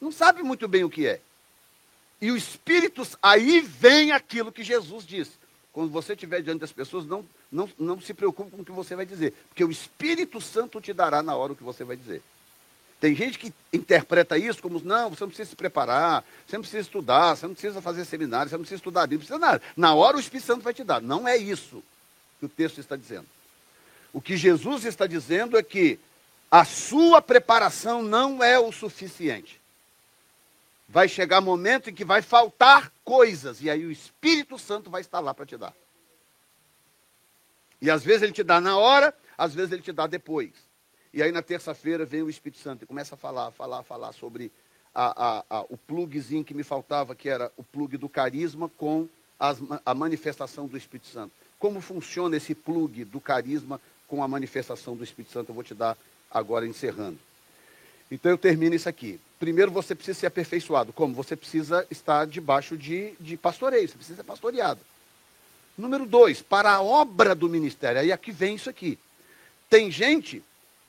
Não 0.00 0.12
sabe 0.12 0.42
muito 0.42 0.68
bem 0.68 0.84
o 0.84 0.90
que 0.90 1.06
é. 1.06 1.20
E 2.20 2.30
o 2.30 2.36
Espírito, 2.36 3.06
aí 3.22 3.60
vem 3.60 4.12
aquilo 4.12 4.52
que 4.52 4.62
Jesus 4.62 5.04
disse. 5.06 5.32
Quando 5.72 5.90
você 5.90 6.12
estiver 6.12 6.40
diante 6.40 6.60
das 6.60 6.72
pessoas, 6.72 7.04
não, 7.04 7.24
não, 7.50 7.68
não 7.78 8.00
se 8.00 8.14
preocupe 8.14 8.50
com 8.52 8.62
o 8.62 8.64
que 8.64 8.70
você 8.70 8.94
vai 8.94 9.04
dizer, 9.04 9.34
porque 9.48 9.64
o 9.64 9.70
Espírito 9.70 10.40
Santo 10.40 10.80
te 10.80 10.92
dará 10.92 11.22
na 11.22 11.34
hora 11.34 11.52
o 11.52 11.56
que 11.56 11.64
você 11.64 11.82
vai 11.82 11.96
dizer. 11.96 12.22
Tem 13.00 13.14
gente 13.14 13.38
que 13.38 13.52
interpreta 13.72 14.38
isso 14.38 14.62
como, 14.62 14.80
não, 14.82 15.10
você 15.10 15.24
não 15.24 15.28
precisa 15.28 15.50
se 15.50 15.56
preparar, 15.56 16.24
você 16.46 16.56
não 16.56 16.62
precisa 16.62 16.80
estudar, 16.80 17.36
você 17.36 17.46
não 17.46 17.54
precisa 17.54 17.82
fazer 17.82 18.04
seminário, 18.04 18.48
você 18.48 18.56
não 18.56 18.62
precisa 18.62 18.78
estudar 18.78 19.08
não 19.08 19.18
precisa 19.18 19.38
nada. 19.38 19.60
Na 19.76 19.94
hora 19.94 20.16
o 20.16 20.20
Espírito 20.20 20.46
Santo 20.46 20.62
vai 20.62 20.72
te 20.72 20.84
dar. 20.84 21.02
Não 21.02 21.26
é 21.26 21.36
isso 21.36 21.82
que 22.38 22.46
o 22.46 22.48
texto 22.48 22.78
está 22.78 22.96
dizendo. 22.96 23.26
O 24.14 24.20
que 24.20 24.36
Jesus 24.36 24.84
está 24.84 25.08
dizendo 25.08 25.58
é 25.58 25.62
que 25.62 25.98
a 26.48 26.64
sua 26.64 27.20
preparação 27.20 28.00
não 28.00 28.42
é 28.42 28.56
o 28.56 28.70
suficiente. 28.70 29.60
Vai 30.88 31.08
chegar 31.08 31.40
momento 31.40 31.90
em 31.90 31.94
que 31.94 32.04
vai 32.04 32.22
faltar 32.22 32.92
coisas, 33.04 33.60
e 33.60 33.68
aí 33.68 33.84
o 33.84 33.90
Espírito 33.90 34.56
Santo 34.56 34.88
vai 34.88 35.00
estar 35.00 35.18
lá 35.18 35.34
para 35.34 35.44
te 35.44 35.56
dar. 35.56 35.74
E 37.82 37.90
às 37.90 38.04
vezes 38.04 38.22
ele 38.22 38.32
te 38.32 38.44
dá 38.44 38.60
na 38.60 38.78
hora, 38.78 39.12
às 39.36 39.52
vezes 39.52 39.72
ele 39.72 39.82
te 39.82 39.92
dá 39.92 40.06
depois. 40.06 40.52
E 41.12 41.20
aí 41.20 41.32
na 41.32 41.42
terça-feira 41.42 42.06
vem 42.06 42.22
o 42.22 42.30
Espírito 42.30 42.62
Santo 42.62 42.84
e 42.84 42.86
começa 42.86 43.16
a 43.16 43.18
falar, 43.18 43.50
falar, 43.50 43.82
falar 43.82 44.12
sobre 44.12 44.52
a, 44.94 45.38
a, 45.38 45.44
a, 45.50 45.60
o 45.62 45.76
plugzinho 45.76 46.44
que 46.44 46.54
me 46.54 46.62
faltava, 46.62 47.16
que 47.16 47.28
era 47.28 47.50
o 47.56 47.64
plug 47.64 47.96
do 47.96 48.08
carisma 48.08 48.68
com 48.78 49.08
as, 49.40 49.58
a 49.84 49.92
manifestação 49.92 50.68
do 50.68 50.76
Espírito 50.76 51.08
Santo. 51.08 51.32
Como 51.58 51.80
funciona 51.80 52.36
esse 52.36 52.54
plug 52.54 53.04
do 53.04 53.20
carisma 53.20 53.80
com 54.08 54.22
a 54.22 54.28
manifestação 54.28 54.96
do 54.96 55.04
Espírito 55.04 55.32
Santo? 55.32 55.50
Eu 55.50 55.54
vou 55.54 55.64
te 55.64 55.74
dar 55.74 55.96
agora 56.30 56.66
encerrando. 56.66 57.18
Então 58.10 58.30
eu 58.30 58.38
termino 58.38 58.74
isso 58.74 58.88
aqui. 58.88 59.20
Primeiro 59.38 59.70
você 59.70 59.94
precisa 59.94 60.20
ser 60.20 60.26
aperfeiçoado. 60.26 60.92
Como? 60.92 61.14
Você 61.14 61.34
precisa 61.36 61.86
estar 61.90 62.26
debaixo 62.26 62.76
de, 62.76 63.14
de 63.20 63.36
pastoreio, 63.36 63.88
você 63.88 63.96
precisa 63.96 64.16
ser 64.16 64.24
pastoreado. 64.24 64.80
Número 65.76 66.06
dois, 66.06 66.40
para 66.40 66.72
a 66.72 66.82
obra 66.82 67.34
do 67.34 67.48
ministério. 67.48 68.00
Aí 68.00 68.12
aqui 68.12 68.30
vem 68.30 68.54
isso 68.54 68.70
aqui. 68.70 68.98
Tem 69.68 69.90
gente, 69.90 70.42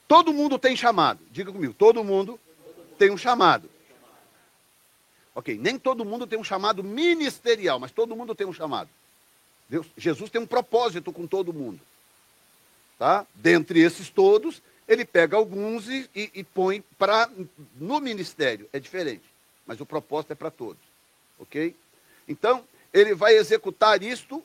todo 0.07 0.33
mundo 0.33 0.59
tem 0.59 0.75
chamado. 0.75 1.19
Diga 1.31 1.51
comigo, 1.51 1.73
todo 1.73 2.03
mundo 2.03 2.39
tem 2.97 3.09
um 3.09 3.17
chamado. 3.17 3.69
Ok, 5.33 5.57
nem 5.57 5.77
todo 5.77 6.05
mundo 6.05 6.27
tem 6.27 6.39
um 6.39 6.43
chamado 6.43 6.83
ministerial, 6.83 7.79
mas 7.79 7.91
todo 7.91 8.15
mundo 8.15 8.35
tem 8.35 8.47
um 8.47 8.53
chamado. 8.53 8.89
Deus, 9.67 9.87
Jesus 9.97 10.29
tem 10.29 10.39
um 10.39 10.45
propósito 10.45 11.11
com 11.11 11.25
todo 11.25 11.51
mundo. 11.51 11.79
Tá? 12.97 13.25
Dentre 13.35 13.81
esses 13.81 14.09
todos, 14.09 14.61
ele 14.87 15.03
pega 15.03 15.35
alguns 15.35 15.89
e, 15.89 16.09
e, 16.15 16.31
e 16.35 16.43
põe 16.43 16.83
para 16.97 17.29
no 17.75 17.99
ministério. 17.99 18.69
É 18.71 18.79
diferente, 18.79 19.23
mas 19.65 19.81
o 19.81 19.85
propósito 19.85 20.31
é 20.31 20.35
para 20.35 20.51
todos. 20.51 20.81
Ok? 21.39 21.75
Então, 22.27 22.65
ele 22.93 23.13
vai 23.13 23.35
executar 23.35 24.01
isto 24.01 24.43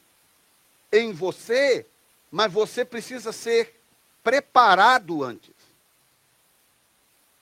em 0.93 1.13
você, 1.13 1.87
mas 2.31 2.53
você 2.53 2.85
precisa 2.85 3.33
ser 3.33 3.75
preparado 4.23 5.23
antes. 5.23 5.55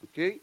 Ok? 0.05 0.41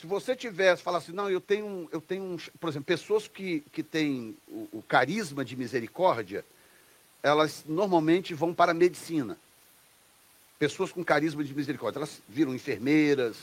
Se 0.00 0.06
você 0.06 0.34
tivesse, 0.34 0.82
falar 0.82 0.98
assim, 0.98 1.12
não, 1.12 1.30
eu 1.30 1.40
tenho, 1.40 1.88
eu 1.92 2.00
tenho 2.00 2.36
por 2.58 2.68
exemplo, 2.68 2.86
pessoas 2.86 3.28
que, 3.28 3.60
que 3.72 3.82
têm 3.82 4.36
o, 4.48 4.68
o 4.72 4.82
carisma 4.82 5.44
de 5.44 5.56
misericórdia, 5.56 6.44
elas 7.24 7.64
normalmente 7.66 8.34
vão 8.34 8.52
para 8.52 8.72
a 8.72 8.74
medicina 8.74 9.38
pessoas 10.58 10.92
com 10.92 11.02
carisma 11.02 11.42
de 11.42 11.54
misericórdia. 11.54 11.98
Elas 11.98 12.20
viram 12.28 12.54
enfermeiras, 12.54 13.36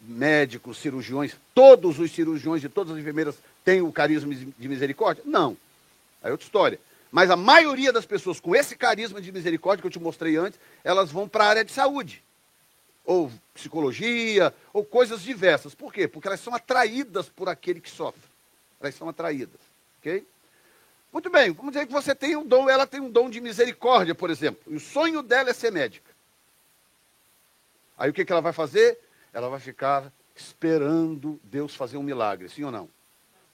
médicos, 0.00 0.78
cirurgiões. 0.78 1.36
Todos 1.52 1.98
os 1.98 2.12
cirurgiões 2.12 2.62
e 2.62 2.68
todas 2.68 2.92
as 2.92 2.98
enfermeiras 2.98 3.36
têm 3.64 3.82
o 3.82 3.92
carisma 3.92 4.32
de 4.32 4.68
misericórdia? 4.68 5.24
Não. 5.26 5.56
É 6.22 6.30
outra 6.30 6.46
história. 6.46 6.80
Mas 7.10 7.30
a 7.30 7.36
maioria 7.36 7.92
das 7.92 8.06
pessoas 8.06 8.40
com 8.40 8.54
esse 8.54 8.76
carisma 8.76 9.20
de 9.20 9.30
misericórdia 9.32 9.82
que 9.82 9.86
eu 9.88 9.92
te 9.92 10.00
mostrei 10.00 10.36
antes, 10.36 10.58
elas 10.82 11.10
vão 11.10 11.28
para 11.28 11.44
a 11.44 11.48
área 11.48 11.64
de 11.64 11.72
saúde. 11.72 12.22
Ou 13.04 13.30
psicologia, 13.52 14.54
ou 14.72 14.84
coisas 14.84 15.20
diversas. 15.20 15.74
Por 15.74 15.92
quê? 15.92 16.06
Porque 16.06 16.28
elas 16.28 16.40
são 16.40 16.54
atraídas 16.54 17.28
por 17.28 17.48
aquele 17.48 17.80
que 17.80 17.90
sofre. 17.90 18.22
Elas 18.80 18.94
são 18.94 19.08
atraídas. 19.08 19.60
Ok? 20.00 20.24
Muito 21.14 21.30
bem, 21.30 21.52
vamos 21.52 21.72
dizer 21.72 21.86
que 21.86 21.92
você 21.92 22.12
tem 22.12 22.34
um 22.34 22.44
dom, 22.44 22.68
ela 22.68 22.88
tem 22.88 23.00
um 23.00 23.08
dom 23.08 23.30
de 23.30 23.40
misericórdia, 23.40 24.16
por 24.16 24.30
exemplo. 24.30 24.60
E 24.66 24.74
o 24.74 24.80
sonho 24.80 25.22
dela 25.22 25.50
é 25.50 25.52
ser 25.52 25.70
médica. 25.70 26.10
Aí 27.96 28.10
o 28.10 28.12
que, 28.12 28.24
que 28.24 28.32
ela 28.32 28.40
vai 28.40 28.52
fazer? 28.52 28.98
Ela 29.32 29.48
vai 29.48 29.60
ficar 29.60 30.12
esperando 30.34 31.38
Deus 31.44 31.72
fazer 31.76 31.98
um 31.98 32.02
milagre, 32.02 32.48
sim 32.48 32.64
ou 32.64 32.72
não? 32.72 32.88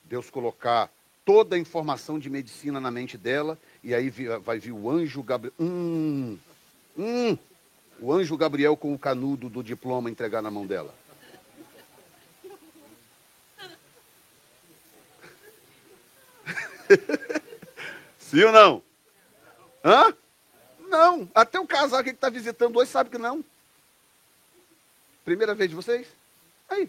Deus 0.05 0.31
colocar 0.31 0.91
toda 1.23 1.55
a 1.55 1.59
informação 1.59 2.19
de 2.19 2.31
medicina 2.31 2.81
na 2.81 2.91
mente 2.91 3.19
dela, 3.19 3.59
e 3.85 3.95
aí 3.95 4.09
vai 4.43 4.59
vir 4.59 4.73
o 4.73 4.89
anjo 4.89 5.23
Gabriel. 5.23 5.53
Hum, 5.61 6.39
hum, 6.97 7.37
o 8.01 8.11
anjo 8.11 8.39
Gabriel 8.39 8.75
com 8.75 8.95
o 8.95 8.99
canudo 8.99 9.51
do 9.51 9.63
diploma 9.63 10.09
entregar 10.09 10.41
na 10.41 10.51
mão 10.51 10.67
dela. 10.67 10.95
Sim 18.31 18.45
ou 18.45 18.53
não? 18.53 18.83
Hã? 19.85 20.15
Não. 20.89 21.29
Até 21.35 21.59
o 21.59 21.67
casal 21.67 22.05
que 22.05 22.11
está 22.11 22.31
visitando 22.31 22.77
hoje 22.77 22.89
sabe 22.89 23.11
que 23.11 23.19
não. 23.19 23.45
Primeira 25.25 25.53
vez 25.53 25.69
de 25.69 25.75
vocês? 25.75 26.07
Aí. 26.69 26.89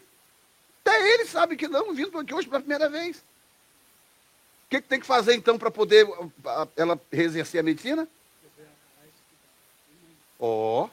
Até 0.85 1.13
ele 1.13 1.25
sabe 1.25 1.55
que 1.55 1.67
não, 1.67 1.95
vindo 1.95 2.15
aqui 2.19 2.31
hoje 2.31 2.47
pela 2.47 2.59
primeira 2.59 2.87
vez. 2.87 3.17
O 3.17 4.69
que, 4.69 4.81
que 4.81 4.87
tem 4.87 4.99
que 4.99 5.05
fazer 5.05 5.33
então 5.33 5.57
para 5.57 5.71
poder 5.71 6.07
ela 6.77 7.01
exercer 7.11 7.59
a 7.59 7.63
medicina? 7.63 8.07
Ó. 10.39 10.85
Oh. 10.85 10.89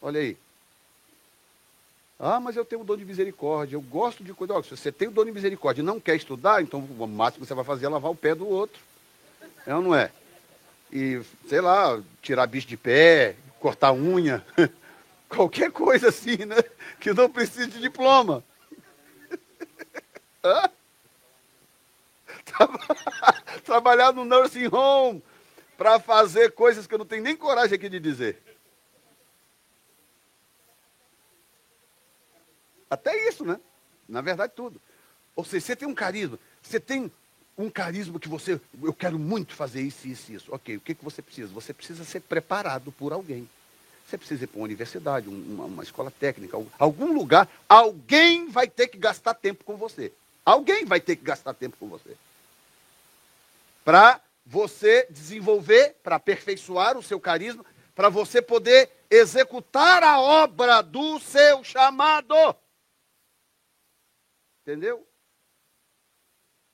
Olha 0.00 0.20
aí. 0.20 0.38
Ah, 2.18 2.40
mas 2.40 2.56
eu 2.56 2.64
tenho 2.64 2.80
o 2.80 2.84
dom 2.84 2.96
de 2.96 3.04
misericórdia, 3.04 3.76
eu 3.76 3.82
gosto 3.82 4.24
de 4.24 4.32
cuidar. 4.32 4.62
Se 4.64 4.70
você 4.70 4.90
tem 4.90 5.08
o 5.08 5.10
dom 5.10 5.26
de 5.26 5.32
misericórdia 5.32 5.82
e 5.82 5.84
não 5.84 6.00
quer 6.00 6.16
estudar, 6.16 6.62
então 6.62 6.80
o 6.80 7.06
máximo 7.06 7.44
que 7.44 7.48
você 7.48 7.54
vai 7.54 7.64
fazer 7.64 7.84
é 7.84 7.88
lavar 7.90 8.10
o 8.10 8.16
pé 8.16 8.34
do 8.34 8.48
outro. 8.48 8.80
É 9.66 9.74
ou 9.74 9.82
não 9.82 9.94
é? 9.94 10.10
E, 10.90 11.22
sei 11.48 11.60
lá, 11.60 12.02
tirar 12.20 12.46
bicho 12.46 12.66
de 12.66 12.76
pé, 12.76 13.36
cortar 13.60 13.92
unha. 13.92 14.44
Qualquer 15.28 15.70
coisa 15.70 16.08
assim, 16.08 16.44
né? 16.44 16.56
Que 17.00 17.12
não 17.14 17.30
precisa 17.30 17.68
de 17.68 17.80
diploma. 17.80 18.44
Trabalhar 23.64 24.12
no 24.12 24.24
nursing 24.24 24.68
home 24.72 25.22
para 25.76 25.98
fazer 25.98 26.52
coisas 26.52 26.86
que 26.86 26.94
eu 26.94 26.98
não 26.98 27.06
tenho 27.06 27.22
nem 27.22 27.36
coragem 27.36 27.74
aqui 27.74 27.88
de 27.88 27.98
dizer. 27.98 28.40
Até 32.88 33.28
isso, 33.28 33.44
né? 33.44 33.58
Na 34.08 34.20
verdade, 34.20 34.52
tudo. 34.54 34.80
Ou 35.34 35.44
seja, 35.44 35.66
você 35.66 35.76
tem 35.76 35.88
um 35.88 35.94
carisma, 35.94 36.38
você 36.60 36.78
tem 36.78 37.10
um 37.56 37.68
carisma 37.68 38.18
que 38.18 38.28
você, 38.28 38.60
eu 38.82 38.94
quero 38.94 39.18
muito 39.18 39.54
fazer 39.54 39.82
isso, 39.82 40.06
isso, 40.08 40.32
isso. 40.32 40.54
Ok, 40.54 40.76
o 40.76 40.80
que, 40.80 40.94
que 40.94 41.04
você 41.04 41.20
precisa? 41.20 41.52
Você 41.52 41.72
precisa 41.72 42.04
ser 42.04 42.20
preparado 42.20 42.90
por 42.92 43.12
alguém. 43.12 43.48
Você 44.06 44.18
precisa 44.18 44.44
ir 44.44 44.46
para 44.46 44.58
uma 44.58 44.64
universidade, 44.64 45.28
uma, 45.28 45.64
uma 45.64 45.82
escola 45.82 46.10
técnica, 46.10 46.58
algum 46.78 47.12
lugar. 47.12 47.48
Alguém 47.68 48.48
vai 48.48 48.68
ter 48.68 48.88
que 48.88 48.98
gastar 48.98 49.34
tempo 49.34 49.64
com 49.64 49.76
você. 49.76 50.12
Alguém 50.44 50.84
vai 50.84 51.00
ter 51.00 51.16
que 51.16 51.24
gastar 51.24 51.54
tempo 51.54 51.76
com 51.78 51.88
você. 51.88 52.16
Para 53.84 54.20
você 54.44 55.06
desenvolver, 55.10 55.96
para 56.02 56.16
aperfeiçoar 56.16 56.96
o 56.96 57.02
seu 57.02 57.20
carisma, 57.20 57.64
para 57.94 58.08
você 58.08 58.42
poder 58.42 58.90
executar 59.10 60.02
a 60.02 60.20
obra 60.20 60.82
do 60.82 61.20
seu 61.20 61.62
chamado. 61.62 62.34
Entendeu? 64.62 65.06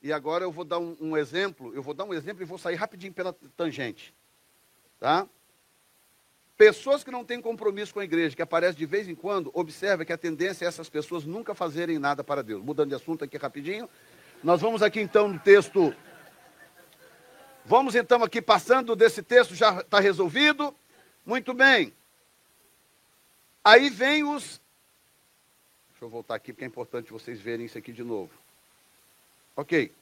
E 0.03 0.13
agora 0.13 0.45
eu 0.45 0.53
vou 0.53 0.65
dar 0.65 0.79
um, 0.79 0.97
um, 1.01 1.17
exemplo, 1.17 1.75
eu 1.75 1.83
vou 1.83 1.93
dar 1.93 2.05
um 2.05 2.15
exemplo 2.15 2.43
e 2.43 2.47
vou 2.47 2.59
sair 2.59 2.77
rapidinho 2.77 3.13
pela 3.13 3.33
tangente. 3.57 4.15
Tá? 5.01 5.29
Pessoas 6.57 7.05
que 7.05 7.11
não 7.11 7.25
têm 7.25 7.41
compromisso 7.41 7.95
com 7.95 8.01
a 8.01 8.05
igreja, 8.05 8.35
que 8.35 8.43
aparecem 8.43 8.77
de 8.77 8.87
vez 8.87 9.09
em 9.09 9.15
quando, 9.15 9.51
observa 9.55 10.05
que 10.05 10.13
a 10.13 10.19
tendência 10.19 10.65
é 10.65 10.69
essas 10.69 10.89
pessoas 10.89 11.25
nunca 11.25 11.55
fazerem 11.55 11.99
nada 11.99 12.25
para 12.25 12.43
Deus. 12.43 12.63
Mudando 12.63 12.91
de 12.91 12.95
assunto 12.97 13.25
aqui 13.25 13.37
rapidinho. 13.37 13.89
Nós 14.43 14.61
vamos 14.61 14.83
aqui 14.83 15.01
então 15.01 15.29
no 15.29 15.39
texto. 15.39 15.95
Vamos 17.65 17.95
então 17.95 18.23
aqui 18.23 18.41
passando 18.41 18.97
desse 18.97 19.23
texto, 19.23 19.55
já 19.55 19.81
está 19.81 20.01
resolvido. 20.01 20.75
Muito 21.25 21.53
bem. 21.53 21.93
Aí 23.63 23.91
vem 23.91 24.25
os. 24.25 24.61
Deixa 25.91 26.05
eu 26.05 26.09
voltar 26.09 26.37
aqui 26.37 26.53
porque 26.53 26.65
é 26.65 26.69
importante 26.69 27.13
vocês 27.13 27.41
verem 27.41 27.67
isso 27.67 27.77
aqui 27.77 27.93
de 27.93 28.03
novo. 28.03 28.31
Ok. 29.59 29.93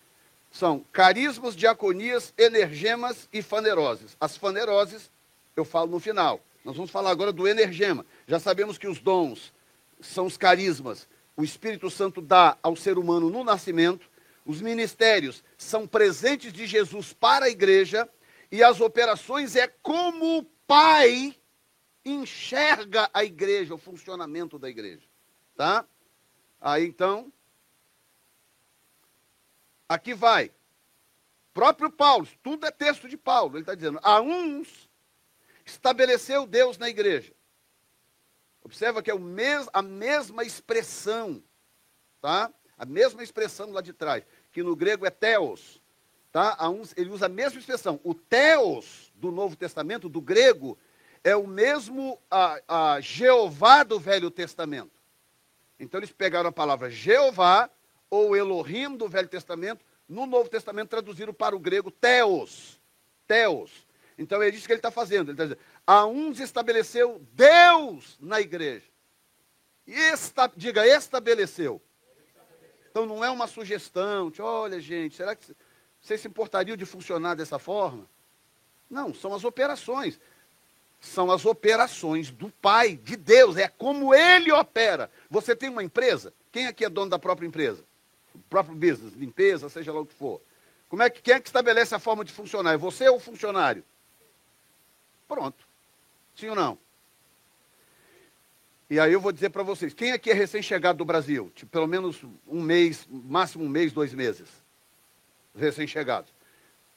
São 0.51 0.85
carismas, 0.93 1.57
diaconias, 1.57 2.35
energemas 2.37 3.27
e 3.33 3.41
faneroses. 3.41 4.15
As 4.21 4.37
faneroses 4.37 5.11
eu 5.57 5.65
falo 5.65 5.91
no 5.91 5.99
final. 5.99 6.43
Nós 6.63 6.77
vamos 6.77 6.91
falar 6.91 7.11
agora 7.11 7.33
do 7.33 7.49
energema. 7.49 8.05
Já 8.27 8.39
sabemos 8.39 8.77
que 8.77 8.87
os 8.87 8.99
dons 8.99 9.55
são 9.99 10.27
os 10.27 10.37
carismas. 10.37 11.09
O 11.35 11.43
Espírito 11.43 11.91
Santo 11.91 12.21
dá 12.21 12.59
ao 12.63 12.77
ser 12.77 12.99
humano 12.99 13.31
no 13.31 13.43
nascimento. 13.43 14.11
Os 14.45 14.61
ministérios 14.61 15.43
são 15.57 15.87
presentes 15.87 16.53
de 16.53 16.67
Jesus 16.67 17.15
para 17.15 17.47
a 17.47 17.51
igreja. 17.51 18.07
E 18.53 18.63
as 18.63 18.79
operações 18.79 19.57
é 19.57 19.67
como 19.83 20.37
o 20.37 20.45
Pai 20.67 21.35
enxerga 22.05 23.09
a 23.15 23.25
igreja, 23.25 23.75
o 23.75 23.79
funcionamento 23.79 24.59
da 24.59 24.69
igreja. 24.69 25.07
Tá? 25.57 25.87
Aí 26.61 26.85
então, 26.85 27.33
aqui 29.89 30.15
vai. 30.15 30.51
Próprio 31.53 31.91
Paulo, 31.91 32.29
tudo 32.43 32.67
é 32.67 32.71
texto 32.71 33.09
de 33.09 33.17
Paulo. 33.17 33.57
Ele 33.57 33.63
está 33.63 33.75
dizendo: 33.75 33.99
a 34.03 34.21
uns 34.21 34.89
estabeleceu 35.65 36.47
Deus 36.47 36.79
na 36.79 36.89
igreja. 36.89 37.33
Observa 38.63 39.03
que 39.03 39.11
é 39.11 39.19
mes, 39.19 39.69
a 39.73 39.81
mesma 39.81 40.43
expressão, 40.45 41.43
tá? 42.21 42.53
A 42.77 42.85
mesma 42.85 43.23
expressão 43.23 43.71
lá 43.71 43.81
de 43.81 43.93
trás, 43.93 44.25
que 44.53 44.63
no 44.63 44.77
grego 44.77 45.07
é 45.07 45.11
theos, 45.11 45.81
tá? 46.33 46.59
Ele 46.97 47.11
usa 47.11 47.27
a 47.27 47.29
mesma 47.29 47.59
expressão. 47.59 48.01
O 48.03 48.13
theos 48.13 49.13
do 49.15 49.31
Novo 49.31 49.57
Testamento, 49.57 50.09
do 50.09 50.21
grego, 50.21 50.77
é 51.23 51.35
o 51.35 51.47
mesmo 51.47 52.21
a, 52.31 52.61
a 52.69 53.01
Jeová 53.01 53.83
do 53.83 53.99
Velho 53.99 54.31
Testamento. 54.31 54.93
Então 55.79 55.99
eles 55.99 56.13
pegaram 56.13 56.49
a 56.49 56.53
palavra 56.53 56.91
Jeová 56.91 57.71
ou 58.11 58.37
Elohim 58.37 58.97
do 58.97 59.09
Velho 59.09 59.29
Testamento, 59.29 59.85
no 60.09 60.27
Novo 60.27 60.49
Testamento 60.49 60.89
traduziram 60.89 61.35
para 61.35 61.57
o 61.57 61.59
grego 61.59 61.91
theos. 61.91 62.81
Theos. 63.27 63.87
Então 64.19 64.43
é 64.43 64.49
isso 64.49 64.67
que 64.67 64.73
ele 64.73 64.79
está 64.79 64.91
fazendo. 64.91 65.31
Ele 65.31 65.33
está 65.33 65.45
dizendo, 65.45 65.61
a 65.87 66.07
uns 66.07 66.41
estabeleceu 66.41 67.21
Deus 67.33 68.17
na 68.21 68.41
igreja. 68.41 68.87
Esta, 69.87 70.51
diga, 70.57 70.87
estabeleceu. 70.87 71.81
Então 72.91 73.05
não 73.05 73.25
é 73.25 73.31
uma 73.31 73.47
sugestão, 73.47 74.31
de, 74.31 74.41
olha 74.41 74.81
gente, 74.81 75.17
será 75.17 75.37
que 75.37 75.55
vocês 76.01 76.21
se 76.21 76.29
importariam 76.29 76.77
de 76.77 76.87
funcionar 76.87 77.35
dessa 77.35 77.59
forma? 77.59 78.09
Não, 78.89 79.13
são 79.13 79.35
as 79.35 79.45
operações. 79.45 80.19
São 80.99 81.31
as 81.31 81.45
operações 81.45 82.31
do 82.31 82.51
Pai, 82.51 82.97
de 82.97 83.17
Deus, 83.17 83.59
é 83.59 83.69
como 83.69 84.15
Ele 84.15 84.51
opera. 84.51 85.11
Você 85.29 85.55
tem 85.55 85.69
uma 85.69 85.85
empresa? 85.85 86.33
Quem 86.51 86.67
aqui 86.67 86.85
é 86.85 86.89
dono 86.89 87.11
da 87.11 87.19
própria 87.19 87.47
empresa? 87.47 87.85
Próprio 88.49 88.75
business, 88.75 89.15
limpeza, 89.15 89.69
seja 89.69 89.93
lá 89.93 90.01
o 90.01 90.07
que 90.07 90.15
for. 90.15 90.41
Como 90.89 91.03
é 91.03 91.11
que, 91.11 91.21
quem 91.21 91.35
é 91.35 91.41
que 91.41 91.49
estabelece 91.49 91.95
a 91.95 91.99
forma 91.99 92.25
de 92.25 92.33
funcionar? 92.33 92.75
É 92.75 92.77
você 92.77 93.09
ou 93.09 93.17
o 93.17 93.21
funcionário? 93.21 93.85
Pronto. 95.27 95.67
Sim 96.37 96.49
ou 96.51 96.57
não? 96.57 96.79
E 98.89 99.01
aí 99.01 99.13
eu 99.13 99.21
vou 99.21 99.33
dizer 99.33 99.51
para 99.51 99.65
vocês, 99.65 99.93
quem 99.93 100.13
aqui 100.13 100.31
é 100.31 100.35
recém-chegado 100.35 100.99
do 100.99 101.05
Brasil? 101.05 101.51
Tipo, 101.57 101.73
pelo 101.73 101.89
menos 101.89 102.23
um 102.47 102.63
mês, 102.63 103.07
máximo 103.11 103.65
um 103.65 103.69
mês, 103.69 103.93
dois 103.93 104.15
meses. 104.15 104.49
Recém-chegados. 105.57 106.31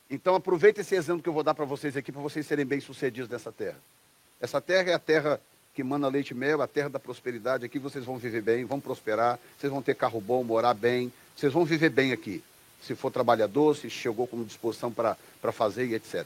Então 0.09 0.35
aproveita 0.35 0.81
esse 0.81 0.95
exemplo 0.95 1.23
que 1.23 1.29
eu 1.29 1.33
vou 1.33 1.43
dar 1.43 1.55
para 1.55 1.65
vocês 1.65 1.97
aqui, 1.97 2.11
para 2.11 2.21
vocês 2.21 2.45
serem 2.45 2.65
bem-sucedidos 2.65 3.29
nessa 3.29 3.51
terra. 3.51 3.77
Essa 4.39 4.61
terra 4.61 4.91
é 4.91 4.93
a 4.93 4.99
terra 4.99 5.41
que 5.73 5.83
manda 5.83 6.07
leite 6.07 6.31
e 6.31 6.33
mel, 6.33 6.61
a 6.61 6.67
terra 6.67 6.89
da 6.89 6.99
prosperidade. 6.99 7.65
Aqui 7.65 7.79
vocês 7.79 8.05
vão 8.05 8.17
viver 8.17 8.41
bem, 8.41 8.65
vão 8.65 8.79
prosperar, 8.79 9.39
vocês 9.57 9.71
vão 9.71 9.81
ter 9.81 9.95
carro 9.95 10.21
bom, 10.21 10.43
morar 10.43 10.73
bem, 10.73 11.11
vocês 11.39 11.53
vão 11.53 11.63
viver 11.63 11.89
bem 11.89 12.11
aqui. 12.11 12.43
Se 12.81 12.95
for 12.95 13.11
trabalhador, 13.11 13.75
se 13.75 13.89
chegou 13.89 14.27
com 14.27 14.43
disposição 14.43 14.91
para 14.91 15.15
fazer 15.53 15.85
e 15.85 15.95
etc. 15.95 16.25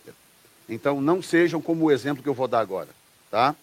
Então, 0.68 1.00
não 1.02 1.22
sejam 1.22 1.62
como 1.62 1.86
o 1.86 1.92
exemplo 1.92 2.24
que 2.24 2.30
eu 2.30 2.34
vou 2.34 2.48
dar 2.48 2.60
agora. 2.60 2.90
Tá? 3.30 3.56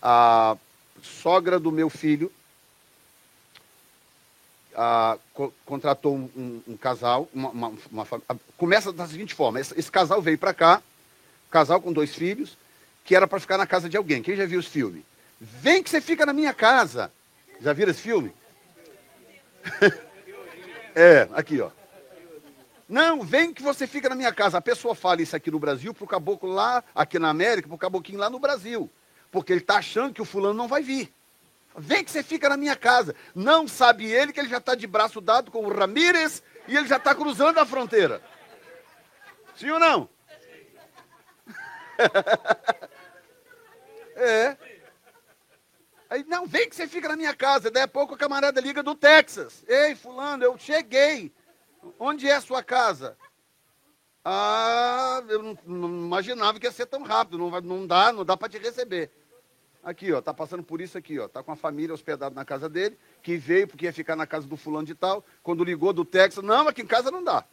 A 0.00 0.56
sogra 1.02 1.58
do 1.58 1.70
meu 1.70 1.90
filho 1.90 2.32
a, 4.74 5.18
co 5.32 5.52
contratou 5.64 6.14
um, 6.14 6.62
um, 6.66 6.76
casal, 6.76 7.28
uma, 7.32 7.50
uma, 7.50 7.72
uma, 7.90 8.06
começa 8.56 8.92
da 8.92 9.06
seguinte 9.06 9.34
forma: 9.34 9.60
esse, 9.60 9.78
esse 9.78 9.90
casal 9.90 10.20
veio 10.20 10.38
para 10.38 10.54
cá, 10.54 10.82
casal 11.50 11.80
com 11.80 11.92
dois 11.92 12.14
filhos, 12.14 12.56
que 13.04 13.14
era 13.14 13.26
para 13.26 13.40
ficar 13.40 13.58
na 13.58 13.66
casa 13.66 13.88
de 13.88 13.96
alguém. 13.96 14.22
Quem 14.22 14.36
já 14.36 14.46
viu 14.46 14.58
os 14.58 14.66
filmes? 14.66 15.02
Vem 15.40 15.82
que 15.82 15.90
você 15.90 16.00
fica 16.00 16.24
na 16.24 16.32
minha 16.32 16.54
casa. 16.54 17.10
Já 17.60 17.72
viram 17.72 17.90
esse 17.90 18.00
filme? 18.00 18.32
é, 20.94 21.28
aqui, 21.32 21.60
ó. 21.60 21.70
Não, 22.88 23.22
vem 23.22 23.52
que 23.52 23.62
você 23.62 23.86
fica 23.86 24.08
na 24.08 24.14
minha 24.14 24.32
casa. 24.32 24.58
A 24.58 24.62
pessoa 24.62 24.94
fala 24.94 25.22
isso 25.22 25.34
aqui 25.34 25.50
no 25.50 25.58
Brasil 25.58 25.94
para 25.94 26.04
o 26.04 26.08
caboclo 26.08 26.52
lá, 26.52 26.84
aqui 26.94 27.18
na 27.18 27.30
América, 27.30 27.66
para 27.66 27.74
o 27.74 27.78
caboclinho 27.78 28.20
lá 28.20 28.30
no 28.30 28.38
Brasil. 28.38 28.90
Porque 29.30 29.52
ele 29.52 29.60
está 29.60 29.76
achando 29.76 30.14
que 30.14 30.22
o 30.22 30.24
fulano 30.24 30.54
não 30.54 30.68
vai 30.68 30.82
vir. 30.82 31.12
Vem 31.76 32.04
que 32.04 32.10
você 32.10 32.22
fica 32.22 32.48
na 32.48 32.56
minha 32.56 32.76
casa. 32.76 33.16
Não 33.34 33.66
sabe 33.66 34.06
ele 34.06 34.32
que 34.32 34.38
ele 34.38 34.48
já 34.48 34.58
está 34.58 34.74
de 34.74 34.86
braço 34.86 35.20
dado 35.20 35.50
com 35.50 35.64
o 35.64 35.72
Ramírez 35.72 36.42
e 36.68 36.76
ele 36.76 36.86
já 36.86 36.98
está 36.98 37.14
cruzando 37.14 37.58
a 37.58 37.66
fronteira. 37.66 38.22
Sim 39.56 39.70
ou 39.70 39.80
não? 39.80 40.08
é. 44.16 44.56
Aí, 46.14 46.24
não, 46.28 46.46
vem 46.46 46.68
que 46.68 46.76
você 46.76 46.86
fica 46.86 47.08
na 47.08 47.16
minha 47.16 47.34
casa. 47.34 47.72
Daí 47.72 47.82
a 47.82 47.88
pouco 47.88 48.14
a 48.14 48.16
camarada 48.16 48.60
liga 48.60 48.84
do 48.84 48.94
Texas. 48.94 49.64
Ei, 49.66 49.96
fulano, 49.96 50.44
eu 50.44 50.56
cheguei. 50.56 51.32
Onde 51.98 52.28
é 52.28 52.36
a 52.36 52.40
sua 52.40 52.62
casa? 52.62 53.16
Ah, 54.24 55.24
eu 55.28 55.42
não, 55.42 55.58
não 55.66 55.88
imaginava 55.88 56.60
que 56.60 56.66
ia 56.66 56.70
ser 56.70 56.86
tão 56.86 57.02
rápido. 57.02 57.36
Não, 57.36 57.50
não 57.60 57.84
dá, 57.84 58.12
não 58.12 58.24
dá 58.24 58.36
para 58.36 58.48
te 58.48 58.58
receber. 58.58 59.10
Aqui, 59.82 60.12
ó, 60.12 60.22
tá 60.22 60.32
passando 60.32 60.62
por 60.62 60.80
isso 60.80 60.96
aqui, 60.96 61.18
ó. 61.18 61.26
Tá 61.26 61.42
com 61.42 61.50
a 61.50 61.56
família 61.56 61.92
hospedada 61.92 62.32
na 62.32 62.44
casa 62.44 62.68
dele, 62.68 62.96
que 63.20 63.36
veio 63.36 63.66
porque 63.66 63.86
ia 63.86 63.92
ficar 63.92 64.14
na 64.14 64.24
casa 64.24 64.46
do 64.46 64.56
fulano 64.56 64.86
de 64.86 64.94
tal. 64.94 65.24
Quando 65.42 65.64
ligou 65.64 65.92
do 65.92 66.04
Texas, 66.04 66.44
não, 66.44 66.68
aqui 66.68 66.82
em 66.82 66.86
casa 66.86 67.10
não 67.10 67.24
dá. 67.24 67.44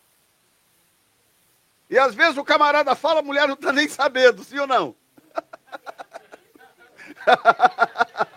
E 1.89 1.97
às 1.97 2.13
vezes 2.13 2.37
o 2.37 2.43
camarada 2.43 2.93
fala, 2.93 3.21
a 3.21 3.23
mulher 3.23 3.47
não 3.47 3.55
está 3.55 3.73
nem 3.73 3.89
sabendo, 3.89 4.43
sim 4.43 4.59
ou 4.59 4.67
não? 4.67 4.95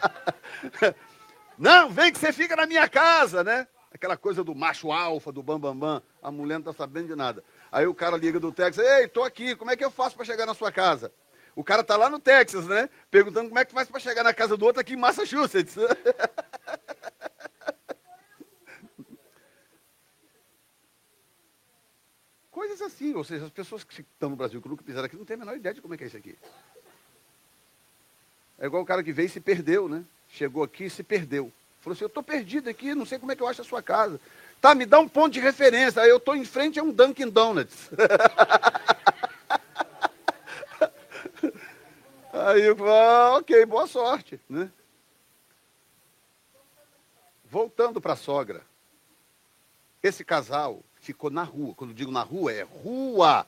não, 1.58 1.90
vem 1.90 2.12
que 2.12 2.18
você 2.18 2.32
fica 2.32 2.56
na 2.56 2.66
minha 2.66 2.88
casa, 2.88 3.42
né? 3.44 3.66
aquela 3.94 4.16
coisa 4.16 4.42
do 4.42 4.54
macho 4.56 4.90
alfa, 4.90 5.30
do 5.30 5.40
bambambam, 5.40 5.78
bam, 5.78 6.00
bam, 6.00 6.02
a 6.20 6.30
mulher 6.30 6.54
não 6.54 6.70
está 6.70 6.72
sabendo 6.72 7.06
de 7.06 7.14
nada. 7.14 7.44
Aí 7.70 7.86
o 7.86 7.94
cara 7.94 8.16
liga 8.16 8.40
do 8.40 8.50
Texas, 8.50 8.84
ei, 8.84 9.04
estou 9.04 9.22
aqui, 9.22 9.54
como 9.54 9.70
é 9.70 9.76
que 9.76 9.84
eu 9.84 9.90
faço 9.90 10.16
para 10.16 10.24
chegar 10.24 10.44
na 10.46 10.54
sua 10.54 10.72
casa? 10.72 11.12
O 11.54 11.62
cara 11.62 11.82
está 11.82 11.96
lá 11.96 12.10
no 12.10 12.18
Texas, 12.18 12.66
né? 12.66 12.90
Perguntando 13.08 13.48
como 13.48 13.60
é 13.60 13.64
que 13.64 13.72
faz 13.72 13.88
para 13.88 14.00
chegar 14.00 14.24
na 14.24 14.34
casa 14.34 14.56
do 14.56 14.64
outro 14.66 14.80
aqui 14.80 14.94
em 14.94 14.96
Massachusetts. 14.96 15.76
Coisas 22.50 22.82
assim, 22.82 23.14
ou 23.14 23.22
seja, 23.22 23.44
as 23.44 23.52
pessoas 23.52 23.84
que 23.84 24.00
estão 24.00 24.30
no 24.30 24.36
Brasil, 24.36 24.60
que 24.60 24.68
nunca 24.68 24.82
pisaram 24.82 25.06
aqui, 25.06 25.16
não 25.16 25.24
têm 25.24 25.36
a 25.36 25.38
menor 25.38 25.54
ideia 25.54 25.72
de 25.72 25.80
como 25.80 25.94
é 25.94 25.96
que 25.96 26.02
é 26.02 26.08
isso 26.08 26.16
aqui. 26.16 26.36
É 28.58 28.66
igual 28.66 28.82
o 28.82 28.86
cara 28.86 29.04
que 29.04 29.12
veio 29.12 29.26
e 29.26 29.28
se 29.28 29.40
perdeu, 29.40 29.88
né? 29.88 30.04
Chegou 30.34 30.62
aqui 30.64 30.84
e 30.86 30.90
se 30.90 31.02
perdeu. 31.04 31.50
Falou 31.80 31.94
assim, 31.94 32.04
eu 32.04 32.08
estou 32.08 32.22
perdido 32.22 32.68
aqui, 32.68 32.92
não 32.94 33.06
sei 33.06 33.18
como 33.20 33.30
é 33.30 33.36
que 33.36 33.42
eu 33.42 33.46
acho 33.46 33.62
a 33.62 33.64
sua 33.64 33.80
casa. 33.80 34.20
Tá, 34.60 34.74
me 34.74 34.84
dá 34.84 34.98
um 34.98 35.08
ponto 35.08 35.32
de 35.32 35.38
referência. 35.38 36.02
Aí 36.02 36.10
eu 36.10 36.16
estou 36.16 36.34
em 36.34 36.44
frente 36.44 36.80
a 36.80 36.82
um 36.82 36.90
Dunkin' 36.90 37.30
Donuts. 37.30 37.90
Aí 42.32 42.62
eu 42.62 42.74
falo, 42.74 42.90
ah, 42.90 43.36
ok, 43.38 43.64
boa 43.64 43.86
sorte. 43.86 44.40
Né? 44.48 44.68
Voltando 47.48 48.00
para 48.00 48.14
a 48.14 48.16
sogra. 48.16 48.62
Esse 50.02 50.24
casal 50.24 50.82
ficou 51.00 51.30
na 51.30 51.44
rua. 51.44 51.74
Quando 51.76 51.94
digo 51.94 52.10
na 52.10 52.22
rua, 52.22 52.52
é 52.52 52.62
rua. 52.62 53.46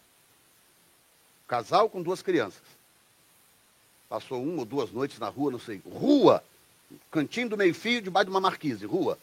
Casal 1.48 1.90
com 1.90 2.00
duas 2.00 2.22
crianças. 2.22 2.62
Passou 4.08 4.40
uma 4.40 4.60
ou 4.60 4.64
duas 4.64 4.92
noites 4.92 5.18
na 5.18 5.28
rua, 5.28 5.50
não 5.50 5.58
sei. 5.58 5.82
Rua. 5.84 6.44
Cantinho 7.10 7.48
do 7.48 7.56
meio-fio, 7.56 8.00
debaixo 8.00 8.26
de 8.26 8.30
uma 8.30 8.40
marquise, 8.40 8.86
rua. 8.86 9.18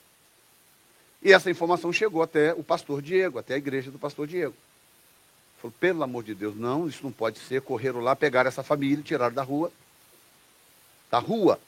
E 1.22 1.32
essa 1.32 1.50
informação 1.50 1.94
chegou 1.94 2.22
até 2.22 2.54
o 2.54 2.64
pastor 2.64 3.02
Diego, 3.02 3.40
até 3.40 3.54
a 3.54 3.58
igreja 3.58 3.90
do 3.90 3.98
pastor 3.98 4.28
Diego. 4.28 4.54
Falou, 5.62 5.74
pelo 5.80 6.04
amor 6.04 6.24
de 6.24 6.36
Deus, 6.36 6.56
não, 6.56 6.88
isso 6.88 7.02
não 7.02 7.12
pode 7.12 7.40
ser. 7.40 7.62
Correram 7.62 8.02
lá, 8.02 8.16
pegaram 8.16 8.50
essa 8.50 8.64
família, 8.64 9.04
tiraram 9.04 9.34
da 9.34 9.44
rua. 9.44 9.72
da 11.10 11.20
rua, 11.20 11.60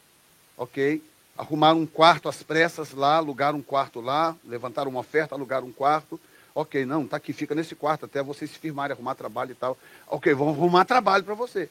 ok? 0.58 1.02
Arrumaram 1.38 1.80
um 1.80 1.86
quarto 1.86 2.28
às 2.28 2.44
pressas 2.44 2.92
lá, 2.92 3.18
alugaram 3.18 3.60
um 3.60 3.64
quarto 3.64 4.02
lá, 4.02 4.36
levantaram 4.44 4.92
uma 4.92 5.00
oferta, 5.00 5.36
alugaram 5.36 5.68
um 5.68 5.72
quarto. 5.72 6.20
Ok, 6.54 6.86
não, 6.86 7.08
tá 7.08 7.18
aqui, 7.18 7.32
fica 7.32 7.54
nesse 7.56 7.76
quarto 7.76 8.06
até 8.06 8.24
vocês 8.24 8.52
se 8.52 8.58
firmarem, 8.58 8.94
arrumar 8.94 9.16
trabalho 9.16 9.52
e 9.52 9.56
tal. 9.56 9.78
Ok, 10.08 10.34
vão 10.34 10.50
arrumar 10.50 10.84
trabalho 10.86 11.24
para 11.24 11.34
você. 11.34 11.70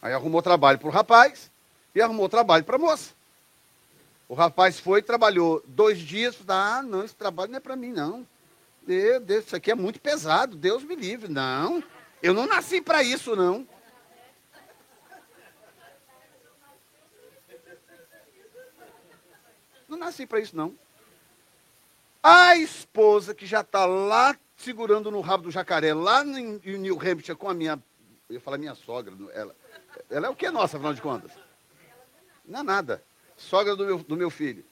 Aí 0.00 0.12
arrumou 0.12 0.42
trabalho 0.42 0.78
para 0.78 0.88
o 0.88 0.92
rapaz 0.92 1.51
e 1.94 2.00
arrumou 2.00 2.28
trabalho 2.28 2.64
para 2.64 2.76
a 2.76 2.78
moça. 2.78 3.14
O 4.28 4.34
rapaz 4.34 4.80
foi, 4.80 5.02
trabalhou 5.02 5.62
dois 5.66 5.98
dias, 5.98 6.38
ah, 6.48 6.82
não, 6.82 7.04
esse 7.04 7.14
trabalho 7.14 7.50
não 7.50 7.58
é 7.58 7.60
para 7.60 7.76
mim, 7.76 7.92
não. 7.92 8.26
Deus, 8.86 9.46
isso 9.46 9.54
aqui 9.54 9.70
é 9.70 9.74
muito 9.74 10.00
pesado, 10.00 10.56
Deus 10.56 10.82
me 10.82 10.96
livre. 10.96 11.30
Não, 11.30 11.82
eu 12.22 12.32
não 12.32 12.46
nasci 12.46 12.80
para 12.80 13.02
isso, 13.02 13.36
não. 13.36 13.66
Não 19.86 19.98
nasci 19.98 20.26
para 20.26 20.40
isso, 20.40 20.56
não. 20.56 20.74
A 22.22 22.56
esposa 22.56 23.34
que 23.34 23.44
já 23.44 23.60
está 23.60 23.84
lá 23.84 24.34
segurando 24.56 25.10
no 25.10 25.20
rabo 25.20 25.44
do 25.44 25.50
jacaré, 25.50 25.92
lá 25.92 26.24
em 26.24 26.58
New 26.78 26.98
Hampshire, 26.98 27.36
com 27.36 27.50
a 27.50 27.54
minha. 27.54 27.82
Eu 28.28 28.36
ia 28.36 28.40
falar 28.40 28.56
minha 28.56 28.74
sogra. 28.74 29.12
Ela, 29.34 29.54
ela 30.08 30.26
é 30.28 30.30
o 30.30 30.34
que 30.34 30.46
é 30.46 30.50
nossa, 30.50 30.76
afinal 30.76 30.94
de 30.94 31.02
contas? 31.02 31.32
Não 32.46 32.60
é 32.60 32.62
nada. 32.62 33.02
Sogra 33.36 33.74
do 33.74 33.84
meu, 33.84 33.98
do 33.98 34.16
meu 34.16 34.30
filho. 34.30 34.64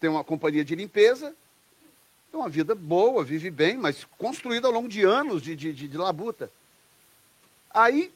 Tem 0.00 0.08
uma 0.08 0.24
companhia 0.24 0.64
de 0.64 0.74
limpeza, 0.74 1.34
tem 2.30 2.40
uma 2.40 2.48
vida 2.48 2.74
boa, 2.74 3.24
vive 3.24 3.50
bem, 3.50 3.76
mas 3.76 4.04
construída 4.16 4.66
ao 4.68 4.72
longo 4.72 4.88
de 4.88 5.02
anos 5.02 5.42
de, 5.42 5.56
de, 5.56 5.72
de, 5.72 5.88
de 5.88 5.96
labuta. 5.96 6.50
Aí 7.70 8.12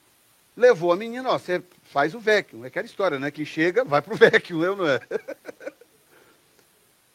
levou 0.57 0.93
a 0.93 0.97
menina, 0.97 1.31
ó, 1.31 1.39
você 1.39 1.63
faz 1.85 2.15
o 2.15 2.21
vacuum. 2.21 2.65
É 2.65 2.69
aquela 2.69 2.87
história, 2.87 3.19
né? 3.19 3.31
Que 3.31 3.45
chega, 3.45 3.85
vai 3.85 4.03
pro 4.03 4.17
vacuum, 4.17 4.63
eu 4.63 4.77
não 4.77 4.87
é? 4.87 5.01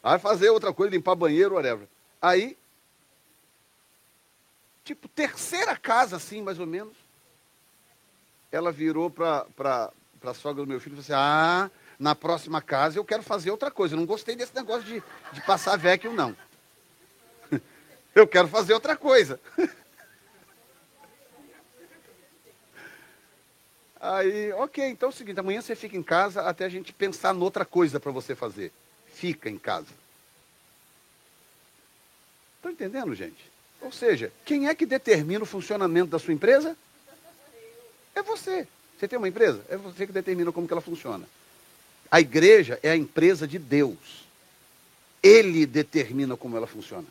Vai 0.00 0.18
fazer 0.18 0.48
outra 0.48 0.72
coisa, 0.72 0.94
limpar 0.94 1.16
banheiro, 1.16 1.56
whatever. 1.56 1.86
Aí, 2.22 2.56
tipo, 4.84 5.06
terceira 5.08 5.76
casa, 5.76 6.16
assim, 6.16 6.40
mais 6.40 6.58
ou 6.58 6.66
menos, 6.66 6.96
ela 8.50 8.72
virou 8.72 9.10
para 9.10 9.92
a 10.22 10.34
sogra 10.34 10.64
do 10.64 10.68
meu 10.68 10.80
filho 10.80 10.98
e 10.98 11.02
falou 11.02 11.04
assim, 11.04 11.12
ah, 11.14 11.70
na 11.98 12.14
próxima 12.14 12.62
casa 12.62 12.98
eu 12.98 13.04
quero 13.04 13.22
fazer 13.22 13.50
outra 13.50 13.70
coisa. 13.70 13.94
Eu 13.94 13.98
não 13.98 14.06
gostei 14.06 14.36
desse 14.36 14.54
negócio 14.54 14.84
de, 14.84 15.02
de 15.32 15.40
passar 15.42 15.76
vacuum, 15.76 16.12
não. 16.12 16.36
Eu 18.14 18.26
quero 18.26 18.48
fazer 18.48 18.74
outra 18.74 18.96
coisa. 18.96 19.38
Aí, 24.00 24.52
ok, 24.52 24.84
então 24.86 25.08
é 25.08 25.12
o 25.12 25.14
seguinte, 25.14 25.40
amanhã 25.40 25.60
você 25.60 25.74
fica 25.74 25.96
em 25.96 26.02
casa 26.02 26.42
até 26.42 26.64
a 26.64 26.68
gente 26.68 26.92
pensar 26.92 27.34
noutra 27.34 27.64
coisa 27.64 27.98
para 27.98 28.12
você 28.12 28.34
fazer. 28.34 28.72
Fica 29.06 29.50
em 29.50 29.58
casa. 29.58 29.92
Estão 32.56 32.70
entendendo, 32.70 33.14
gente? 33.14 33.50
Ou 33.80 33.90
seja, 33.90 34.32
quem 34.44 34.68
é 34.68 34.74
que 34.74 34.86
determina 34.86 35.42
o 35.42 35.46
funcionamento 35.46 36.10
da 36.10 36.18
sua 36.18 36.34
empresa? 36.34 36.76
É 38.14 38.22
você. 38.22 38.66
Você 38.98 39.06
tem 39.06 39.16
uma 39.16 39.28
empresa? 39.28 39.64
É 39.68 39.76
você 39.76 40.06
que 40.06 40.12
determina 40.12 40.50
como 40.50 40.66
que 40.66 40.72
ela 40.72 40.82
funciona. 40.82 41.24
A 42.10 42.20
igreja 42.20 42.80
é 42.82 42.90
a 42.90 42.96
empresa 42.96 43.46
de 43.46 43.58
Deus. 43.58 44.26
Ele 45.22 45.66
determina 45.66 46.36
como 46.36 46.56
ela 46.56 46.66
funciona. 46.66 47.06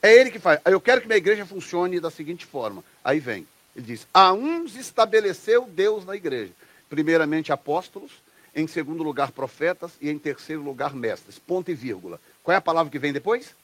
É 0.00 0.14
ele 0.14 0.30
que 0.30 0.38
faz. 0.38 0.60
Eu 0.64 0.80
quero 0.80 1.00
que 1.00 1.08
minha 1.08 1.16
igreja 1.16 1.44
funcione 1.44 1.98
da 1.98 2.10
seguinte 2.10 2.46
forma. 2.46 2.84
Aí 3.02 3.18
vem. 3.18 3.46
Ele 3.74 3.86
diz: 3.86 4.06
A 4.14 4.32
uns 4.32 4.76
estabeleceu 4.76 5.66
Deus 5.66 6.04
na 6.04 6.14
igreja. 6.14 6.52
Primeiramente 6.88 7.52
apóstolos, 7.52 8.12
em 8.54 8.68
segundo 8.68 9.02
lugar 9.02 9.32
profetas 9.32 9.92
e 10.00 10.08
em 10.08 10.18
terceiro 10.18 10.62
lugar 10.62 10.94
mestres. 10.94 11.38
Ponto 11.38 11.70
e 11.70 11.74
vírgula. 11.74 12.20
Qual 12.44 12.54
é 12.54 12.58
a 12.58 12.60
palavra 12.60 12.92
que 12.92 12.98
vem 12.98 13.12
depois? 13.12 13.56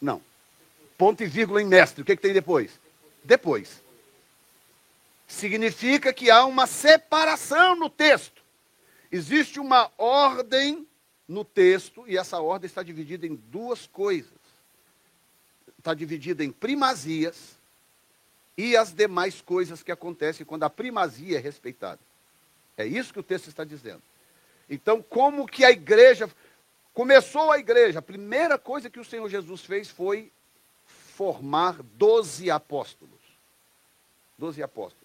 Não. 0.00 0.22
Ponto 0.96 1.22
e 1.22 1.26
vírgula 1.26 1.60
em 1.60 1.66
mestre. 1.66 2.00
O 2.00 2.04
que, 2.04 2.16
que 2.16 2.22
tem 2.22 2.32
depois? 2.32 2.70
Depois. 3.22 3.83
Significa 5.26 6.12
que 6.12 6.30
há 6.30 6.44
uma 6.44 6.66
separação 6.66 7.76
no 7.76 7.88
texto. 7.88 8.42
Existe 9.10 9.60
uma 9.60 9.90
ordem 9.96 10.86
no 11.26 11.44
texto 11.44 12.04
e 12.06 12.16
essa 12.16 12.40
ordem 12.40 12.66
está 12.66 12.82
dividida 12.82 13.26
em 13.26 13.34
duas 13.34 13.86
coisas. 13.86 14.32
Está 15.78 15.94
dividida 15.94 16.44
em 16.44 16.50
primazias 16.50 17.58
e 18.56 18.76
as 18.76 18.92
demais 18.92 19.40
coisas 19.40 19.82
que 19.82 19.92
acontecem 19.92 20.46
quando 20.46 20.64
a 20.64 20.70
primazia 20.70 21.38
é 21.38 21.40
respeitada. 21.40 22.00
É 22.76 22.86
isso 22.86 23.12
que 23.12 23.20
o 23.20 23.24
texto 23.24 23.48
está 23.48 23.64
dizendo. 23.64 24.02
Então, 24.68 25.02
como 25.02 25.46
que 25.46 25.64
a 25.64 25.70
igreja 25.70 26.28
começou 26.92 27.50
a 27.50 27.58
igreja? 27.58 27.98
A 27.98 28.02
primeira 28.02 28.58
coisa 28.58 28.90
que 28.90 29.00
o 29.00 29.04
Senhor 29.04 29.28
Jesus 29.28 29.62
fez 29.62 29.88
foi 29.88 30.32
formar 30.84 31.82
doze 31.82 32.50
apóstolos. 32.50 33.20
Doze 34.38 34.62
apóstolos. 34.62 35.03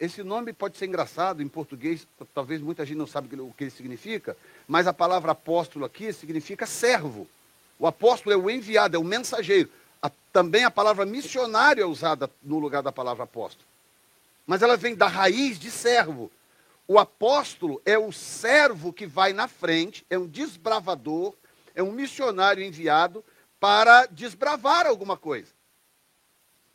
Esse 0.00 0.24
nome 0.24 0.52
pode 0.52 0.76
ser 0.76 0.86
engraçado 0.86 1.40
em 1.40 1.46
português, 1.46 2.08
talvez 2.34 2.60
muita 2.60 2.84
gente 2.84 2.98
não 2.98 3.06
sabe 3.06 3.40
o 3.40 3.54
que 3.56 3.62
ele 3.62 3.70
significa, 3.70 4.36
mas 4.66 4.88
a 4.88 4.92
palavra 4.92 5.30
apóstolo 5.30 5.84
aqui 5.84 6.12
significa 6.12 6.66
servo. 6.66 7.28
O 7.78 7.86
apóstolo 7.86 8.32
é 8.32 8.36
o 8.36 8.50
enviado, 8.50 8.96
é 8.96 8.98
o 8.98 9.04
mensageiro. 9.04 9.70
A, 10.02 10.10
também 10.32 10.64
a 10.64 10.72
palavra 10.72 11.06
missionário 11.06 11.82
é 11.82 11.86
usada 11.86 12.28
no 12.42 12.58
lugar 12.58 12.82
da 12.82 12.90
palavra 12.90 13.22
apóstolo. 13.22 13.64
Mas 14.44 14.60
ela 14.60 14.76
vem 14.76 14.96
da 14.96 15.06
raiz 15.06 15.56
de 15.56 15.70
servo. 15.70 16.32
O 16.88 16.98
apóstolo 16.98 17.80
é 17.84 17.96
o 17.96 18.10
servo 18.10 18.92
que 18.92 19.06
vai 19.06 19.32
na 19.32 19.46
frente, 19.46 20.04
é 20.10 20.18
um 20.18 20.26
desbravador, 20.26 21.32
é 21.76 21.82
um 21.82 21.92
missionário 21.92 22.64
enviado 22.64 23.24
para 23.60 24.06
desbravar 24.06 24.84
alguma 24.86 25.16
coisa. 25.16 25.52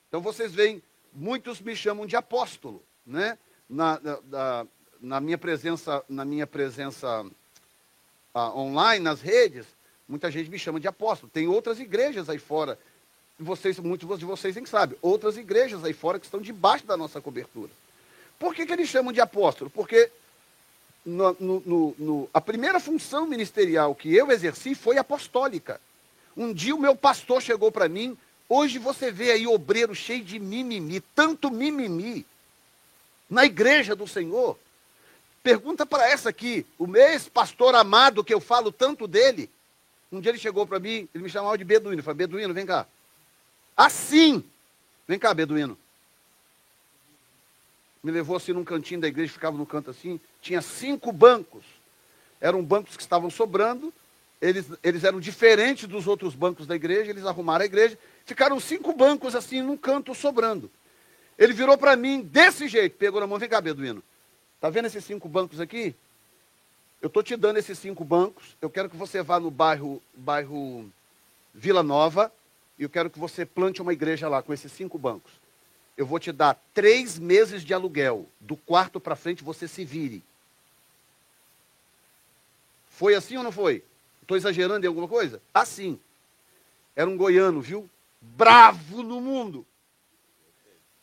Então 0.07 0.21
vocês 0.21 0.53
veem, 0.53 0.81
muitos 1.11 1.59
me 1.59 1.75
chamam 1.75 2.05
de 2.05 2.15
apóstolo, 2.15 2.81
né? 3.11 3.37
Na, 3.69 3.99
na, 4.29 4.67
na 4.99 5.19
minha 5.19 5.37
presença, 5.37 6.03
na 6.09 6.25
minha 6.25 6.47
presença 6.47 7.23
uh, 8.33 8.57
online, 8.57 9.03
nas 9.03 9.21
redes, 9.21 9.65
muita 10.07 10.29
gente 10.29 10.49
me 10.49 10.59
chama 10.59 10.79
de 10.79 10.87
apóstolo. 10.87 11.31
Tem 11.31 11.47
outras 11.47 11.79
igrejas 11.79 12.29
aí 12.29 12.39
fora 12.39 12.77
vocês, 13.41 13.79
muitos 13.79 14.19
de 14.19 14.25
vocês 14.25 14.55
nem 14.55 14.65
sabem, 14.65 14.97
outras 15.01 15.37
igrejas 15.37 15.83
aí 15.83 15.93
fora 15.93 16.19
que 16.19 16.25
estão 16.25 16.39
debaixo 16.39 16.85
da 16.85 16.95
nossa 16.95 17.19
cobertura. 17.19 17.71
Por 18.37 18.53
que, 18.53 18.65
que 18.65 18.73
eles 18.73 18.89
chamam 18.89 19.11
de 19.11 19.21
apóstolo? 19.21 19.69
Porque 19.69 20.11
no, 21.05 21.35
no, 21.39 21.95
no, 21.97 22.29
a 22.33 22.39
primeira 22.39 22.79
função 22.79 23.27
ministerial 23.27 23.95
que 23.95 24.13
eu 24.13 24.31
exerci 24.31 24.75
foi 24.75 24.97
apostólica. 24.97 25.81
Um 26.37 26.53
dia 26.53 26.75
o 26.75 26.79
meu 26.79 26.95
pastor 26.95 27.41
chegou 27.41 27.71
para 27.71 27.89
mim, 27.89 28.17
hoje 28.47 28.77
você 28.77 29.11
vê 29.11 29.31
aí 29.31 29.47
obreiro 29.47 29.93
cheio 29.93 30.23
de 30.23 30.39
mimimi, 30.39 31.01
tanto 31.15 31.51
mimimi, 31.51 32.25
na 33.31 33.45
igreja 33.45 33.95
do 33.95 34.05
Senhor. 34.05 34.59
Pergunta 35.41 35.85
para 35.85 36.07
essa 36.07 36.29
aqui, 36.29 36.65
o 36.77 36.85
mês 36.85 37.29
pastor 37.29 37.73
amado 37.73 38.23
que 38.23 38.33
eu 38.33 38.41
falo 38.41 38.71
tanto 38.71 39.07
dele. 39.07 39.49
Um 40.11 40.19
dia 40.19 40.31
ele 40.31 40.37
chegou 40.37 40.67
para 40.67 40.79
mim, 40.79 41.07
ele 41.15 41.23
me 41.23 41.29
chamava 41.29 41.57
de 41.57 41.63
Beduíno. 41.63 42.01
Eu 42.01 42.03
falei, 42.03 42.17
Beduíno, 42.17 42.53
vem 42.53 42.65
cá. 42.65 42.85
Assim. 43.75 44.43
Vem 45.07 45.17
cá, 45.17 45.33
Beduíno. 45.33 45.77
Me 48.03 48.11
levou 48.11 48.35
assim 48.35 48.51
num 48.51 48.65
cantinho 48.65 48.99
da 48.99 49.07
igreja, 49.07 49.31
ficava 49.31 49.57
no 49.57 49.65
canto 49.65 49.89
assim. 49.89 50.19
Tinha 50.41 50.61
cinco 50.61 51.11
bancos. 51.13 51.63
Eram 52.41 52.61
bancos 52.61 52.97
que 52.97 53.01
estavam 53.01 53.29
sobrando. 53.29 53.93
Eles, 54.41 54.65
eles 54.83 55.03
eram 55.03 55.19
diferentes 55.19 55.87
dos 55.87 56.07
outros 56.07 56.35
bancos 56.35 56.67
da 56.67 56.75
igreja. 56.75 57.11
Eles 57.11 57.25
arrumaram 57.25 57.63
a 57.63 57.65
igreja. 57.65 57.97
Ficaram 58.25 58.59
cinco 58.59 58.91
bancos 58.91 59.35
assim 59.35 59.61
num 59.61 59.77
canto 59.77 60.13
sobrando. 60.13 60.69
Ele 61.41 61.53
virou 61.53 61.75
para 61.75 61.95
mim 61.95 62.21
desse 62.21 62.67
jeito. 62.67 62.95
Pegou 62.97 63.19
na 63.19 63.25
mão. 63.25 63.39
Vem 63.39 63.49
cá, 63.49 63.59
Beduíno. 63.59 64.03
Está 64.57 64.69
vendo 64.69 64.85
esses 64.85 65.03
cinco 65.03 65.27
bancos 65.27 65.59
aqui? 65.59 65.95
Eu 67.01 67.07
estou 67.07 67.23
te 67.23 67.35
dando 67.35 67.57
esses 67.57 67.79
cinco 67.79 68.05
bancos. 68.05 68.55
Eu 68.61 68.69
quero 68.69 68.87
que 68.87 68.95
você 68.95 69.23
vá 69.23 69.39
no 69.39 69.49
bairro, 69.49 69.99
bairro 70.13 70.87
Vila 71.51 71.81
Nova 71.81 72.31
e 72.77 72.83
eu 72.83 72.89
quero 72.89 73.09
que 73.09 73.17
você 73.17 73.43
plante 73.43 73.81
uma 73.81 73.91
igreja 73.91 74.29
lá 74.29 74.43
com 74.43 74.53
esses 74.53 74.71
cinco 74.71 74.99
bancos. 74.99 75.31
Eu 75.97 76.05
vou 76.05 76.19
te 76.19 76.31
dar 76.31 76.61
três 76.75 77.17
meses 77.17 77.63
de 77.63 77.73
aluguel. 77.73 78.27
Do 78.39 78.55
quarto 78.55 78.99
para 78.99 79.15
frente 79.15 79.43
você 79.43 79.67
se 79.67 79.83
vire. 79.83 80.21
Foi 82.91 83.15
assim 83.15 83.37
ou 83.37 83.43
não 83.43 83.51
foi? 83.51 83.83
Estou 84.21 84.37
exagerando 84.37 84.85
em 84.85 84.87
alguma 84.87 85.07
coisa? 85.07 85.41
Assim. 85.51 85.99
Era 86.95 87.09
um 87.09 87.17
goiano, 87.17 87.61
viu? 87.61 87.89
Bravo 88.21 89.01
no 89.01 89.19
mundo. 89.19 89.65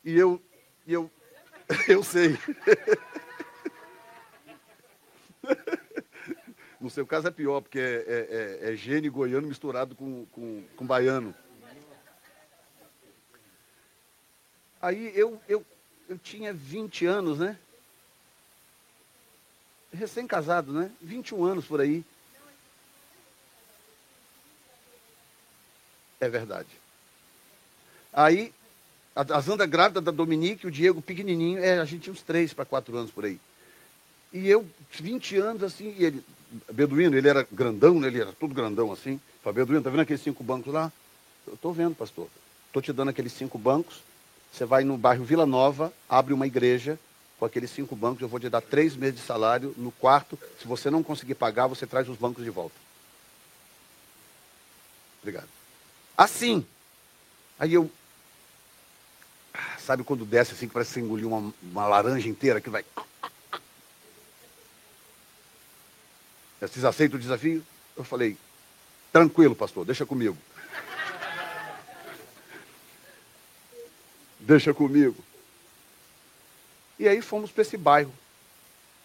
E 0.09 0.17
eu, 0.17 0.43
eu, 0.87 1.11
eu 1.87 2.03
sei. 2.03 2.39
No 6.81 6.89
seu 6.89 7.05
caso 7.05 7.27
é 7.27 7.31
pior, 7.33 7.61
porque 7.61 7.81
é, 7.81 7.83
é, 7.83 8.69
é, 8.69 8.73
é 8.73 8.77
gênio 8.77 9.11
goiano 9.11 9.49
misturado 9.49 9.97
com, 9.97 10.25
com, 10.27 10.65
com 10.77 10.87
baiano. 10.87 11.35
Aí 14.81 15.11
eu, 15.19 15.43
eu 15.49 15.67
eu 16.09 16.17
tinha 16.17 16.55
20 16.55 17.05
anos, 17.05 17.39
né? 17.41 17.59
Recém-casado, 19.93 20.73
né? 20.73 20.91
21 21.03 21.45
anos 21.45 21.67
por 21.67 21.81
aí. 21.81 22.05
É 26.21 26.29
verdade. 26.29 26.69
Aí, 28.13 28.55
a, 29.19 29.37
a 29.37 29.41
Zanda 29.41 29.67
grávida 29.67 30.01
da 30.01 30.13
Dominique, 30.13 30.67
o 30.67 30.71
Diego 30.71 31.03
pequenininho, 31.03 31.59
é, 31.59 31.81
a 31.81 31.85
gente 31.85 32.03
tinha 32.03 32.13
uns 32.13 32.23
3 32.23 32.53
para 32.53 32.65
4 32.65 32.97
anos 32.97 33.11
por 33.11 33.25
aí. 33.25 33.41
E 34.33 34.49
eu, 34.49 34.65
20 34.93 35.37
anos 35.39 35.63
assim, 35.65 35.93
e 35.99 36.05
ele, 36.05 36.25
Beduíno, 36.71 37.17
ele 37.17 37.29
era 37.29 37.47
grandão, 37.51 37.99
né? 37.99 38.07
ele 38.07 38.21
era 38.21 38.33
tudo 38.33 38.55
grandão 38.55 38.93
assim. 38.93 39.21
Falei, 39.43 39.57
Beduíno, 39.57 39.83
tá 39.83 39.91
vendo 39.91 40.01
aqueles 40.01 40.23
cinco 40.23 40.45
bancos 40.45 40.73
lá? 40.73 40.93
Eu 41.47 41.55
estou 41.55 41.73
vendo, 41.73 41.97
pastor. 41.97 42.29
Estou 42.69 42.81
te 42.81 42.93
dando 42.93 43.09
aqueles 43.09 43.33
cinco 43.33 43.59
bancos. 43.59 44.01
Você 44.53 44.65
vai 44.65 44.85
no 44.85 44.97
bairro 44.97 45.25
Vila 45.25 45.47
Nova, 45.47 45.93
abre 46.09 46.33
uma 46.33 46.47
igreja 46.47 46.99
com 47.39 47.45
aqueles 47.45 47.71
cinco 47.71 47.97
bancos. 47.97 48.23
Eu 48.23 48.29
vou 48.29 48.39
te 48.39 48.49
dar 48.49 48.61
três 48.61 48.95
meses 48.95 49.17
de 49.17 49.27
salário. 49.27 49.75
No 49.77 49.91
quarto, 49.91 50.39
se 50.61 50.67
você 50.67 50.91
não 50.91 51.03
conseguir 51.03 51.35
pagar, 51.35 51.67
você 51.67 51.87
traz 51.87 52.09
os 52.09 52.17
bancos 52.17 52.45
de 52.45 52.51
volta. 52.51 52.77
Obrigado. 55.23 55.49
Assim. 56.17 56.65
Aí 57.59 57.75
eu. 57.75 57.91
Sabe 59.89 60.05
quando 60.05 60.27
desce 60.27 60.53
assim, 60.53 60.69
que 60.69 60.75
parece 60.75 60.91
que 60.91 61.01
você 61.01 61.03
engoliu 61.07 61.29
uma, 61.29 61.55
uma 61.63 61.89
laranja 61.89 62.29
inteira 62.29 62.61
que 62.61 62.69
vai. 62.69 62.85
Vocês 66.61 66.85
aceitam 66.85 67.17
o 67.17 67.23
desafio? 67.23 67.65
Eu 67.97 68.05
falei, 68.05 68.37
tranquilo, 69.11 69.57
pastor, 69.57 69.87
deixa 69.87 70.05
comigo. 70.05 70.37
deixa 74.39 74.75
comigo. 74.75 75.17
E 76.99 77.09
aí 77.09 77.23
fomos 77.23 77.51
para 77.51 77.63
esse 77.63 77.79
bairro. 77.79 78.13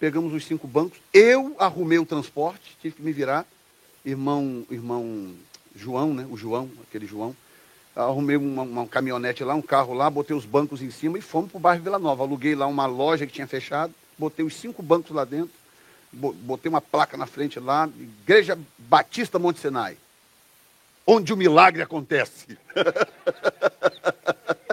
Pegamos 0.01 0.33
os 0.33 0.43
cinco 0.43 0.67
bancos. 0.67 0.99
Eu 1.13 1.55
arrumei 1.59 1.97
o 1.97 2.05
transporte, 2.05 2.77
tive 2.81 2.97
que 2.97 3.01
me 3.01 3.13
virar. 3.13 3.45
Irmão, 4.03 4.67
irmão 4.69 5.33
João, 5.73 6.13
né? 6.13 6.27
O 6.29 6.35
João, 6.35 6.69
aquele 6.85 7.07
João. 7.07 7.33
Arrumei 7.95 8.37
uma, 8.37 8.63
uma 8.63 8.87
caminhonete 8.87 9.43
lá, 9.43 9.53
um 9.53 9.61
carro 9.61 9.93
lá, 9.93 10.09
botei 10.09 10.35
os 10.35 10.45
bancos 10.45 10.81
em 10.81 10.89
cima 10.89 11.17
e 11.17 11.21
fomos 11.21 11.51
para 11.51 11.57
o 11.57 11.61
bairro 11.61 11.83
Vila 11.83 11.99
Nova. 11.99 12.23
Aluguei 12.23 12.55
lá 12.55 12.65
uma 12.65 12.85
loja 12.85 13.27
que 13.27 13.33
tinha 13.33 13.47
fechado, 13.47 13.93
botei 14.17 14.43
os 14.43 14.55
cinco 14.55 14.81
bancos 14.81 15.11
lá 15.11 15.23
dentro, 15.23 15.53
botei 16.11 16.69
uma 16.69 16.81
placa 16.81 17.15
na 17.17 17.27
frente 17.27 17.59
lá, 17.59 17.87
Igreja 17.99 18.57
Batista 18.77 19.37
Monte 19.37 19.59
Sinai, 19.59 19.97
onde 21.05 21.31
o 21.33 21.37
milagre 21.37 21.81
acontece. 21.81 22.57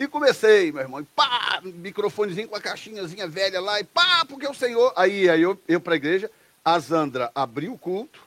E 0.00 0.08
comecei, 0.08 0.72
meu 0.72 0.80
irmão, 0.80 1.00
e 1.00 1.04
pá, 1.04 1.60
microfonezinho 1.62 2.48
com 2.48 2.56
a 2.56 2.60
caixinhazinha 2.60 3.28
velha 3.28 3.60
lá, 3.60 3.78
e 3.80 3.84
pá, 3.84 4.24
porque 4.26 4.48
o 4.48 4.54
Senhor. 4.54 4.94
Aí, 4.96 5.28
aí 5.28 5.42
eu, 5.42 5.60
eu 5.68 5.78
para 5.78 5.92
a 5.92 5.96
igreja, 5.96 6.30
a 6.64 6.78
Zandra 6.78 7.30
abriu 7.34 7.74
o 7.74 7.78
culto, 7.78 8.18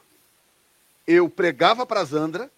eu 1.08 1.30
pregava 1.30 1.86
para 1.86 2.02
a 2.02 2.06
Zandra, 2.06 2.52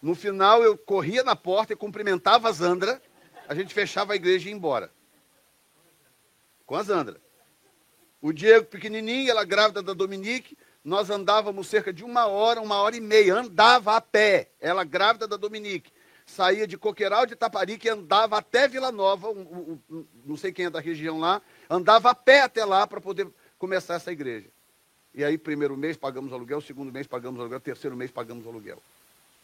no 0.00 0.14
final 0.14 0.62
eu 0.62 0.76
corria 0.76 1.22
na 1.22 1.36
porta 1.36 1.72
e 1.72 1.76
cumprimentava 1.76 2.48
a 2.48 2.52
Zandra, 2.52 3.00
a 3.48 3.54
gente 3.54 3.74
fechava 3.74 4.12
a 4.12 4.16
igreja 4.16 4.48
e 4.48 4.50
ia 4.50 4.56
embora. 4.56 4.90
Com 6.64 6.76
a 6.76 6.82
Zandra. 6.82 7.20
O 8.22 8.32
Diego 8.32 8.66
pequenininho, 8.66 9.30
ela 9.30 9.44
grávida 9.44 9.82
da 9.82 9.92
Dominique, 9.92 10.56
nós 10.84 11.10
andávamos 11.10 11.66
cerca 11.68 11.92
de 11.92 12.04
uma 12.04 12.26
hora, 12.26 12.60
uma 12.60 12.76
hora 12.76 12.96
e 12.96 13.00
meia, 13.00 13.34
andava 13.34 13.96
a 13.96 14.00
pé, 14.00 14.50
ela 14.60 14.84
grávida 14.84 15.26
da 15.26 15.36
Dominique 15.36 15.92
saía 16.30 16.66
de 16.66 16.78
Coqueiral 16.78 17.26
de 17.26 17.34
Taparica 17.34 17.88
e 17.88 17.90
andava 17.90 18.38
até 18.38 18.68
Vila 18.68 18.92
Nova, 18.92 19.28
um, 19.28 19.40
um, 19.40 19.80
um, 19.90 20.06
não 20.24 20.36
sei 20.36 20.52
quem 20.52 20.66
é 20.66 20.70
da 20.70 20.80
região 20.80 21.18
lá, 21.18 21.42
andava 21.68 22.10
a 22.10 22.14
pé 22.14 22.42
até 22.42 22.64
lá 22.64 22.86
para 22.86 23.00
poder 23.00 23.28
começar 23.58 23.94
essa 23.94 24.12
igreja. 24.12 24.48
E 25.14 25.24
aí, 25.24 25.36
primeiro 25.36 25.76
mês 25.76 25.96
pagamos 25.96 26.32
aluguel, 26.32 26.60
segundo 26.60 26.92
mês 26.92 27.06
pagamos 27.06 27.40
aluguel, 27.40 27.60
terceiro 27.60 27.96
mês 27.96 28.10
pagamos 28.10 28.46
aluguel. 28.46 28.80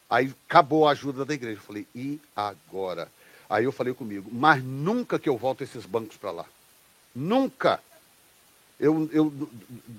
Aí 0.09 0.33
acabou 0.49 0.87
a 0.87 0.93
ajuda 0.93 1.25
da 1.25 1.35
igreja. 1.35 1.59
Eu 1.59 1.65
falei, 1.65 1.87
e 1.95 2.21
agora? 2.35 3.11
Aí 3.49 3.65
eu 3.65 3.73
falei 3.73 3.93
comigo, 3.93 4.31
mas 4.33 4.63
nunca 4.63 5.19
que 5.19 5.29
eu 5.29 5.37
volto 5.37 5.63
esses 5.63 5.85
bancos 5.85 6.17
para 6.17 6.31
lá. 6.31 6.47
Nunca. 7.15 7.81
Eu, 8.79 9.09
eu, 9.13 9.51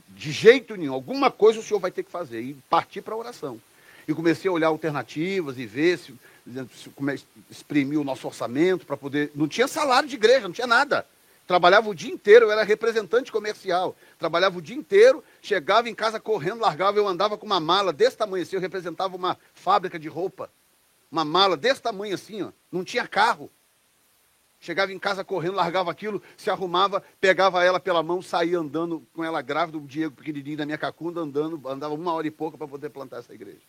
de 0.09 0.31
jeito 0.31 0.75
nenhum, 0.75 0.93
alguma 0.93 1.31
coisa 1.31 1.59
o 1.59 1.63
senhor 1.63 1.79
vai 1.79 1.91
ter 1.91 2.03
que 2.03 2.11
fazer. 2.11 2.41
E 2.41 2.53
partir 2.69 3.01
para 3.01 3.13
a 3.13 3.17
oração. 3.17 3.59
E 4.07 4.13
comecei 4.13 4.49
a 4.49 4.53
olhar 4.53 4.67
alternativas 4.67 5.57
e 5.57 5.65
ver 5.65 5.97
se 5.97 6.13
exprimir 7.51 7.99
o 7.99 8.03
nosso 8.03 8.27
orçamento 8.27 8.85
para 8.85 8.95
poder. 8.95 9.31
Não 9.35 9.47
tinha 9.47 9.67
salário 9.67 10.07
de 10.07 10.15
igreja, 10.15 10.47
não 10.47 10.53
tinha 10.53 10.67
nada. 10.67 11.05
Trabalhava 11.47 11.89
o 11.89 11.95
dia 11.95 12.11
inteiro, 12.11 12.45
eu 12.45 12.51
era 12.51 12.61
representante 12.61 13.31
comercial. 13.31 13.95
Trabalhava 14.19 14.57
o 14.57 14.61
dia 14.61 14.75
inteiro, 14.75 15.23
chegava 15.41 15.89
em 15.89 15.95
casa 15.95 16.19
correndo, 16.19 16.59
largava, 16.59 16.97
eu 16.97 17.07
andava 17.07 17.37
com 17.37 17.45
uma 17.45 17.59
mala 17.59 17.93
desse 17.93 18.17
tamanho 18.17 18.43
assim, 18.43 18.57
eu 18.57 18.61
representava 18.61 19.15
uma 19.15 19.37
fábrica 19.53 19.97
de 19.97 20.09
roupa. 20.09 20.51
Uma 21.09 21.23
mala 21.23 21.55
desse 21.55 21.81
tamanho 21.81 22.13
assim, 22.13 22.43
ó. 22.43 22.51
Não 22.69 22.83
tinha 22.83 23.07
carro. 23.07 23.49
Chegava 24.59 24.91
em 24.91 24.99
casa 24.99 25.23
correndo, 25.23 25.55
largava 25.55 25.89
aquilo, 25.89 26.21
se 26.35 26.49
arrumava, 26.49 27.01
pegava 27.21 27.63
ela 27.63 27.79
pela 27.79 28.03
mão, 28.03 28.21
saía 28.21 28.59
andando 28.59 29.07
com 29.13 29.23
ela 29.23 29.41
grávida, 29.41 29.77
o 29.77 29.81
Diego 29.81 30.15
pequenininho 30.15 30.57
da 30.57 30.65
minha 30.65 30.77
cacunda, 30.77 31.21
andando, 31.21 31.61
andava 31.69 31.93
uma 31.93 32.11
hora 32.11 32.27
e 32.27 32.31
pouco 32.31 32.57
para 32.57 32.67
poder 32.67 32.89
plantar 32.89 33.19
essa 33.19 33.33
igreja. 33.33 33.61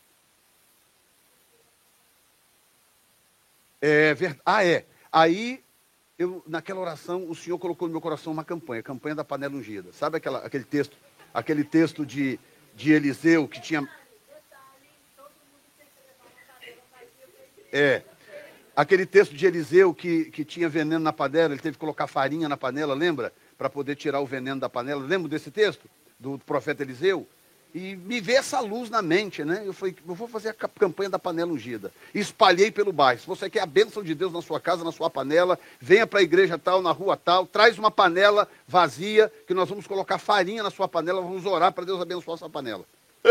É 3.80 4.14
verdade. 4.14 4.42
Ah, 4.44 4.64
é. 4.64 4.84
Aí, 5.12 5.62
eu, 6.18 6.42
naquela 6.48 6.80
oração, 6.80 7.30
o 7.30 7.34
Senhor 7.34 7.58
colocou 7.58 7.86
no 7.86 7.92
meu 7.92 8.00
coração 8.00 8.32
uma 8.32 8.44
campanha, 8.44 8.80
a 8.80 8.82
campanha 8.82 9.14
da 9.14 9.24
panela 9.24 9.54
ungida. 9.54 9.92
Sabe 9.92 10.16
aquela, 10.16 10.40
aquele 10.40 10.64
texto, 10.64 10.96
aquele 11.32 11.62
texto 11.62 12.04
de, 12.04 12.40
de 12.74 12.92
Eliseu 12.92 13.46
que 13.46 13.60
tinha. 13.60 13.88
É. 17.72 18.02
Aquele 18.74 19.06
texto 19.06 19.34
de 19.34 19.46
Eliseu 19.46 19.94
que, 19.94 20.24
que 20.26 20.44
tinha 20.44 20.68
veneno 20.68 21.04
na 21.04 21.12
panela, 21.12 21.54
ele 21.54 21.62
teve 21.62 21.74
que 21.74 21.80
colocar 21.80 22.08
farinha 22.08 22.48
na 22.48 22.56
panela, 22.56 22.94
lembra? 22.94 23.32
Para 23.56 23.70
poder 23.70 23.94
tirar 23.94 24.20
o 24.20 24.26
veneno 24.26 24.60
da 24.60 24.68
panela. 24.68 25.00
Lembra 25.00 25.28
desse 25.28 25.52
texto? 25.52 25.88
Do 26.18 26.36
profeta 26.38 26.82
Eliseu? 26.82 27.28
E 27.74 27.96
me 27.96 28.20
veio 28.20 28.38
essa 28.38 28.60
luz 28.60 28.88
na 28.88 29.02
mente, 29.02 29.44
né? 29.44 29.62
Eu 29.64 29.74
falei, 29.74 29.94
eu 30.06 30.14
vou 30.14 30.26
fazer 30.26 30.48
a 30.48 30.54
campanha 30.54 31.10
da 31.10 31.18
panela 31.18 31.52
ungida. 31.52 31.92
E 32.14 32.18
espalhei 32.18 32.70
pelo 32.70 32.92
bairro. 32.92 33.20
Se 33.20 33.26
você 33.26 33.50
quer 33.50 33.60
a 33.60 33.66
bênção 33.66 34.02
de 34.02 34.14
Deus 34.14 34.32
na 34.32 34.40
sua 34.40 34.58
casa, 34.58 34.82
na 34.82 34.92
sua 34.92 35.10
panela, 35.10 35.58
venha 35.78 36.06
para 36.06 36.20
a 36.20 36.22
igreja 36.22 36.56
tal, 36.58 36.80
na 36.80 36.92
rua 36.92 37.14
tal, 37.16 37.46
traz 37.46 37.78
uma 37.78 37.90
panela 37.90 38.48
vazia, 38.66 39.30
que 39.46 39.52
nós 39.52 39.68
vamos 39.68 39.86
colocar 39.86 40.18
farinha 40.18 40.62
na 40.62 40.70
sua 40.70 40.88
panela, 40.88 41.20
vamos 41.20 41.44
orar 41.44 41.70
para 41.72 41.84
Deus 41.84 42.00
abençoar 42.00 42.36
essa 42.36 42.48
panela. 42.48 42.84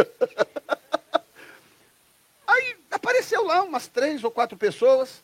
Aí 2.46 2.76
apareceu 2.92 3.44
lá 3.44 3.64
umas 3.64 3.88
três 3.88 4.24
ou 4.24 4.30
quatro 4.30 4.56
pessoas. 4.56 5.24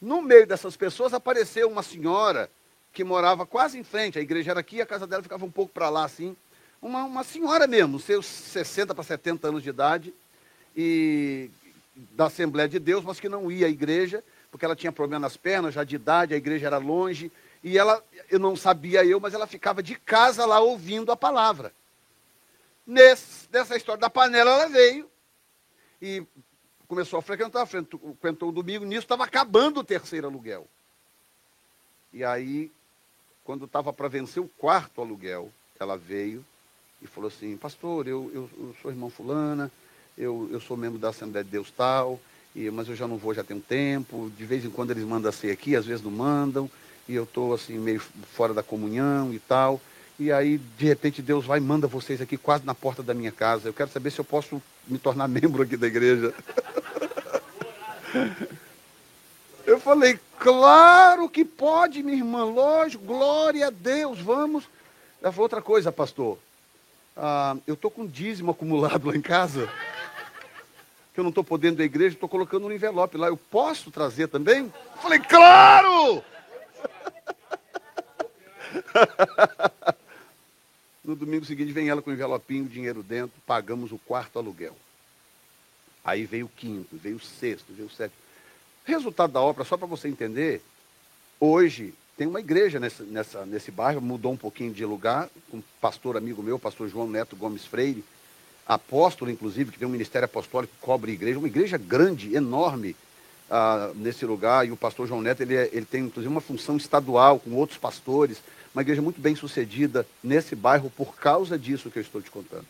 No 0.00 0.22
meio 0.22 0.46
dessas 0.46 0.76
pessoas 0.76 1.12
apareceu 1.12 1.68
uma 1.68 1.82
senhora 1.82 2.50
que 2.92 3.04
morava 3.04 3.44
quase 3.44 3.78
em 3.78 3.84
frente. 3.84 4.18
A 4.18 4.22
igreja 4.22 4.52
era 4.52 4.60
aqui, 4.60 4.80
a 4.80 4.86
casa 4.86 5.06
dela 5.06 5.22
ficava 5.22 5.44
um 5.44 5.50
pouco 5.50 5.72
para 5.74 5.90
lá 5.90 6.04
assim 6.04 6.34
uma, 6.80 7.04
uma 7.04 7.24
senhora 7.24 7.66
mesmo, 7.66 7.98
seus 7.98 8.26
60 8.26 8.94
para 8.94 9.04
70 9.04 9.48
anos 9.48 9.62
de 9.62 9.70
idade, 9.70 10.14
e 10.76 11.50
da 11.94 12.26
Assembleia 12.26 12.68
de 12.68 12.78
Deus, 12.78 13.04
mas 13.04 13.18
que 13.18 13.28
não 13.28 13.50
ia 13.50 13.66
à 13.66 13.70
igreja, 13.70 14.22
porque 14.50 14.64
ela 14.64 14.76
tinha 14.76 14.92
problema 14.92 15.20
nas 15.20 15.36
pernas, 15.36 15.74
já 15.74 15.84
de 15.84 15.96
idade, 15.96 16.34
a 16.34 16.36
igreja 16.36 16.66
era 16.66 16.78
longe, 16.78 17.32
e 17.64 17.78
ela, 17.78 18.02
eu 18.30 18.38
não 18.38 18.54
sabia 18.54 19.04
eu, 19.04 19.18
mas 19.18 19.34
ela 19.34 19.46
ficava 19.46 19.82
de 19.82 19.96
casa 19.96 20.44
lá 20.44 20.60
ouvindo 20.60 21.10
a 21.10 21.16
palavra. 21.16 21.72
Nesse, 22.86 23.48
nessa 23.50 23.76
história 23.76 24.00
da 24.00 24.10
panela, 24.10 24.50
ela 24.52 24.68
veio 24.68 25.10
e 26.00 26.24
começou 26.86 27.18
a 27.18 27.22
frequentar, 27.22 27.66
frequentou 27.66 28.50
o 28.50 28.52
domingo, 28.52 28.84
nisso 28.84 29.02
estava 29.02 29.24
acabando 29.24 29.80
o 29.80 29.84
terceiro 29.84 30.28
aluguel. 30.28 30.68
E 32.12 32.22
aí, 32.24 32.70
quando 33.42 33.64
estava 33.64 33.92
para 33.92 34.08
vencer 34.08 34.42
o 34.42 34.48
quarto 34.48 35.00
aluguel, 35.00 35.50
ela 35.78 35.96
veio 35.96 36.44
e 37.06 37.14
falou 37.14 37.28
assim, 37.28 37.56
pastor, 37.56 38.06
eu, 38.06 38.30
eu, 38.34 38.50
eu 38.58 38.74
sou 38.82 38.90
irmão 38.90 39.08
fulana, 39.08 39.70
eu, 40.18 40.48
eu 40.52 40.60
sou 40.60 40.76
membro 40.76 40.98
da 40.98 41.08
Assembleia 41.08 41.44
de 41.44 41.50
Deus 41.50 41.70
tal, 41.70 42.20
e, 42.54 42.70
mas 42.70 42.88
eu 42.88 42.96
já 42.96 43.06
não 43.06 43.16
vou 43.16 43.32
já 43.32 43.42
tem 43.44 43.56
um 43.56 43.60
tempo, 43.60 44.30
de 44.36 44.44
vez 44.44 44.64
em 44.64 44.70
quando 44.70 44.90
eles 44.90 45.04
mandam 45.04 45.30
ser 45.32 45.50
aqui, 45.50 45.76
às 45.76 45.86
vezes 45.86 46.04
não 46.04 46.10
mandam, 46.10 46.70
e 47.08 47.14
eu 47.14 47.24
estou 47.24 47.54
assim 47.54 47.78
meio 47.78 48.00
fora 48.34 48.52
da 48.52 48.62
comunhão 48.62 49.32
e 49.32 49.38
tal. 49.38 49.80
E 50.18 50.32
aí, 50.32 50.58
de 50.58 50.86
repente, 50.86 51.20
Deus 51.20 51.44
vai 51.44 51.58
e 51.58 51.62
manda 51.62 51.86
vocês 51.86 52.20
aqui 52.20 52.38
quase 52.38 52.64
na 52.64 52.74
porta 52.74 53.02
da 53.02 53.12
minha 53.12 53.30
casa. 53.30 53.68
Eu 53.68 53.74
quero 53.74 53.90
saber 53.90 54.10
se 54.10 54.18
eu 54.18 54.24
posso 54.24 54.62
me 54.88 54.98
tornar 54.98 55.28
membro 55.28 55.62
aqui 55.62 55.76
da 55.76 55.86
igreja. 55.86 56.34
Eu 59.66 59.80
falei, 59.80 60.18
claro 60.38 61.28
que 61.28 61.44
pode, 61.44 62.00
minha 62.00 62.16
irmã, 62.16 62.44
lógico, 62.44 63.04
glória 63.04 63.66
a 63.66 63.70
Deus, 63.70 64.20
vamos. 64.20 64.62
Ela 65.20 65.32
falou 65.32 65.46
outra 65.46 65.60
coisa, 65.60 65.90
pastor 65.90 66.38
ah, 67.16 67.56
eu 67.66 67.74
estou 67.74 67.90
com 67.90 68.06
dízimo 68.06 68.50
acumulado 68.50 69.08
lá 69.08 69.16
em 69.16 69.22
casa. 69.22 69.72
que 71.14 71.20
eu 71.20 71.24
não 71.24 71.30
estou 71.30 71.42
podendo 71.42 71.80
à 71.80 71.84
igreja, 71.84 72.14
estou 72.14 72.28
colocando 72.28 72.68
no 72.68 72.74
envelope 72.74 73.16
lá. 73.16 73.28
Eu 73.28 73.36
posso 73.38 73.90
trazer 73.90 74.28
também? 74.28 74.70
Falei, 75.00 75.18
claro! 75.20 76.22
no 81.02 81.16
domingo 81.16 81.46
seguinte 81.46 81.72
vem 81.72 81.88
ela 81.88 82.02
com 82.02 82.10
o 82.10 82.12
envelopinho, 82.12 82.68
dinheiro 82.68 83.02
dentro, 83.02 83.40
pagamos 83.46 83.92
o 83.92 83.98
quarto 83.98 84.38
aluguel. 84.38 84.76
Aí 86.04 86.26
veio 86.26 86.46
o 86.46 86.50
quinto, 86.50 86.96
veio 86.96 87.16
o 87.16 87.20
sexto, 87.20 87.72
veio 87.72 87.88
o 87.88 87.90
sétimo. 87.90 88.20
Resultado 88.84 89.32
da 89.32 89.40
obra, 89.40 89.64
só 89.64 89.76
para 89.76 89.86
você 89.86 90.08
entender, 90.08 90.62
hoje 91.40 91.94
tem 92.16 92.26
uma 92.26 92.40
igreja 92.40 92.80
nessa, 92.80 93.04
nessa, 93.04 93.46
nesse 93.46 93.70
bairro, 93.70 94.00
mudou 94.00 94.32
um 94.32 94.36
pouquinho 94.36 94.72
de 94.72 94.84
lugar, 94.84 95.28
um 95.52 95.62
pastor 95.80 96.16
amigo 96.16 96.42
meu, 96.42 96.58
pastor 96.58 96.88
João 96.88 97.08
Neto 97.08 97.36
Gomes 97.36 97.66
Freire, 97.66 98.02
apóstolo, 98.66 99.30
inclusive, 99.30 99.70
que 99.70 99.78
tem 99.78 99.86
um 99.86 99.90
ministério 99.90 100.24
apostólico 100.24 100.72
que 100.74 100.84
cobre 100.84 101.12
igreja, 101.12 101.38
uma 101.38 101.46
igreja 101.46 101.76
grande, 101.76 102.34
enorme, 102.34 102.96
ah, 103.50 103.92
nesse 103.94 104.24
lugar, 104.24 104.66
e 104.66 104.72
o 104.72 104.76
pastor 104.76 105.06
João 105.06 105.20
Neto, 105.20 105.42
ele, 105.42 105.54
é, 105.54 105.68
ele 105.72 105.86
tem, 105.86 106.04
inclusive, 106.04 106.32
uma 106.32 106.40
função 106.40 106.76
estadual 106.76 107.38
com 107.38 107.52
outros 107.52 107.78
pastores, 107.78 108.38
uma 108.74 108.82
igreja 108.82 109.02
muito 109.02 109.20
bem 109.20 109.36
sucedida 109.36 110.06
nesse 110.24 110.56
bairro 110.56 110.90
por 110.90 111.14
causa 111.16 111.58
disso 111.58 111.90
que 111.90 111.98
eu 111.98 112.02
estou 112.02 112.20
te 112.20 112.30
contando. 112.30 112.66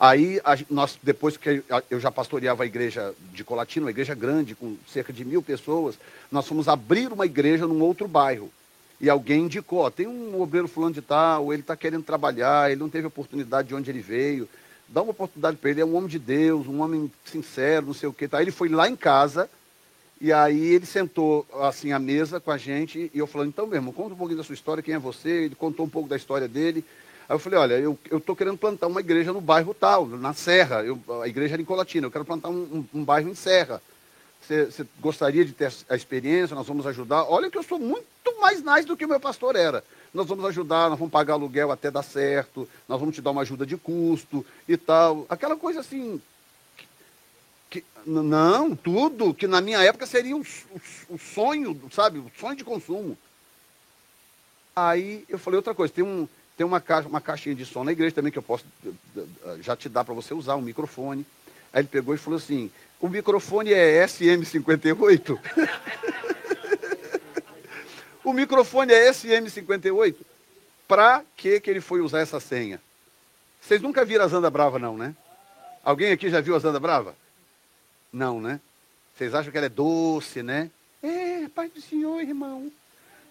Aí, 0.00 0.40
a, 0.42 0.56
nós, 0.70 0.98
depois 1.02 1.36
que 1.36 1.62
eu 1.90 2.00
já 2.00 2.10
pastoreava 2.10 2.62
a 2.62 2.66
igreja 2.66 3.14
de 3.34 3.44
Colatina, 3.44 3.84
uma 3.84 3.90
igreja 3.90 4.14
grande, 4.14 4.54
com 4.54 4.74
cerca 4.88 5.12
de 5.12 5.26
mil 5.26 5.42
pessoas, 5.42 5.98
nós 6.32 6.48
fomos 6.48 6.68
abrir 6.68 7.12
uma 7.12 7.26
igreja 7.26 7.66
num 7.66 7.82
outro 7.82 8.08
bairro. 8.08 8.50
E 8.98 9.10
alguém 9.10 9.42
indicou, 9.42 9.80
ó, 9.80 9.90
tem 9.90 10.06
um 10.06 10.40
obreiro 10.40 10.68
fulano 10.68 10.94
de 10.94 11.02
tal, 11.02 11.52
ele 11.52 11.60
está 11.60 11.76
querendo 11.76 12.02
trabalhar, 12.02 12.70
ele 12.70 12.80
não 12.80 12.88
teve 12.88 13.06
oportunidade 13.06 13.68
de 13.68 13.74
onde 13.74 13.90
ele 13.90 14.00
veio, 14.00 14.48
dá 14.88 15.02
uma 15.02 15.10
oportunidade 15.10 15.58
para 15.58 15.68
ele, 15.68 15.82
é 15.82 15.84
um 15.84 15.94
homem 15.94 16.08
de 16.08 16.18
Deus, 16.18 16.66
um 16.66 16.80
homem 16.80 17.12
sincero, 17.26 17.86
não 17.86 17.94
sei 17.94 18.08
o 18.08 18.12
quê. 18.12 18.26
Tá? 18.26 18.38
Aí 18.38 18.44
ele 18.44 18.50
foi 18.50 18.70
lá 18.70 18.88
em 18.88 18.96
casa, 18.96 19.50
e 20.18 20.32
aí 20.32 20.74
ele 20.74 20.86
sentou 20.86 21.46
assim 21.60 21.92
à 21.92 21.98
mesa 21.98 22.40
com 22.40 22.50
a 22.50 22.56
gente, 22.56 23.10
e 23.12 23.18
eu 23.18 23.26
falando, 23.26 23.48
então, 23.48 23.66
meu 23.66 23.76
irmão, 23.76 23.92
conta 23.92 24.14
um 24.14 24.18
pouquinho 24.18 24.38
da 24.38 24.44
sua 24.44 24.54
história, 24.54 24.82
quem 24.82 24.94
é 24.94 24.98
você? 24.98 25.28
Ele 25.28 25.54
contou 25.54 25.84
um 25.84 25.90
pouco 25.90 26.08
da 26.08 26.16
história 26.16 26.48
dele. 26.48 26.82
Aí 27.30 27.34
eu 27.36 27.38
falei, 27.38 27.60
olha, 27.60 27.74
eu 27.74 27.96
estou 28.10 28.34
querendo 28.34 28.58
plantar 28.58 28.88
uma 28.88 28.98
igreja 28.98 29.32
no 29.32 29.40
bairro 29.40 29.72
tal, 29.72 30.04
na 30.04 30.34
Serra. 30.34 30.82
Eu, 30.82 31.00
a 31.22 31.28
igreja 31.28 31.54
era 31.54 31.62
em 31.62 31.64
Colatina, 31.64 32.08
eu 32.08 32.10
quero 32.10 32.24
plantar 32.24 32.48
um, 32.48 32.84
um, 32.92 32.98
um 32.98 33.04
bairro 33.04 33.28
em 33.28 33.36
Serra. 33.36 33.80
Você, 34.42 34.64
você, 34.64 34.84
gostaria 34.98 35.44
de 35.44 35.52
ter 35.52 35.72
a 35.88 35.94
experiência? 35.94 36.56
Nós 36.56 36.66
vamos 36.66 36.88
ajudar. 36.88 37.22
Olha 37.30 37.48
que 37.48 37.56
eu 37.56 37.62
sou 37.62 37.78
muito 37.78 38.04
mais 38.40 38.64
nice 38.64 38.84
do 38.84 38.96
que 38.96 39.04
o 39.04 39.08
meu 39.08 39.20
pastor 39.20 39.54
era. 39.54 39.84
Nós 40.12 40.26
vamos 40.26 40.44
ajudar, 40.46 40.90
nós 40.90 40.98
vamos 40.98 41.12
pagar 41.12 41.34
aluguel 41.34 41.70
até 41.70 41.88
dar 41.88 42.02
certo, 42.02 42.68
nós 42.88 42.98
vamos 42.98 43.14
te 43.14 43.22
dar 43.22 43.30
uma 43.30 43.42
ajuda 43.42 43.64
de 43.64 43.76
custo 43.76 44.44
e 44.66 44.76
tal. 44.76 45.24
Aquela 45.28 45.54
coisa 45.54 45.78
assim. 45.78 46.20
Que, 47.70 47.84
não, 48.04 48.74
tudo, 48.74 49.32
que 49.32 49.46
na 49.46 49.60
minha 49.60 49.80
época 49.80 50.04
seria 50.04 50.36
o, 50.36 50.40
o, 50.40 51.14
o 51.14 51.16
sonho, 51.16 51.80
sabe? 51.92 52.18
O 52.18 52.28
sonho 52.40 52.56
de 52.56 52.64
consumo. 52.64 53.16
Aí 54.74 55.24
eu 55.28 55.38
falei 55.38 55.58
outra 55.58 55.74
coisa, 55.74 55.94
tem 55.94 56.02
um, 56.02 56.28
tem 56.60 56.66
uma, 56.66 56.78
caixa, 56.78 57.08
uma 57.08 57.22
caixinha 57.22 57.54
de 57.54 57.64
som 57.64 57.82
na 57.82 57.90
igreja 57.90 58.14
também 58.14 58.30
que 58.30 58.36
eu 58.36 58.42
posso 58.42 58.66
já 59.62 59.74
te 59.74 59.88
dar 59.88 60.04
para 60.04 60.12
você 60.12 60.34
usar, 60.34 60.56
um 60.56 60.60
microfone. 60.60 61.24
Aí 61.72 61.80
ele 61.80 61.88
pegou 61.88 62.14
e 62.14 62.18
falou 62.18 62.36
assim: 62.36 62.70
o 63.00 63.08
microfone 63.08 63.72
é 63.72 64.04
SM58? 64.04 65.40
o 68.22 68.34
microfone 68.34 68.92
é 68.92 69.10
SM58? 69.10 70.16
Para 70.86 71.24
que, 71.34 71.60
que 71.60 71.70
ele 71.70 71.80
foi 71.80 72.02
usar 72.02 72.20
essa 72.20 72.38
senha? 72.38 72.78
Vocês 73.58 73.80
nunca 73.80 74.04
viram 74.04 74.26
a 74.26 74.28
Zanda 74.28 74.50
Brava, 74.50 74.78
não, 74.78 74.98
né? 74.98 75.16
Alguém 75.82 76.12
aqui 76.12 76.28
já 76.28 76.42
viu 76.42 76.54
a 76.54 76.58
Zanda 76.58 76.78
Brava? 76.78 77.16
Não, 78.12 78.38
né? 78.38 78.60
Vocês 79.16 79.34
acham 79.34 79.50
que 79.50 79.56
ela 79.56 79.64
é 79.64 79.70
doce, 79.70 80.42
né? 80.42 80.70
É, 81.02 81.48
Pai 81.54 81.70
do 81.70 81.80
Senhor, 81.80 82.20
irmão. 82.20 82.70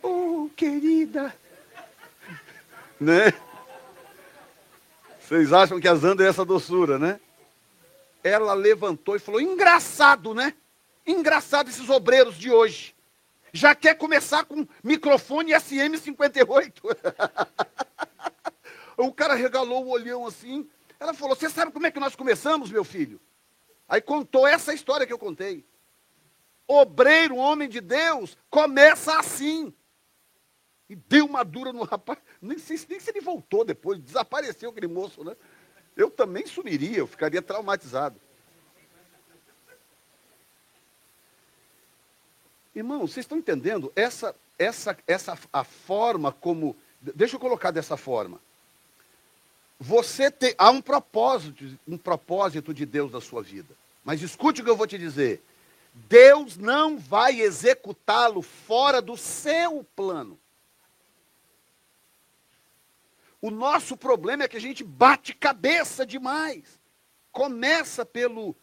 Oh, 0.01 0.49
querida 0.55 1.31
né? 2.99 3.33
Vocês 5.19 5.53
acham 5.53 5.79
que 5.79 5.87
a 5.87 5.95
Zanda 5.95 6.23
é 6.23 6.27
essa 6.27 6.43
doçura, 6.43 6.99
né? 6.99 7.19
Ela 8.23 8.53
levantou 8.53 9.15
e 9.15 9.19
falou: 9.19 9.39
engraçado, 9.39 10.33
né? 10.33 10.53
Engraçado 11.05 11.69
esses 11.69 11.89
obreiros 11.89 12.37
de 12.37 12.51
hoje. 12.51 12.95
Já 13.53 13.73
quer 13.73 13.95
começar 13.95 14.43
com 14.45 14.67
microfone 14.83 15.53
SM58. 15.53 16.73
o 18.97 19.13
cara 19.13 19.33
regalou 19.33 19.85
o 19.85 19.89
olhão 19.89 20.27
assim. 20.27 20.69
Ela 20.99 21.13
falou: 21.13 21.35
Você 21.35 21.49
sabe 21.49 21.71
como 21.71 21.87
é 21.87 21.91
que 21.91 21.99
nós 21.99 22.15
começamos, 22.15 22.69
meu 22.69 22.83
filho? 22.83 23.19
Aí 23.87 24.01
contou 24.01 24.47
essa 24.47 24.73
história 24.73 25.07
que 25.07 25.13
eu 25.13 25.17
contei. 25.17 25.65
Obreiro, 26.67 27.37
homem 27.37 27.67
de 27.67 27.81
Deus, 27.81 28.37
começa 28.49 29.17
assim. 29.17 29.73
E 30.89 30.95
deu 30.95 31.25
uma 31.25 31.43
dura 31.43 31.71
no 31.71 31.83
rapaz. 31.83 32.19
Nem 32.41 32.57
sei 32.57 32.79
nem 32.89 32.99
se 32.99 33.11
ele 33.11 33.21
voltou 33.21 33.63
depois, 33.63 33.99
desapareceu 33.99 34.71
aquele 34.71 34.87
moço, 34.87 35.23
né? 35.23 35.35
Eu 35.95 36.09
também 36.09 36.47
sumiria, 36.47 36.97
eu 36.97 37.07
ficaria 37.07 37.41
traumatizado. 37.41 38.19
Irmão, 42.73 43.01
vocês 43.01 43.25
estão 43.25 43.37
entendendo? 43.37 43.91
Essa, 43.95 44.35
essa, 44.57 44.97
essa 45.05 45.37
a 45.51 45.63
forma 45.63 46.31
como. 46.31 46.75
Deixa 47.01 47.35
eu 47.35 47.39
colocar 47.39 47.71
dessa 47.71 47.97
forma. 47.97 48.39
Você 49.79 50.31
tem. 50.31 50.55
Há 50.57 50.69
um 50.69 50.81
propósito, 50.81 51.77
um 51.87 51.97
propósito 51.97 52.73
de 52.73 52.85
Deus 52.85 53.11
na 53.11 53.21
sua 53.21 53.41
vida. 53.41 53.75
Mas 54.03 54.21
escute 54.21 54.61
o 54.61 54.63
que 54.63 54.69
eu 54.69 54.77
vou 54.77 54.87
te 54.87 54.97
dizer. 54.97 55.43
Deus 55.93 56.57
não 56.57 56.97
vai 56.97 57.41
executá-lo 57.41 58.41
fora 58.41 59.01
do 59.01 59.17
seu 59.17 59.85
plano. 59.95 60.39
O 63.41 63.49
nosso 63.49 63.95
problema 63.95 64.43
é 64.43 64.47
que 64.47 64.57
a 64.57 64.61
gente 64.61 64.83
bate 64.83 65.33
cabeça 65.33 66.05
demais. 66.05 66.79
Começa 67.31 68.05
pelo 68.05 68.55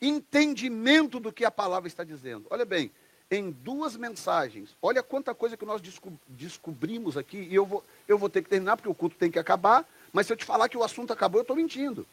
entendimento 0.00 1.20
do 1.20 1.32
que 1.32 1.44
a 1.44 1.50
palavra 1.50 1.86
está 1.86 2.02
dizendo. 2.02 2.46
Olha 2.50 2.64
bem, 2.64 2.90
em 3.30 3.50
duas 3.50 3.96
mensagens, 3.96 4.76
olha 4.82 5.02
quanta 5.02 5.34
coisa 5.34 5.56
que 5.56 5.64
nós 5.64 5.80
descobrimos 6.28 7.16
aqui, 7.16 7.38
e 7.38 7.54
eu 7.54 7.64
vou, 7.64 7.84
eu 8.06 8.18
vou 8.18 8.28
ter 8.28 8.42
que 8.42 8.50
terminar, 8.50 8.76
porque 8.76 8.88
o 8.88 8.94
culto 8.94 9.16
tem 9.16 9.30
que 9.30 9.38
acabar, 9.38 9.88
mas 10.12 10.26
se 10.26 10.32
eu 10.32 10.36
te 10.36 10.44
falar 10.44 10.68
que 10.68 10.76
o 10.76 10.82
assunto 10.82 11.12
acabou, 11.12 11.38
eu 11.38 11.42
estou 11.42 11.56
mentindo. 11.56 12.06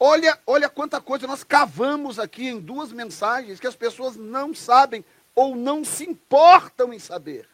Olha, 0.00 0.38
olha 0.46 0.68
quanta 0.68 1.00
coisa 1.00 1.26
nós 1.26 1.44
cavamos 1.44 2.18
aqui 2.18 2.48
em 2.48 2.60
duas 2.60 2.90
mensagens 2.90 3.60
que 3.60 3.66
as 3.66 3.76
pessoas 3.76 4.16
não 4.16 4.54
sabem 4.54 5.04
ou 5.34 5.54
não 5.54 5.84
se 5.84 6.04
importam 6.04 6.92
em 6.92 6.98
saber. 6.98 7.48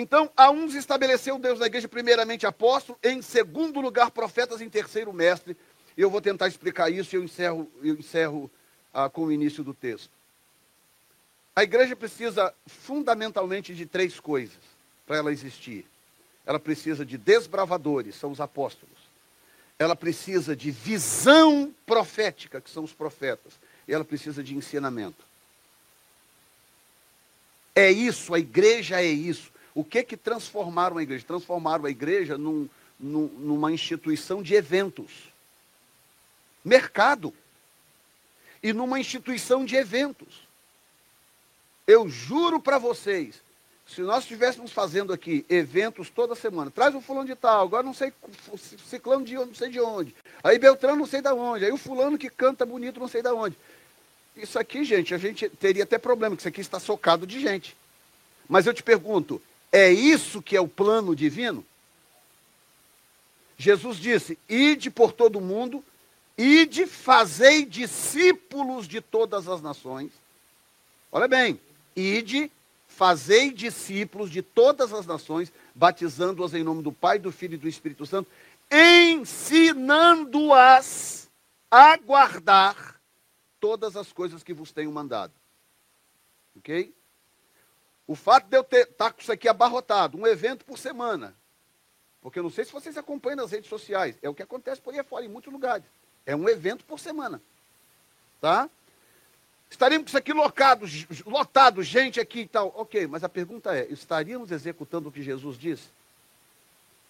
Então, 0.00 0.30
a 0.36 0.48
uns 0.48 0.76
estabeleceu 0.76 1.40
Deus 1.40 1.58
da 1.58 1.66
igreja, 1.66 1.88
primeiramente 1.88 2.46
apóstolo, 2.46 2.96
em 3.02 3.20
segundo 3.20 3.80
lugar 3.80 4.12
profetas, 4.12 4.60
em 4.60 4.70
terceiro 4.70 5.12
mestre. 5.12 5.56
Eu 5.96 6.08
vou 6.08 6.20
tentar 6.20 6.46
explicar 6.46 6.88
isso 6.88 7.16
e 7.16 7.18
eu 7.18 7.24
encerro, 7.24 7.68
eu 7.82 7.96
encerro 7.96 8.48
ah, 8.94 9.10
com 9.10 9.24
o 9.24 9.32
início 9.32 9.64
do 9.64 9.74
texto. 9.74 10.12
A 11.56 11.64
igreja 11.64 11.96
precisa 11.96 12.54
fundamentalmente 12.64 13.74
de 13.74 13.86
três 13.86 14.20
coisas 14.20 14.60
para 15.04 15.16
ela 15.16 15.32
existir. 15.32 15.84
Ela 16.46 16.60
precisa 16.60 17.04
de 17.04 17.18
desbravadores, 17.18 18.14
são 18.14 18.30
os 18.30 18.40
apóstolos. 18.40 18.96
Ela 19.80 19.96
precisa 19.96 20.54
de 20.54 20.70
visão 20.70 21.74
profética, 21.84 22.60
que 22.60 22.70
são 22.70 22.84
os 22.84 22.92
profetas. 22.92 23.54
E 23.88 23.92
ela 23.92 24.04
precisa 24.04 24.44
de 24.44 24.54
ensinamento. 24.54 25.26
É 27.74 27.90
isso, 27.90 28.32
a 28.32 28.38
igreja 28.38 29.02
é 29.02 29.06
isso. 29.06 29.57
O 29.74 29.84
que 29.84 30.02
que 30.02 30.16
transformaram 30.16 30.98
a 30.98 31.02
igreja? 31.02 31.24
Transformaram 31.26 31.84
a 31.84 31.90
igreja 31.90 32.36
num, 32.36 32.68
num, 32.98 33.26
numa 33.38 33.72
instituição 33.72 34.42
de 34.42 34.54
eventos. 34.54 35.10
Mercado. 36.64 37.32
E 38.62 38.72
numa 38.72 38.98
instituição 38.98 39.64
de 39.64 39.76
eventos. 39.76 40.46
Eu 41.86 42.08
juro 42.08 42.60
para 42.60 42.76
vocês, 42.76 43.40
se 43.86 44.02
nós 44.02 44.24
estivéssemos 44.24 44.70
fazendo 44.72 45.10
aqui 45.10 45.46
eventos 45.48 46.10
toda 46.10 46.34
semana, 46.34 46.70
traz 46.70 46.94
o 46.94 47.00
fulano 47.00 47.26
de 47.26 47.34
tal, 47.34 47.64
agora 47.64 47.82
não 47.82 47.94
sei, 47.94 48.12
ciclano 48.86 49.24
de 49.24 49.34
não 49.34 49.54
sei 49.54 49.70
de 49.70 49.80
onde, 49.80 50.14
aí 50.44 50.58
Beltrano 50.58 50.98
não 50.98 51.06
sei 51.06 51.22
de 51.22 51.30
onde, 51.30 51.64
aí 51.64 51.72
o 51.72 51.78
fulano 51.78 52.18
que 52.18 52.28
canta 52.28 52.66
bonito 52.66 53.00
não 53.00 53.08
sei 53.08 53.22
de 53.22 53.30
onde. 53.30 53.56
Isso 54.36 54.58
aqui, 54.58 54.84
gente, 54.84 55.14
a 55.14 55.18
gente 55.18 55.48
teria 55.48 55.84
até 55.84 55.96
problema, 55.96 56.36
que 56.36 56.42
isso 56.42 56.48
aqui 56.48 56.60
está 56.60 56.78
socado 56.78 57.26
de 57.26 57.40
gente. 57.40 57.74
Mas 58.46 58.66
eu 58.66 58.74
te 58.74 58.82
pergunto, 58.82 59.40
é 59.70 59.90
isso 59.90 60.42
que 60.42 60.56
é 60.56 60.60
o 60.60 60.68
plano 60.68 61.14
divino? 61.14 61.64
Jesus 63.56 63.98
disse: 63.98 64.38
Ide 64.48 64.90
por 64.90 65.12
todo 65.12 65.38
o 65.38 65.42
mundo, 65.42 65.84
ide, 66.36 66.86
fazei 66.86 67.64
discípulos 67.64 68.86
de 68.86 69.00
todas 69.00 69.48
as 69.48 69.60
nações. 69.60 70.12
Olha 71.10 71.26
bem, 71.26 71.60
ide, 71.96 72.52
fazei 72.86 73.50
discípulos 73.50 74.30
de 74.30 74.42
todas 74.42 74.92
as 74.92 75.06
nações, 75.06 75.52
batizando-os 75.74 76.54
em 76.54 76.62
nome 76.62 76.82
do 76.82 76.92
Pai, 76.92 77.18
do 77.18 77.32
Filho 77.32 77.54
e 77.54 77.58
do 77.58 77.68
Espírito 77.68 78.06
Santo, 78.06 78.30
ensinando-as 78.70 81.28
a 81.70 81.96
guardar 81.96 83.00
todas 83.60 83.96
as 83.96 84.12
coisas 84.12 84.42
que 84.42 84.54
vos 84.54 84.72
tenho 84.72 84.92
mandado. 84.92 85.32
Ok? 86.56 86.94
O 88.08 88.14
fato 88.14 88.48
de 88.48 88.56
eu 88.56 88.62
estar 88.62 88.86
tá 88.86 89.12
com 89.12 89.20
isso 89.20 89.30
aqui 89.30 89.46
abarrotado, 89.46 90.16
um 90.16 90.26
evento 90.26 90.64
por 90.64 90.78
semana, 90.78 91.36
porque 92.22 92.38
eu 92.38 92.42
não 92.42 92.50
sei 92.50 92.64
se 92.64 92.72
vocês 92.72 92.96
acompanham 92.96 93.36
nas 93.36 93.50
redes 93.50 93.68
sociais, 93.68 94.16
é 94.22 94.28
o 94.30 94.34
que 94.34 94.42
acontece 94.42 94.80
por 94.80 94.94
aí 94.94 95.04
fora, 95.04 95.26
em 95.26 95.28
muitos 95.28 95.52
lugares. 95.52 95.84
É 96.24 96.34
um 96.34 96.48
evento 96.48 96.86
por 96.86 96.98
semana. 96.98 97.40
Tá? 98.40 98.68
Estaríamos 99.70 100.06
com 100.06 100.08
isso 100.08 100.16
aqui 100.16 100.32
lotado, 100.32 100.86
lotado, 101.26 101.82
gente 101.82 102.18
aqui 102.18 102.40
e 102.40 102.48
tal. 102.48 102.72
Ok, 102.76 103.06
mas 103.06 103.22
a 103.22 103.28
pergunta 103.28 103.76
é: 103.76 103.86
estaríamos 103.90 104.50
executando 104.50 105.10
o 105.10 105.12
que 105.12 105.22
Jesus 105.22 105.58
disse? 105.58 105.88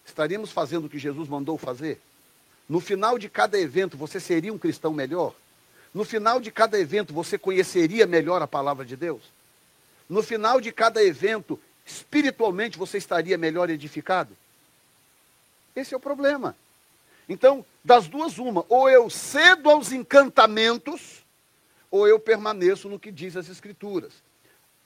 Estaríamos 0.05 0.51
fazendo 0.51 0.87
o 0.87 0.89
que 0.89 0.99
Jesus 0.99 1.29
mandou 1.29 1.57
fazer? 1.57 2.01
No 2.69 2.81
final 2.81 3.19
de 3.19 3.29
cada 3.29 3.59
evento, 3.59 3.97
você 3.97 4.19
seria 4.19 4.53
um 4.53 4.59
cristão 4.59 4.93
melhor? 4.93 5.33
No 5.95 6.05
final 6.05 6.41
de 6.41 6.51
cada 6.51 6.79
evento, 6.79 7.15
você 7.15 7.39
conheceria 7.39 8.07
melhor 8.07 8.43
a 8.43 8.47
palavra 8.47 8.85
de 8.85 8.97
Deus? 8.97 9.38
No 10.09 10.23
final 10.23 10.61
de 10.61 10.73
cada 10.73 11.03
evento, 11.03 11.61
espiritualmente, 11.85 12.79
você 12.79 12.99
estaria 12.99 13.37
melhor 13.37 13.69
edificado? 13.69 14.37
Esse 15.77 15.95
é 15.95 15.97
o 15.97 16.01
problema. 16.01 16.57
Então, 17.29 17.65
das 17.85 18.09
duas, 18.09 18.39
uma: 18.39 18.65
ou 18.69 18.89
eu 18.89 19.11
cedo 19.11 19.69
aos 19.69 19.93
encantamentos 19.93 21.25
ou 21.91 22.07
eu 22.07 22.19
permaneço 22.19 22.89
no 22.89 22.99
que 22.99 23.11
diz 23.11 23.37
as 23.37 23.49
Escrituras. 23.49 24.13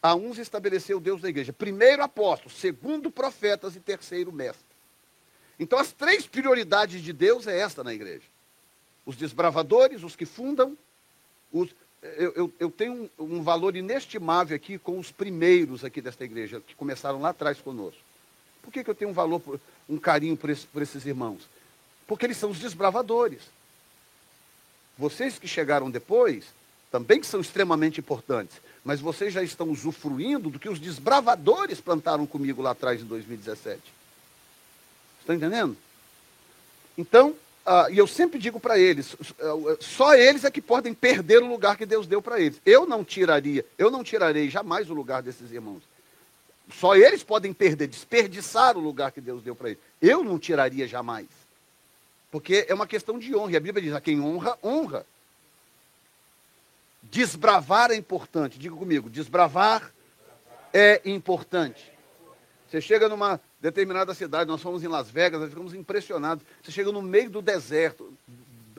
A 0.02 0.14
uns 0.14 0.38
estabeleceu 0.38 0.98
Deus 0.98 1.20
da 1.20 1.28
igreja. 1.28 1.52
Primeiro 1.52 2.02
apóstolo, 2.02 2.50
segundo 2.50 3.10
profetas 3.10 3.76
e 3.76 3.80
terceiro 3.80 4.32
mestre. 4.32 4.64
Então 5.58 5.78
as 5.78 5.92
três 5.92 6.26
prioridades 6.26 7.00
de 7.00 7.12
Deus 7.12 7.46
é 7.46 7.58
esta 7.58 7.84
na 7.84 7.94
igreja. 7.94 8.26
Os 9.06 9.16
desbravadores, 9.16 10.02
os 10.02 10.16
que 10.16 10.26
fundam, 10.26 10.76
os, 11.52 11.70
eu, 12.02 12.32
eu, 12.32 12.52
eu, 12.58 12.70
tenho 12.70 13.08
um, 13.18 13.36
um, 13.36 13.42
valor 13.42 13.76
inestimável 13.76 14.56
aqui 14.56 14.76
com 14.76 14.98
os 14.98 15.12
primeiros 15.12 15.84
aqui 15.84 16.00
desta 16.00 16.24
igreja, 16.24 16.60
que 16.60 16.74
começaram 16.74 17.20
lá 17.20 17.28
atrás 17.28 17.60
conosco. 17.60 18.00
Por 18.60 18.72
que, 18.72 18.82
que 18.82 18.90
eu 18.90 18.94
tenho 18.94 19.10
um 19.10 19.14
valor, 19.14 19.60
um 19.88 19.96
carinho 19.98 20.36
por, 20.36 20.50
esse, 20.50 20.66
por 20.66 20.82
esses 20.82 21.06
irmãos? 21.06 21.48
Porque 22.06 22.26
eles 22.26 22.36
são 22.36 22.50
os 22.50 22.58
desbravadores. 22.58 23.42
Vocês 24.98 25.38
que 25.38 25.46
chegaram 25.46 25.90
depois, 25.90 26.46
também 26.90 27.20
que 27.20 27.26
são 27.26 27.40
extremamente 27.40 28.00
importantes, 28.00 28.60
mas 28.84 29.00
vocês 29.00 29.32
já 29.32 29.42
estão 29.42 29.70
usufruindo 29.70 30.50
do 30.50 30.58
que 30.58 30.68
os 30.68 30.80
desbravadores 30.80 31.80
plantaram 31.80 32.26
comigo 32.26 32.60
lá 32.60 32.72
atrás 32.72 33.00
em 33.00 33.04
2017. 33.04 33.80
Estão 35.20 35.36
entendendo? 35.36 35.76
Então, 36.98 37.34
ah, 37.64 37.86
e 37.90 37.98
eu 37.98 38.06
sempre 38.06 38.40
digo 38.40 38.58
para 38.58 38.76
eles, 38.76 39.16
só 39.80 40.14
eles 40.14 40.44
é 40.44 40.50
que 40.50 40.60
podem 40.60 40.92
perder 40.92 41.42
o 41.42 41.46
lugar 41.46 41.76
que 41.76 41.86
Deus 41.86 42.06
deu 42.06 42.20
para 42.20 42.40
eles. 42.40 42.60
Eu 42.66 42.86
não 42.86 43.04
tiraria, 43.04 43.64
eu 43.78 43.90
não 43.90 44.02
tirarei 44.02 44.50
jamais 44.50 44.90
o 44.90 44.94
lugar 44.94 45.22
desses 45.22 45.50
irmãos. 45.52 45.82
Só 46.70 46.96
eles 46.96 47.22
podem 47.22 47.52
perder, 47.52 47.86
desperdiçar 47.86 48.76
o 48.76 48.80
lugar 48.80 49.12
que 49.12 49.20
Deus 49.20 49.42
deu 49.42 49.54
para 49.54 49.70
eles. 49.70 49.82
Eu 50.00 50.24
não 50.24 50.38
tiraria 50.38 50.88
jamais. 50.88 51.26
Porque 52.30 52.64
é 52.66 52.74
uma 52.74 52.86
questão 52.86 53.18
de 53.18 53.34
honra. 53.36 53.52
E 53.52 53.56
a 53.56 53.60
Bíblia 53.60 53.82
diz: 53.82 53.92
a 53.92 54.00
quem 54.00 54.20
honra, 54.20 54.58
honra. 54.62 55.06
Desbravar 57.02 57.90
é 57.90 57.96
importante. 57.96 58.58
Diga 58.58 58.74
comigo, 58.74 59.10
desbravar 59.10 59.92
é 60.72 61.02
importante. 61.04 61.91
Você 62.72 62.80
chega 62.80 63.06
numa 63.06 63.38
determinada 63.60 64.14
cidade, 64.14 64.48
nós 64.48 64.62
fomos 64.62 64.82
em 64.82 64.88
Las 64.88 65.10
Vegas, 65.10 65.38
nós 65.38 65.50
ficamos 65.50 65.74
impressionados. 65.74 66.42
Você 66.62 66.72
chega 66.72 66.90
no 66.90 67.02
meio 67.02 67.28
do 67.28 67.42
deserto, 67.42 68.16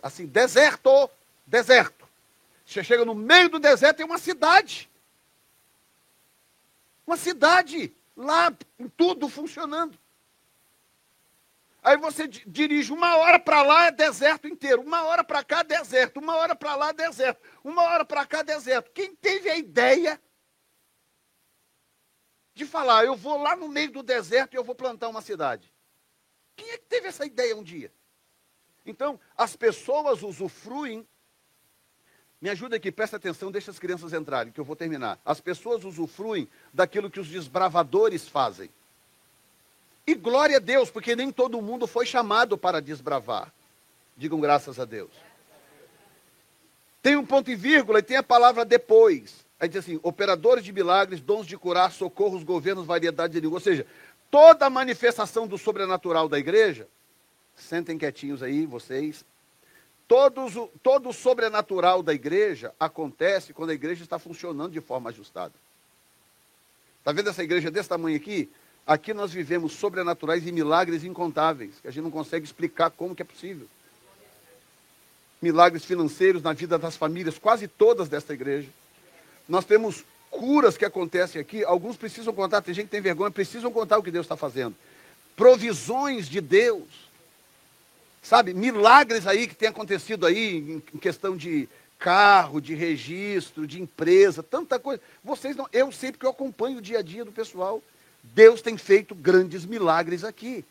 assim, 0.01 0.25
deserto, 0.25 1.07
deserto. 1.45 2.09
Você 2.65 2.83
chega 2.83 3.05
no 3.05 3.13
meio 3.13 3.49
do 3.49 3.59
deserto, 3.59 3.97
tem 3.97 4.05
uma 4.07 4.17
cidade. 4.17 4.89
Uma 7.05 7.15
cidade 7.15 7.93
lá, 8.17 8.51
tudo 8.97 9.29
funcionando. 9.29 9.95
Aí 11.83 11.95
você 11.95 12.27
dirige 12.27 12.91
uma 12.91 13.17
hora 13.17 13.37
para 13.37 13.61
lá, 13.61 13.85
é 13.85 13.91
deserto 13.91 14.47
inteiro. 14.47 14.81
Uma 14.81 15.03
hora 15.03 15.23
para 15.23 15.43
cá, 15.43 15.61
deserto. 15.61 16.19
Uma 16.19 16.35
hora 16.37 16.55
para 16.55 16.75
lá, 16.75 16.91
deserto. 16.93 17.39
Uma 17.63 17.83
hora 17.83 18.03
para 18.03 18.25
cá, 18.25 18.41
deserto. 18.41 18.89
Quem 18.89 19.13
teve 19.13 19.51
a 19.51 19.55
ideia 19.55 20.19
de 22.53 22.65
falar, 22.65 23.05
eu 23.05 23.15
vou 23.15 23.41
lá 23.41 23.55
no 23.55 23.67
meio 23.67 23.91
do 23.91 24.03
deserto 24.03 24.53
e 24.53 24.57
eu 24.57 24.63
vou 24.63 24.75
plantar 24.75 25.09
uma 25.09 25.21
cidade? 25.21 25.71
Quem 26.55 26.69
é 26.69 26.77
que 26.77 26.85
teve 26.85 27.07
essa 27.07 27.25
ideia 27.25 27.55
um 27.55 27.63
dia? 27.63 27.91
Então, 28.85 29.19
as 29.35 29.55
pessoas 29.55 30.21
usufruem. 30.21 31.07
Me 32.39 32.49
ajuda 32.49 32.75
aqui, 32.75 32.91
presta 32.91 33.15
atenção, 33.15 33.51
deixa 33.51 33.71
as 33.71 33.79
crianças 33.79 34.11
entrarem, 34.11 34.51
que 34.51 34.59
eu 34.59 34.65
vou 34.65 34.75
terminar. 34.75 35.17
As 35.23 35.39
pessoas 35.39 35.85
usufruem 35.85 36.47
daquilo 36.73 37.09
que 37.09 37.19
os 37.19 37.27
desbravadores 37.27 38.27
fazem. 38.27 38.69
E 40.05 40.13
glória 40.13 40.57
a 40.57 40.59
Deus, 40.59 40.91
porque 40.91 41.15
nem 41.15 41.31
todo 41.31 41.61
mundo 41.61 41.87
foi 41.87 42.05
chamado 42.05 42.57
para 42.57 42.81
desbravar. 42.81 43.53
Digam 44.17 44.39
graças 44.39 44.77
a 44.77 44.85
Deus. 44.85 45.11
Tem 47.01 47.15
um 47.15 47.25
ponto 47.25 47.49
e 47.49 47.55
vírgula 47.55 47.99
e 47.99 48.03
tem 48.03 48.17
a 48.17 48.23
palavra 48.23 48.65
depois. 48.65 49.45
Aí 49.63 49.69
diz 49.69 49.77
assim: 49.77 49.97
operadores 50.03 50.61
de 50.61 50.73
milagres, 50.73 51.21
dons 51.21 51.47
de 51.47 51.57
curar, 51.57 51.89
socorros, 51.89 52.43
governos, 52.43 52.85
variedade 52.85 53.31
de 53.31 53.39
língua. 53.39 53.55
Ou 53.55 53.61
seja, 53.61 53.87
toda 54.29 54.69
manifestação 54.69 55.47
do 55.47 55.57
sobrenatural 55.57 56.27
da 56.27 56.37
igreja, 56.37 56.85
sentem 57.55 57.97
quietinhos 57.97 58.43
aí, 58.43 58.65
vocês. 58.65 59.23
Todos, 60.05 60.55
todo 60.83 61.07
o 61.07 61.13
sobrenatural 61.13 62.03
da 62.03 62.13
igreja 62.13 62.73
acontece 62.77 63.53
quando 63.53 63.69
a 63.69 63.73
igreja 63.73 64.03
está 64.03 64.19
funcionando 64.19 64.73
de 64.73 64.81
forma 64.81 65.11
ajustada. 65.11 65.53
Está 66.99 67.13
vendo 67.13 67.29
essa 67.29 67.41
igreja 67.41 67.71
desse 67.71 67.87
tamanho 67.87 68.17
aqui? 68.17 68.51
Aqui 68.85 69.13
nós 69.13 69.31
vivemos 69.31 69.71
sobrenaturais 69.71 70.45
e 70.45 70.51
milagres 70.51 71.05
incontáveis, 71.05 71.75
que 71.81 71.87
a 71.87 71.91
gente 71.91 72.03
não 72.03 72.11
consegue 72.11 72.45
explicar 72.45 72.91
como 72.91 73.15
que 73.15 73.21
é 73.21 73.25
possível. 73.25 73.65
Milagres 75.41 75.85
financeiros 75.85 76.43
na 76.43 76.51
vida 76.51 76.77
das 76.77 76.97
famílias, 76.97 77.39
quase 77.39 77.65
todas 77.65 78.09
desta 78.09 78.33
igreja. 78.33 78.67
Nós 79.47 79.65
temos 79.65 80.03
curas 80.29 80.77
que 80.77 80.85
acontecem 80.85 81.39
aqui, 81.39 81.63
alguns 81.63 81.95
precisam 81.95 82.33
contar, 82.33 82.61
tem 82.61 82.73
gente 82.73 82.85
que 82.85 82.91
tem 82.91 83.01
vergonha, 83.01 83.29
precisam 83.29 83.71
contar 83.71 83.99
o 83.99 84.03
que 84.03 84.11
Deus 84.11 84.25
está 84.25 84.35
fazendo. 84.35 84.75
Provisões 85.35 86.27
de 86.27 86.41
Deus. 86.41 86.87
Sabe, 88.21 88.53
milagres 88.53 89.27
aí 89.27 89.47
que 89.47 89.55
tem 89.55 89.67
acontecido 89.67 90.25
aí 90.25 90.81
em 90.93 90.97
questão 90.97 91.35
de 91.35 91.67
carro, 91.99 92.59
de 92.59 92.73
registro, 92.73 93.67
de 93.67 93.81
empresa, 93.81 94.41
tanta 94.41 94.79
coisa. 94.79 95.01
Vocês 95.23 95.55
não, 95.55 95.67
eu 95.71 95.91
sei 95.91 96.11
porque 96.11 96.25
eu 96.25 96.31
acompanho 96.31 96.79
o 96.79 96.81
dia 96.81 96.99
a 96.99 97.01
dia 97.01 97.23
do 97.23 97.31
pessoal. 97.31 97.81
Deus 98.23 98.61
tem 98.61 98.77
feito 98.77 99.13
grandes 99.13 99.65
milagres 99.65 100.23
aqui. 100.23 100.65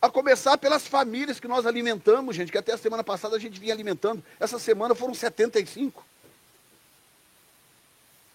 A 0.00 0.10
começar 0.10 0.58
pelas 0.58 0.86
famílias 0.86 1.40
que 1.40 1.48
nós 1.48 1.66
alimentamos, 1.66 2.36
gente, 2.36 2.52
que 2.52 2.58
até 2.58 2.72
a 2.72 2.78
semana 2.78 3.04
passada 3.04 3.36
a 3.36 3.38
gente 3.38 3.58
vinha 3.60 3.72
alimentando. 3.72 4.22
Essa 4.38 4.58
semana 4.58 4.94
foram 4.94 5.14
75. 5.14 6.04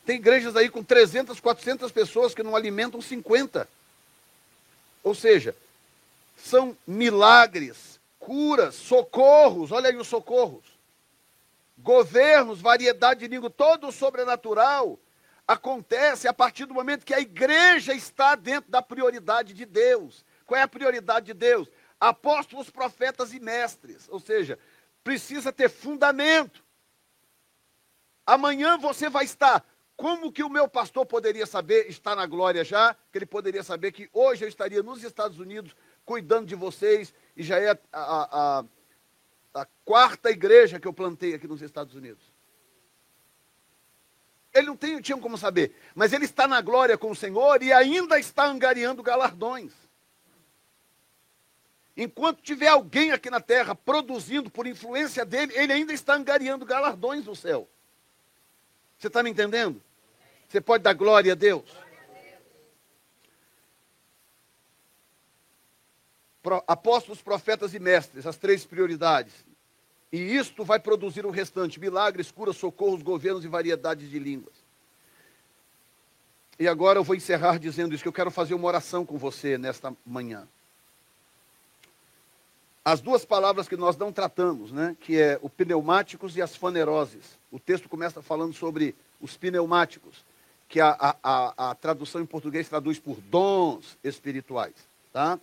Tem 0.06 0.16
igrejas 0.16 0.56
aí 0.56 0.70
com 0.70 0.84
300, 0.84 1.40
400 1.40 1.92
pessoas 1.92 2.34
que 2.34 2.44
não 2.44 2.56
alimentam 2.56 3.02
50. 3.02 3.68
Ou 5.04 5.14
seja, 5.16 5.56
são 6.36 6.76
milagres, 6.86 8.00
curas, 8.20 8.76
socorros, 8.76 9.72
olha 9.72 9.90
aí 9.90 9.96
os 9.98 10.08
socorros. 10.08 10.64
Governos, 11.78 12.62
variedade 12.62 13.22
de 13.22 13.28
língua, 13.28 13.50
todo 13.50 13.88
o 13.88 13.92
sobrenatural 13.92 15.00
acontece 15.48 16.28
a 16.28 16.34
partir 16.34 16.66
do 16.66 16.74
momento 16.74 17.06
que 17.06 17.14
a 17.14 17.20
igreja 17.20 17.94
está 17.94 18.36
dentro 18.36 18.72
da 18.72 18.82
prioridade 18.82 19.54
de 19.54 19.66
Deus. 19.66 20.24
Qual 20.46 20.60
é 20.60 20.64
a 20.64 20.68
prioridade 20.68 21.28
de 21.28 21.34
Deus? 21.34 21.68
Apóstolos, 22.00 22.70
profetas 22.70 23.34
e 23.34 23.40
mestres. 23.40 24.08
Ou 24.10 24.20
seja, 24.20 24.58
precisa 25.04 25.52
ter 25.52 25.70
fundamento. 25.70 26.64
Amanhã 28.26 28.78
você 28.78 29.10
vai 29.10 29.26
estar. 29.26 29.66
Como 30.02 30.32
que 30.32 30.42
o 30.42 30.50
meu 30.50 30.68
pastor 30.68 31.06
poderia 31.06 31.46
saber, 31.46 31.88
está 31.88 32.16
na 32.16 32.26
glória 32.26 32.64
já, 32.64 32.96
que 33.12 33.20
ele 33.20 33.26
poderia 33.28 33.62
saber 33.62 33.92
que 33.92 34.10
hoje 34.12 34.44
eu 34.44 34.50
estaria 34.50 34.82
nos 34.82 35.04
Estados 35.04 35.38
Unidos 35.38 35.76
cuidando 36.04 36.48
de 36.48 36.56
vocês 36.56 37.14
e 37.38 37.44
já 37.44 37.60
é 37.60 37.70
a, 37.70 37.78
a, 37.94 38.60
a, 38.60 38.66
a 39.62 39.66
quarta 39.86 40.32
igreja 40.32 40.80
que 40.80 40.88
eu 40.88 40.92
plantei 40.92 41.36
aqui 41.36 41.48
nos 41.48 41.62
Estados 41.62 41.94
Unidos. 41.94 42.24
Ele 44.52 44.66
não 44.66 44.76
tem, 44.76 45.00
tinha 45.02 45.20
como 45.20 45.38
saber. 45.38 45.76
Mas 45.94 46.14
ele 46.14 46.26
está 46.26 46.48
na 46.48 46.62
glória 46.62 46.98
com 46.98 47.12
o 47.12 47.16
Senhor 47.16 47.62
e 47.62 47.72
ainda 47.72 48.18
está 48.18 48.48
angariando 48.48 49.04
galardões. 49.04 49.72
Enquanto 51.96 52.42
tiver 52.42 52.70
alguém 52.70 53.12
aqui 53.12 53.30
na 53.30 53.40
terra 53.40 53.76
produzindo 53.76 54.50
por 54.50 54.66
influência 54.66 55.24
dele, 55.24 55.54
ele 55.56 55.74
ainda 55.74 55.94
está 55.94 56.16
angariando 56.16 56.66
galardões 56.66 57.24
no 57.24 57.36
céu. 57.36 57.70
Você 58.98 59.06
está 59.06 59.22
me 59.22 59.30
entendendo? 59.30 59.80
Você 60.52 60.60
pode 60.60 60.84
dar 60.84 60.92
glória 60.94 61.32
a 61.32 61.36
Deus? 61.36 61.64
apóstolos, 66.68 67.22
profetas 67.22 67.74
e 67.74 67.80
mestres, 67.80 68.26
as 68.26 68.36
três 68.36 68.66
prioridades. 68.66 69.32
E 70.12 70.18
isto 70.18 70.66
vai 70.66 70.78
produzir 70.78 71.26
o 71.26 71.30
restante: 71.30 71.80
milagres, 71.80 72.32
curas, 72.32 72.58
socorros, 72.58 73.02
governos 73.02 73.46
e 73.46 73.48
variedades 73.48 74.10
de 74.10 74.20
línguas. 74.20 74.54
E 76.60 76.68
agora 76.68 77.00
eu 77.00 77.04
vou 77.04 77.16
encerrar 77.16 77.58
dizendo 77.58 77.94
isso, 77.94 78.04
que 78.04 78.10
eu 78.10 78.14
quero 78.14 78.32
fazer 78.32 78.54
uma 78.54 78.68
oração 78.68 79.06
com 79.06 79.18
você 79.18 79.58
nesta 79.58 79.96
manhã. 80.06 80.46
As 82.84 83.00
duas 83.00 83.24
palavras 83.24 83.70
que 83.70 83.78
nós 83.78 83.96
não 83.96 84.12
tratamos, 84.12 84.72
né, 84.72 84.98
que 85.00 85.18
é 85.18 85.40
o 85.42 85.50
pneumáticos 85.50 86.36
e 86.36 86.42
as 86.42 86.58
faneroses. 86.58 87.40
O 87.52 87.60
texto 87.60 87.88
começa 87.88 88.22
falando 88.22 88.54
sobre 88.54 88.96
os 89.22 89.38
pneumáticos, 89.38 90.26
que 90.72 90.80
a, 90.80 90.96
a, 90.98 91.18
a, 91.22 91.72
a 91.72 91.76
tradução 91.76 92.22
em 92.22 92.26
português 92.26 92.70
traduz 92.70 92.98
por 92.98 93.20
dons 93.20 93.98
espirituais. 94.02 94.74
Tá? 95.12 95.38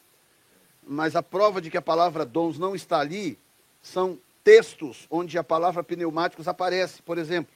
Mas 0.82 1.14
a 1.14 1.22
prova 1.22 1.60
de 1.60 1.70
que 1.70 1.76
a 1.76 1.82
palavra 1.82 2.24
dons 2.24 2.58
não 2.58 2.74
está 2.74 2.98
ali 2.98 3.38
são 3.82 4.18
textos 4.42 5.06
onde 5.10 5.36
a 5.36 5.44
palavra 5.44 5.84
pneumáticos 5.84 6.48
aparece. 6.48 7.02
Por 7.02 7.18
exemplo, 7.18 7.52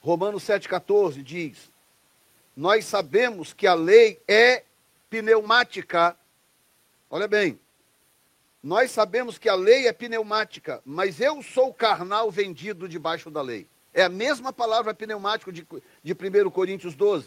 Romanos 0.00 0.44
7,14 0.44 1.22
diz: 1.22 1.70
Nós 2.56 2.86
sabemos 2.86 3.52
que 3.52 3.66
a 3.66 3.74
lei 3.74 4.18
é 4.26 4.64
pneumática. 5.10 6.16
Olha 7.10 7.28
bem, 7.28 7.60
nós 8.62 8.90
sabemos 8.90 9.36
que 9.36 9.48
a 9.50 9.54
lei 9.54 9.86
é 9.86 9.92
pneumática, 9.92 10.80
mas 10.86 11.20
eu 11.20 11.42
sou 11.42 11.72
carnal 11.72 12.30
vendido 12.30 12.88
debaixo 12.88 13.30
da 13.30 13.42
lei. 13.42 13.68
É 13.98 14.04
a 14.04 14.08
mesma 14.08 14.52
palavra 14.52 14.94
pneumático 14.94 15.50
de, 15.50 15.66
de 16.04 16.12
1 16.12 16.50
Coríntios 16.50 16.94
12. 16.94 17.26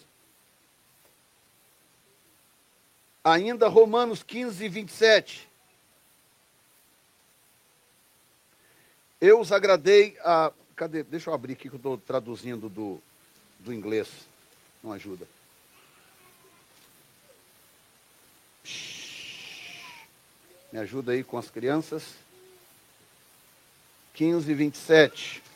Ainda 3.21 3.67
Romanos 3.67 4.23
15, 4.23 4.69
27. 4.69 5.49
Eu 9.19 9.41
os 9.41 9.51
agradei 9.51 10.17
a. 10.21 10.53
Cadê? 10.73 11.03
Deixa 11.03 11.29
eu 11.29 11.33
abrir 11.33 11.53
aqui 11.53 11.67
que 11.67 11.75
eu 11.75 11.77
estou 11.77 11.97
traduzindo 11.97 12.69
do, 12.69 13.01
do 13.59 13.73
inglês. 13.73 14.07
Não 14.81 14.93
ajuda. 14.93 15.27
Me 20.71 20.79
ajuda 20.79 21.11
aí 21.11 21.21
com 21.21 21.37
as 21.37 21.49
crianças. 21.49 22.15
15, 24.13 24.53
27. 24.53 25.50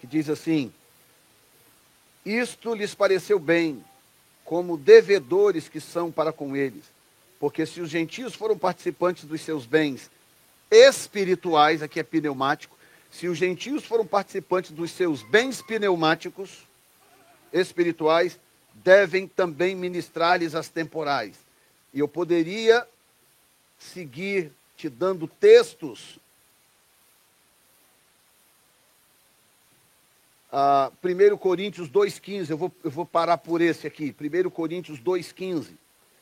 Que 0.00 0.06
diz 0.06 0.28
assim: 0.28 0.72
Isto 2.24 2.74
lhes 2.74 2.94
pareceu 2.94 3.38
bem, 3.38 3.84
como 4.44 4.76
devedores 4.76 5.68
que 5.68 5.80
são 5.80 6.10
para 6.10 6.32
com 6.32 6.56
eles. 6.56 6.84
Porque 7.38 7.64
se 7.64 7.80
os 7.80 7.90
gentios 7.90 8.34
foram 8.34 8.58
participantes 8.58 9.24
dos 9.24 9.40
seus 9.40 9.66
bens 9.66 10.10
espirituais, 10.70 11.82
aqui 11.82 12.00
é 12.00 12.02
pneumático, 12.02 12.76
se 13.10 13.28
os 13.28 13.38
gentios 13.38 13.84
foram 13.84 14.06
participantes 14.06 14.70
dos 14.70 14.90
seus 14.90 15.22
bens 15.22 15.62
pneumáticos 15.62 16.66
espirituais, 17.52 18.38
devem 18.74 19.26
também 19.26 19.74
ministrar-lhes 19.74 20.54
as 20.54 20.68
temporais. 20.68 21.36
E 21.92 22.00
eu 22.00 22.08
poderia 22.08 22.86
seguir 23.78 24.52
te 24.76 24.88
dando 24.88 25.26
textos. 25.26 26.18
Ah, 30.50 30.90
1 31.04 31.36
Coríntios 31.36 31.88
2,15, 31.90 32.50
eu 32.50 32.56
vou, 32.56 32.72
eu 32.82 32.90
vou 32.90 33.04
parar 33.04 33.38
por 33.38 33.60
esse 33.60 33.86
aqui. 33.86 34.14
1 34.18 34.50
Coríntios 34.50 34.98
2,15 35.00 35.76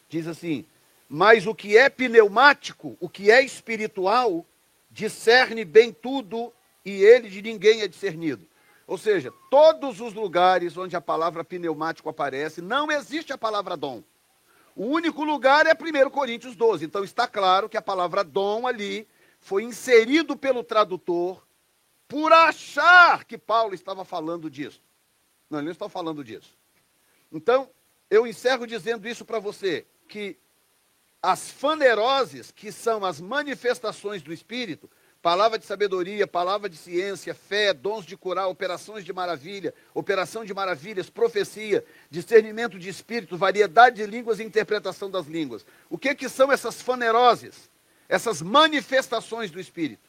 diz 0.08 0.26
assim: 0.26 0.64
mas 1.08 1.46
o 1.46 1.54
que 1.54 1.76
é 1.76 1.88
pneumático, 1.88 2.96
o 3.00 3.08
que 3.08 3.30
é 3.30 3.42
espiritual, 3.42 4.44
discerne 4.90 5.64
bem 5.64 5.92
tudo 5.92 6.52
e 6.84 7.02
ele 7.02 7.28
de 7.28 7.42
ninguém 7.42 7.82
é 7.82 7.88
discernido. 7.88 8.44
Ou 8.86 8.98
seja, 8.98 9.32
todos 9.50 10.00
os 10.00 10.14
lugares 10.14 10.76
onde 10.76 10.96
a 10.96 11.00
palavra 11.00 11.44
pneumático 11.44 12.08
aparece, 12.08 12.60
não 12.60 12.90
existe 12.90 13.32
a 13.32 13.38
palavra 13.38 13.76
dom. 13.76 14.02
O 14.74 14.86
único 14.86 15.24
lugar 15.24 15.66
é 15.66 15.72
1 15.72 16.10
Coríntios 16.10 16.54
12. 16.54 16.84
Então 16.84 17.02
está 17.02 17.26
claro 17.26 17.68
que 17.68 17.76
a 17.76 17.82
palavra 17.82 18.22
dom 18.22 18.66
ali 18.66 19.06
foi 19.40 19.62
inserido 19.62 20.36
pelo 20.36 20.62
tradutor 20.62 21.45
por 22.08 22.32
achar 22.32 23.24
que 23.24 23.36
Paulo 23.36 23.74
estava 23.74 24.04
falando 24.04 24.50
disso. 24.50 24.80
Não, 25.50 25.58
ele 25.58 25.66
não 25.66 25.72
está 25.72 25.88
falando 25.88 26.22
disso. 26.24 26.56
Então, 27.32 27.68
eu 28.10 28.26
encerro 28.26 28.66
dizendo 28.66 29.08
isso 29.08 29.24
para 29.24 29.38
você, 29.38 29.86
que 30.08 30.36
as 31.22 31.50
faneroses, 31.50 32.50
que 32.50 32.70
são 32.70 33.04
as 33.04 33.20
manifestações 33.20 34.22
do 34.22 34.32
Espírito, 34.32 34.88
palavra 35.20 35.58
de 35.58 35.66
sabedoria, 35.66 36.24
palavra 36.24 36.68
de 36.68 36.76
ciência, 36.76 37.34
fé, 37.34 37.74
dons 37.74 38.06
de 38.06 38.16
curar, 38.16 38.46
operações 38.46 39.04
de 39.04 39.12
maravilha, 39.12 39.74
operação 39.92 40.44
de 40.44 40.54
maravilhas, 40.54 41.10
profecia, 41.10 41.84
discernimento 42.08 42.78
de 42.78 42.88
espírito, 42.88 43.36
variedade 43.36 43.96
de 43.96 44.06
línguas 44.06 44.38
e 44.38 44.44
interpretação 44.44 45.10
das 45.10 45.26
línguas. 45.26 45.66
O 45.90 45.98
que, 45.98 46.14
que 46.14 46.28
são 46.28 46.52
essas 46.52 46.80
faneroses? 46.80 47.68
Essas 48.08 48.40
manifestações 48.40 49.50
do 49.50 49.58
Espírito. 49.58 50.05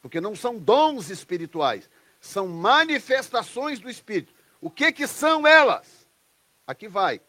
Porque 0.00 0.20
não 0.20 0.36
são 0.36 0.58
dons 0.58 1.10
espirituais, 1.10 1.88
são 2.20 2.48
manifestações 2.48 3.78
do 3.78 3.90
Espírito. 3.90 4.32
O 4.60 4.70
que, 4.70 4.92
que 4.92 5.06
são 5.06 5.46
elas? 5.46 6.06
Aqui 6.66 6.88
vai 6.88 7.20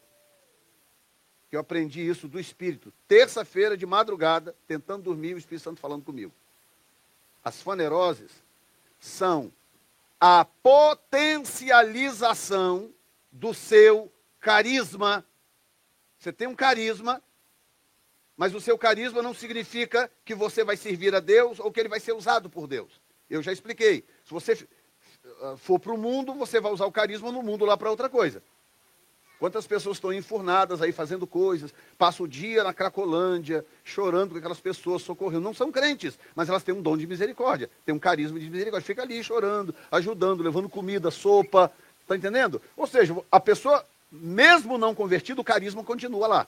eu 1.51 1.59
aprendi 1.59 2.07
isso 2.07 2.27
do 2.27 2.39
Espírito. 2.39 2.93
Terça-feira, 3.07 3.75
de 3.75 3.83
madrugada, 3.85 4.55
tentando 4.67 5.03
dormir, 5.03 5.33
o 5.33 5.37
Espírito 5.37 5.63
Santo 5.63 5.79
falando 5.79 6.03
comigo. 6.03 6.33
As 7.43 7.61
faneroses 7.61 8.31
são 8.99 9.51
a 10.19 10.43
potencialização 10.45 12.91
do 13.31 13.53
seu 13.53 14.11
carisma. 14.39 15.23
Você 16.19 16.33
tem 16.33 16.47
um 16.47 16.55
carisma, 16.55 17.21
mas 18.39 18.55
o 18.55 18.61
seu 18.61 18.77
carisma 18.77 19.21
não 19.21 19.33
significa 19.33 20.09
que 20.23 20.33
você 20.33 20.63
vai 20.63 20.77
servir 20.77 21.13
a 21.13 21.19
Deus 21.19 21.59
ou 21.59 21.69
que 21.73 21.77
ele 21.77 21.89
vai 21.89 21.99
ser 21.99 22.13
usado 22.13 22.49
por 22.49 22.67
Deus. 22.67 22.89
Eu 23.29 23.43
já 23.43 23.51
expliquei. 23.51 24.05
Se 24.23 24.31
você 24.31 24.53
eh, 24.53 25.55
for 25.57 25.77
para 25.77 25.91
o 25.91 25.97
mundo, 25.97 26.33
você 26.33 26.61
vai 26.61 26.71
usar 26.71 26.85
o 26.85 26.91
carisma 26.91 27.33
no 27.33 27.43
mundo 27.43 27.65
lá 27.65 27.75
para 27.75 27.89
outra 27.89 28.07
coisa. 28.07 28.41
Quantas 29.39 29.67
pessoas 29.67 29.97
estão 29.97 30.13
enfurnadas 30.13 30.81
aí 30.81 30.93
fazendo 30.93 31.27
coisas, 31.27 31.73
passam 31.97 32.25
o 32.25 32.29
dia 32.29 32.63
na 32.63 32.73
Cracolândia, 32.73 33.65
chorando 33.83 34.31
com 34.31 34.37
aquelas 34.37 34.61
pessoas, 34.61 35.01
socorrendo. 35.01 35.41
Não 35.41 35.53
são 35.53 35.69
crentes, 35.69 36.17
mas 36.33 36.47
elas 36.47 36.63
têm 36.63 36.73
um 36.73 36.81
dom 36.81 36.95
de 36.95 37.05
misericórdia, 37.05 37.69
têm 37.85 37.93
um 37.93 37.99
carisma 37.99 38.39
de 38.39 38.49
misericórdia. 38.49 38.87
Fica 38.87 39.01
ali 39.01 39.21
chorando, 39.21 39.75
ajudando, 39.91 40.41
levando 40.41 40.69
comida, 40.69 41.11
sopa. 41.11 41.69
Está 42.03 42.15
entendendo? 42.15 42.61
Ou 42.77 42.87
seja, 42.87 43.13
a 43.29 43.39
pessoa, 43.41 43.85
mesmo 44.09 44.77
não 44.77 44.95
convertida, 44.95 45.41
o 45.41 45.43
carisma 45.43 45.83
continua 45.83 46.25
lá. 46.25 46.47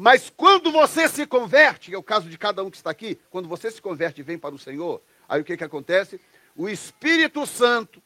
Mas 0.00 0.30
quando 0.30 0.70
você 0.70 1.08
se 1.08 1.26
converte, 1.26 1.90
que 1.90 1.94
é 1.96 1.98
o 1.98 2.02
caso 2.04 2.30
de 2.30 2.38
cada 2.38 2.62
um 2.62 2.70
que 2.70 2.76
está 2.76 2.88
aqui, 2.88 3.18
quando 3.30 3.48
você 3.48 3.68
se 3.68 3.82
converte 3.82 4.20
e 4.20 4.22
vem 4.22 4.38
para 4.38 4.54
o 4.54 4.58
Senhor, 4.58 5.02
aí 5.28 5.40
o 5.40 5.44
que, 5.44 5.56
que 5.56 5.64
acontece? 5.64 6.20
O 6.54 6.68
Espírito 6.68 7.44
Santo 7.44 8.00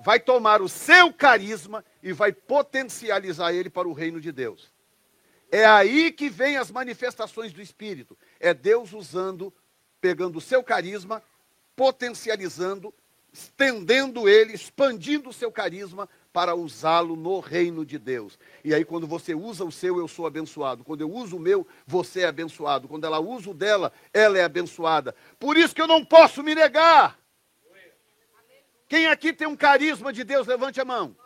vai 0.00 0.18
tomar 0.18 0.60
o 0.60 0.68
seu 0.68 1.12
carisma 1.12 1.84
e 2.02 2.12
vai 2.12 2.32
potencializar 2.32 3.52
ele 3.52 3.70
para 3.70 3.86
o 3.86 3.92
reino 3.92 4.20
de 4.20 4.32
Deus. 4.32 4.72
É 5.48 5.64
aí 5.64 6.10
que 6.10 6.28
vem 6.28 6.56
as 6.56 6.72
manifestações 6.72 7.52
do 7.52 7.62
Espírito. 7.62 8.18
É 8.40 8.52
Deus 8.52 8.92
usando, 8.92 9.54
pegando 10.00 10.38
o 10.38 10.42
seu 10.42 10.60
carisma, 10.60 11.22
potencializando, 11.76 12.92
estendendo 13.32 14.28
ele, 14.28 14.54
expandindo 14.54 15.30
o 15.30 15.32
seu 15.32 15.52
carisma 15.52 16.08
para 16.32 16.54
usá-lo 16.54 17.16
no 17.16 17.40
reino 17.40 17.84
de 17.84 17.98
Deus. 17.98 18.38
E 18.62 18.74
aí, 18.74 18.84
quando 18.84 19.06
você 19.06 19.34
usa 19.34 19.64
o 19.64 19.72
seu, 19.72 19.98
eu 19.98 20.06
sou 20.06 20.26
abençoado. 20.26 20.84
Quando 20.84 21.00
eu 21.00 21.10
uso 21.10 21.36
o 21.36 21.40
meu, 21.40 21.66
você 21.86 22.20
é 22.20 22.26
abençoado. 22.26 22.86
Quando 22.88 23.04
ela 23.04 23.18
usa 23.18 23.50
o 23.50 23.54
dela, 23.54 23.92
ela 24.12 24.38
é 24.38 24.44
abençoada. 24.44 25.14
Por 25.38 25.56
isso 25.56 25.74
que 25.74 25.82
eu 25.82 25.86
não 25.86 26.04
posso 26.04 26.42
me 26.42 26.54
negar. 26.54 27.18
Quem 28.88 29.06
aqui 29.06 29.32
tem 29.32 29.46
um 29.46 29.56
carisma 29.56 30.12
de 30.12 30.24
Deus, 30.24 30.46
levante 30.46 30.80
a 30.80 30.84
mão. 30.84 31.16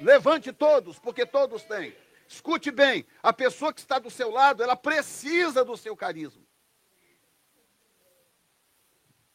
Levante 0.00 0.52
todos, 0.52 0.98
porque 0.98 1.26
todos 1.26 1.62
têm. 1.64 1.94
Escute 2.26 2.70
bem, 2.70 3.06
a 3.22 3.32
pessoa 3.32 3.72
que 3.72 3.80
está 3.80 3.98
do 3.98 4.10
seu 4.10 4.30
lado, 4.30 4.62
ela 4.62 4.74
precisa 4.74 5.64
do 5.64 5.76
seu 5.76 5.94
carisma. 5.94 6.42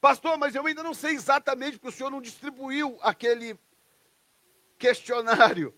Pastor, 0.02 0.38
mas 0.38 0.56
eu 0.56 0.66
ainda 0.66 0.82
não 0.82 0.94
sei 0.94 1.14
exatamente 1.14 1.78
porque 1.78 1.90
o 1.90 1.92
senhor 1.92 2.10
não 2.10 2.22
distribuiu 2.22 2.98
aquele 3.02 3.60
questionário. 4.80 5.74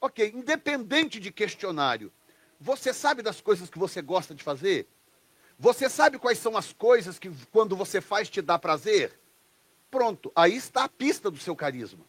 Ok, 0.00 0.32
independente 0.34 1.20
de 1.20 1.30
questionário, 1.30 2.12
você 2.58 2.92
sabe 2.92 3.22
das 3.22 3.40
coisas 3.40 3.70
que 3.70 3.78
você 3.78 4.02
gosta 4.02 4.34
de 4.34 4.42
fazer? 4.42 4.86
Você 5.58 5.88
sabe 5.88 6.18
quais 6.18 6.38
são 6.38 6.56
as 6.56 6.72
coisas 6.72 7.18
que 7.18 7.30
quando 7.52 7.76
você 7.76 8.00
faz 8.00 8.28
te 8.28 8.42
dá 8.42 8.58
prazer? 8.58 9.18
Pronto, 9.90 10.32
aí 10.34 10.56
está 10.56 10.84
a 10.84 10.88
pista 10.88 11.30
do 11.30 11.38
seu 11.38 11.54
carisma. 11.54 12.04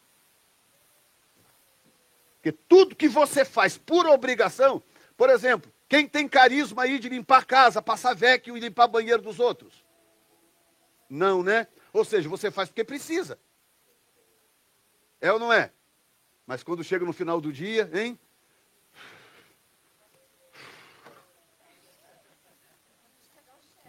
Porque 2.35 2.51
tudo 2.51 2.95
que 2.95 3.07
você 3.07 3.45
faz 3.45 3.77
por 3.77 4.07
obrigação, 4.07 4.81
Por 5.21 5.29
exemplo, 5.29 5.71
quem 5.87 6.07
tem 6.07 6.27
carisma 6.27 6.81
aí 6.81 6.97
de 6.97 7.07
limpar 7.07 7.45
casa, 7.45 7.79
passar 7.79 8.15
vecchio 8.15 8.57
e 8.57 8.59
limpar 8.59 8.87
banheiro 8.87 9.21
dos 9.21 9.39
outros? 9.39 9.85
Não, 11.07 11.43
né? 11.43 11.67
Ou 11.93 12.03
seja, 12.03 12.27
você 12.27 12.49
faz 12.49 12.69
porque 12.69 12.83
precisa. 12.83 13.37
É 15.21 15.31
ou 15.31 15.37
não 15.37 15.53
é? 15.53 15.71
Mas 16.47 16.63
quando 16.63 16.83
chega 16.83 17.05
no 17.05 17.13
final 17.13 17.39
do 17.39 17.53
dia, 17.53 17.89
hein? 17.93 18.19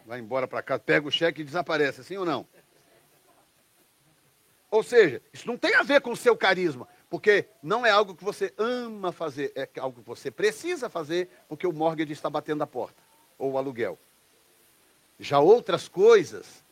Vai 0.04 0.20
embora 0.20 0.46
para 0.46 0.62
casa, 0.62 0.80
pega 0.80 1.08
o 1.08 1.10
cheque 1.10 1.40
e 1.40 1.44
desaparece, 1.44 2.02
assim 2.02 2.18
ou 2.18 2.26
não? 2.26 2.46
Ou 4.70 4.82
seja, 4.82 5.22
isso 5.32 5.46
não 5.46 5.56
tem 5.56 5.74
a 5.74 5.82
ver 5.82 6.00
com 6.00 6.12
o 6.12 6.16
seu 6.16 6.36
carisma, 6.36 6.86
porque 7.08 7.46
não 7.62 7.84
é 7.84 7.90
algo 7.90 8.14
que 8.14 8.24
você 8.24 8.52
ama 8.58 9.12
fazer, 9.12 9.52
é 9.54 9.68
algo 9.78 10.00
que 10.00 10.06
você 10.06 10.30
precisa 10.30 10.88
fazer, 10.88 11.30
porque 11.48 11.66
o 11.66 11.72
mortgage 11.72 12.12
está 12.12 12.28
batendo 12.28 12.62
a 12.62 12.66
porta, 12.66 13.02
ou 13.38 13.52
o 13.52 13.58
aluguel. 13.58 13.98
Já 15.18 15.38
outras 15.38 15.88
coisas, 15.88 16.64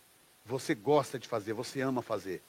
você 0.45 0.75
gosta 0.75 1.19
de 1.19 1.29
fazer, 1.29 1.53
você 1.53 1.81
ama 1.81 2.03
fazer. 2.03 2.43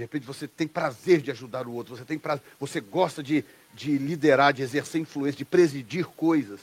De 0.00 0.04
repente 0.04 0.24
você 0.24 0.48
tem 0.48 0.66
prazer 0.66 1.20
de 1.20 1.30
ajudar 1.30 1.66
o 1.66 1.74
outro, 1.74 1.94
você, 1.94 2.06
tem 2.06 2.18
prazer, 2.18 2.42
você 2.58 2.80
gosta 2.80 3.22
de, 3.22 3.44
de 3.74 3.98
liderar, 3.98 4.50
de 4.50 4.62
exercer 4.62 4.98
influência, 4.98 5.36
de 5.36 5.44
presidir 5.44 6.06
coisas. 6.06 6.58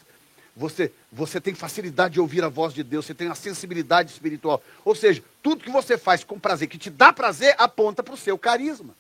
Você, 0.56 0.92
você 1.12 1.40
tem 1.40 1.54
facilidade 1.54 2.16
de 2.16 2.20
ouvir 2.20 2.44
a 2.44 2.50
voz 2.50 2.74
de 2.74 2.82
Deus, 2.82 3.06
você 3.06 3.14
tem 3.14 3.28
uma 3.28 3.36
sensibilidade 3.36 4.12
espiritual. 4.12 4.60
Ou 4.84 4.96
seja, 4.96 5.24
tudo 5.44 5.64
que 5.64 5.70
você 5.70 6.00
faz 6.00 6.24
com 6.24 6.40
prazer, 6.40 6.68
que 6.68 6.80
te 6.80 6.90
dá 6.90 7.14
prazer, 7.14 7.54
aponta 7.60 8.02
para 8.02 8.16
o 8.16 8.18
seu 8.18 8.40
carisma. 8.40 8.96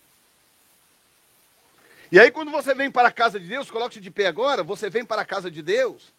E 2.11 2.19
aí, 2.19 2.29
quando 2.29 2.51
você 2.51 2.75
vem 2.75 2.91
para 2.91 3.07
a 3.07 3.11
casa 3.11 3.39
de 3.39 3.47
Deus, 3.47 3.71
coloque-se 3.71 3.99
de 3.99 4.11
pé 4.11 4.27
agora, 4.27 4.61
você 4.61 4.87
vem 4.87 5.03
para 5.03 5.23
a 5.23 5.25
casa 5.25 5.49
de 5.49 5.63
Deus, 5.63 6.13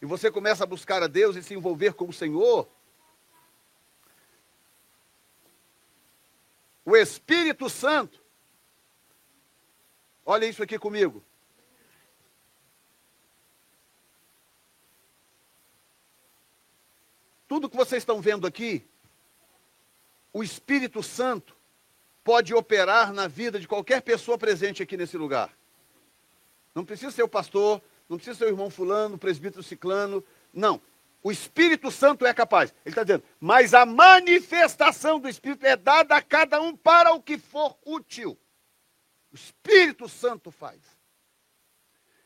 e 0.00 0.06
você 0.06 0.30
começa 0.30 0.64
a 0.64 0.66
buscar 0.66 1.02
a 1.02 1.06
Deus 1.06 1.36
e 1.36 1.42
se 1.42 1.52
envolver 1.52 1.92
com 1.92 2.08
o 2.08 2.12
Senhor. 2.12 2.66
O 6.84 6.96
Espírito 6.96 7.68
Santo, 7.68 8.20
olha 10.24 10.46
isso 10.46 10.62
aqui 10.62 10.78
comigo. 10.78 11.24
Tudo 17.46 17.68
que 17.68 17.76
vocês 17.76 18.02
estão 18.02 18.20
vendo 18.20 18.46
aqui, 18.46 18.86
o 20.32 20.42
Espírito 20.42 21.02
Santo 21.02 21.56
pode 22.22 22.54
operar 22.54 23.12
na 23.12 23.26
vida 23.26 23.58
de 23.58 23.66
qualquer 23.66 24.02
pessoa 24.02 24.38
presente 24.38 24.82
aqui 24.82 24.96
nesse 24.96 25.16
lugar. 25.16 25.52
Não 26.74 26.84
precisa 26.84 27.10
ser 27.10 27.24
o 27.24 27.28
pastor, 27.28 27.82
não 28.08 28.16
precisa 28.16 28.38
ser 28.38 28.44
o 28.44 28.48
irmão 28.48 28.70
fulano, 28.70 29.16
o 29.16 29.18
presbítero 29.18 29.62
ciclano, 29.62 30.24
não. 30.54 30.80
O 31.22 31.30
Espírito 31.30 31.90
Santo 31.90 32.24
é 32.24 32.32
capaz. 32.32 32.72
Ele 32.84 32.92
está 32.92 33.02
dizendo, 33.02 33.24
mas 33.38 33.74
a 33.74 33.84
manifestação 33.84 35.20
do 35.20 35.28
Espírito 35.28 35.66
é 35.66 35.76
dada 35.76 36.16
a 36.16 36.22
cada 36.22 36.60
um 36.60 36.74
para 36.74 37.12
o 37.12 37.22
que 37.22 37.36
for 37.36 37.76
útil. 37.84 38.38
O 39.30 39.34
Espírito 39.34 40.08
Santo 40.08 40.50
faz. 40.50 40.80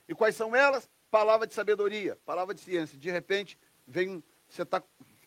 E 0.09 0.15
quais 0.15 0.37
são 0.37 0.55
elas? 0.55 0.89
Palavra 1.11 1.47
de 1.47 1.55
sabedoria, 1.55 2.19
palavra 2.25 2.55
de 2.55 2.61
ciência. 2.61 2.99
De 2.99 3.11
repente, 3.11 3.59
vem, 3.87 4.23
você 4.49 4.62
está 4.62 4.83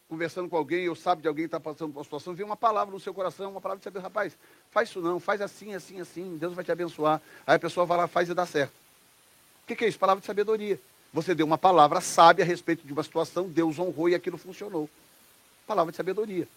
conversando 0.07 0.47
com 0.47 0.55
alguém, 0.55 0.87
ou 0.87 0.95
sabe 0.95 1.21
de 1.21 1.27
alguém 1.27 1.43
que 1.43 1.47
está 1.47 1.59
passando 1.59 1.91
por 1.91 1.99
uma 1.99 2.03
situação, 2.03 2.33
vem 2.33 2.45
uma 2.45 2.55
palavra 2.55 2.93
no 2.93 2.99
seu 2.99 3.13
coração, 3.13 3.51
uma 3.51 3.59
palavra 3.59 3.79
de 3.79 3.83
saber, 3.83 3.99
rapaz, 3.99 4.37
faz 4.69 4.89
isso 4.89 5.01
não, 5.01 5.19
faz 5.19 5.41
assim, 5.41 5.75
assim, 5.75 5.99
assim, 5.99 6.37
Deus 6.37 6.53
vai 6.53 6.63
te 6.63 6.71
abençoar. 6.71 7.21
Aí 7.45 7.55
a 7.55 7.59
pessoa 7.59 7.85
vai 7.85 7.97
lá, 7.97 8.07
faz 8.07 8.29
e 8.29 8.33
dá 8.33 8.45
certo. 8.45 8.73
O 9.63 9.67
que, 9.67 9.75
que 9.75 9.85
é 9.85 9.87
isso? 9.89 9.99
Palavra 9.99 10.21
de 10.21 10.27
sabedoria. 10.27 10.79
Você 11.13 11.33
deu 11.33 11.45
uma 11.45 11.57
palavra 11.57 12.01
sábia 12.01 12.43
a 12.43 12.47
respeito 12.47 12.85
de 12.85 12.93
uma 12.93 13.03
situação, 13.03 13.47
Deus 13.47 13.79
honrou 13.79 14.09
e 14.09 14.15
aquilo 14.15 14.37
funcionou. 14.37 14.89
Palavra 15.65 15.91
de 15.91 15.97
sabedoria. 15.97 16.47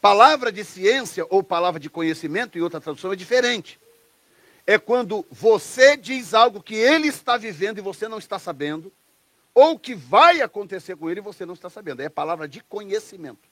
Palavra 0.00 0.52
de 0.52 0.64
ciência 0.64 1.26
ou 1.28 1.42
palavra 1.42 1.80
de 1.80 1.90
conhecimento, 1.90 2.56
em 2.56 2.60
outra 2.60 2.80
tradução, 2.80 3.12
é 3.12 3.16
diferente. 3.16 3.78
É 4.66 4.78
quando 4.78 5.26
você 5.30 5.96
diz 5.96 6.34
algo 6.34 6.62
que 6.62 6.74
ele 6.74 7.08
está 7.08 7.36
vivendo 7.36 7.78
e 7.78 7.82
você 7.82 8.06
não 8.06 8.18
está 8.18 8.38
sabendo, 8.38 8.92
ou 9.54 9.78
que 9.78 9.94
vai 9.94 10.40
acontecer 10.40 10.96
com 10.96 11.10
ele 11.10 11.20
e 11.20 11.22
você 11.22 11.44
não 11.44 11.54
está 11.54 11.68
sabendo. 11.68 12.00
É 12.00 12.08
palavra 12.08 12.46
de 12.46 12.60
conhecimento. 12.62 13.48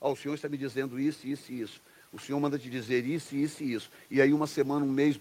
O 0.00 0.16
Senhor 0.16 0.34
está 0.34 0.48
me 0.48 0.56
dizendo 0.56 0.98
isso, 0.98 1.26
isso 1.26 1.52
e 1.52 1.60
isso. 1.60 1.82
O 2.12 2.18
Senhor 2.18 2.40
manda 2.40 2.58
te 2.58 2.70
dizer 2.70 3.04
isso, 3.04 3.36
isso 3.36 3.62
e 3.62 3.74
isso. 3.74 3.90
E 4.10 4.22
aí, 4.22 4.32
uma 4.32 4.46
semana, 4.46 4.84
um 4.84 4.90
mês, 4.90 5.20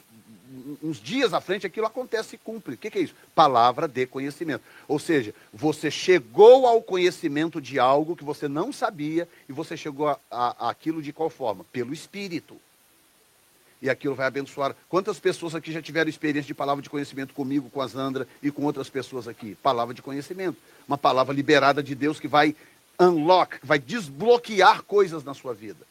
uns 0.84 1.02
dias 1.02 1.34
à 1.34 1.41
frente, 1.41 1.65
aquilo 1.65 1.86
acontece 1.86 2.36
e 2.36 2.38
cumpre. 2.40 2.76
O 2.76 2.78
que, 2.78 2.90
que 2.90 2.98
é 2.98 3.02
isso? 3.02 3.15
Palavra 3.36 3.88
de 3.88 4.06
conhecimento. 4.06 4.64
Ou 4.88 4.99
seja, 4.99 5.34
você 5.53 5.91
chegou 5.91 6.65
ao 6.65 6.82
conhecimento 6.82 7.61
de 7.61 7.80
algo 7.80 8.15
que 8.15 8.24
você 8.24 8.48
não 8.48 8.72
sabia 8.72 9.28
e 9.48 9.53
você 9.53 9.76
chegou 9.76 10.07
a, 10.07 10.19
a, 10.32 10.69
aquilo 10.69 11.02
de 11.02 11.11
qual 11.14 11.30
forma? 11.30 11.65
Pelo 11.72 11.94
Espírito 11.94 12.57
e 13.82 13.90
aquilo 13.90 14.15
vai 14.15 14.28
abençoar. 14.28 14.76
Quantas 14.90 15.19
pessoas 15.19 15.53
aqui 15.53 15.72
já 15.72 15.82
tiveram 15.82 16.10
experiência 16.10 16.48
de 16.48 16.53
palavra 16.53 16.82
de 16.82 16.90
conhecimento 16.90 17.34
comigo, 17.34 17.69
com 17.69 17.82
a 17.82 17.88
Zandra 17.88 18.28
e 18.41 18.52
com 18.52 18.64
outras 18.64 18.90
pessoas 18.90 19.28
aqui? 19.28 19.56
Palavra 19.56 19.94
de 19.94 20.02
conhecimento. 20.02 20.57
Uma 20.88 20.98
palavra 20.98 21.34
liberada 21.34 21.84
de 21.84 21.94
Deus 21.94 22.19
que 22.19 22.28
vai 22.28 22.56
unlock, 22.99 23.60
que 23.60 23.65
vai 23.65 23.78
desbloquear 23.78 24.84
coisas 24.84 25.24
na 25.24 25.34
sua 25.34 25.53
vida. 25.53 25.86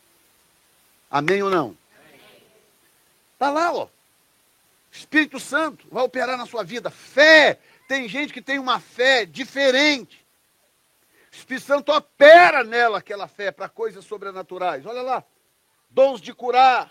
Amém 1.11 1.43
ou 1.43 1.51
não? 1.51 1.77
Está 3.35 3.51
lá, 3.51 3.73
ó. 3.73 3.89
Espírito 4.97 5.39
Santo 5.39 5.87
vai 5.91 6.03
operar 6.03 6.37
na 6.37 6.47
sua 6.47 6.63
vida. 6.63 6.91
Fé. 6.91 7.61
Tem 7.87 8.09
gente 8.09 8.33
que 8.33 8.43
tem 8.43 8.59
uma 8.59 8.81
fé 8.81 9.25
diferente. 9.25 10.27
O 11.33 11.37
Espírito 11.37 11.67
Santo 11.67 11.93
opera 11.93 12.65
nela 12.65 12.99
aquela 12.99 13.29
fé 13.29 13.53
para 13.53 13.69
coisas 13.69 14.05
sobrenaturais. 14.05 14.87
Olha 14.87 15.03
lá. 15.03 15.25
Dons 15.91 16.21
de 16.21 16.35
curar, 16.35 16.91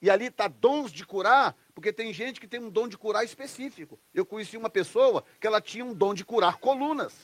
e 0.00 0.08
ali 0.08 0.26
está 0.26 0.48
dons 0.48 0.92
de 0.92 1.04
curar, 1.04 1.56
porque 1.74 1.92
tem 1.92 2.12
gente 2.12 2.40
que 2.40 2.46
tem 2.46 2.60
um 2.60 2.70
dom 2.70 2.88
de 2.88 2.96
curar 2.96 3.24
específico. 3.24 3.98
Eu 4.14 4.24
conheci 4.24 4.56
uma 4.56 4.70
pessoa 4.70 5.24
que 5.40 5.46
ela 5.46 5.60
tinha 5.60 5.84
um 5.84 5.92
dom 5.94 6.14
de 6.14 6.24
curar 6.24 6.56
colunas. 6.56 7.14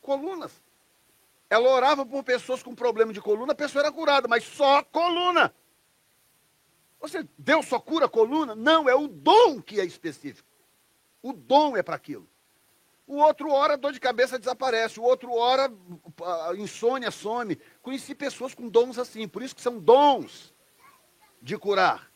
Colunas. 0.00 0.52
Ela 1.50 1.68
orava 1.70 2.04
por 2.04 2.22
pessoas 2.24 2.62
com 2.62 2.74
problema 2.74 3.12
de 3.12 3.20
coluna, 3.20 3.52
a 3.52 3.56
pessoa 3.56 3.82
era 3.82 3.92
curada, 3.92 4.28
mas 4.28 4.44
só 4.44 4.82
coluna. 4.82 5.54
Você, 7.00 7.26
Deus 7.36 7.66
só 7.66 7.78
cura 7.78 8.08
coluna? 8.08 8.54
Não, 8.54 8.88
é 8.88 8.94
o 8.94 9.06
dom 9.06 9.62
que 9.62 9.80
é 9.80 9.84
específico. 9.84 10.48
O 11.22 11.32
dom 11.32 11.76
é 11.76 11.82
para 11.82 11.96
aquilo. 11.96 12.28
O 13.06 13.16
outro 13.16 13.50
hora, 13.50 13.76
dor 13.76 13.92
de 13.92 14.00
cabeça 14.00 14.38
desaparece. 14.38 15.00
O 15.00 15.02
outro 15.02 15.32
hora, 15.32 15.72
insônia 16.58 17.10
some. 17.10 17.58
Conheci 17.80 18.14
pessoas 18.14 18.54
com 18.54 18.68
dons 18.68 18.98
assim, 18.98 19.26
por 19.26 19.42
isso 19.42 19.56
que 19.56 19.62
são 19.62 19.78
dons 19.78 20.52
de 21.40 21.56
curar. 21.56 22.10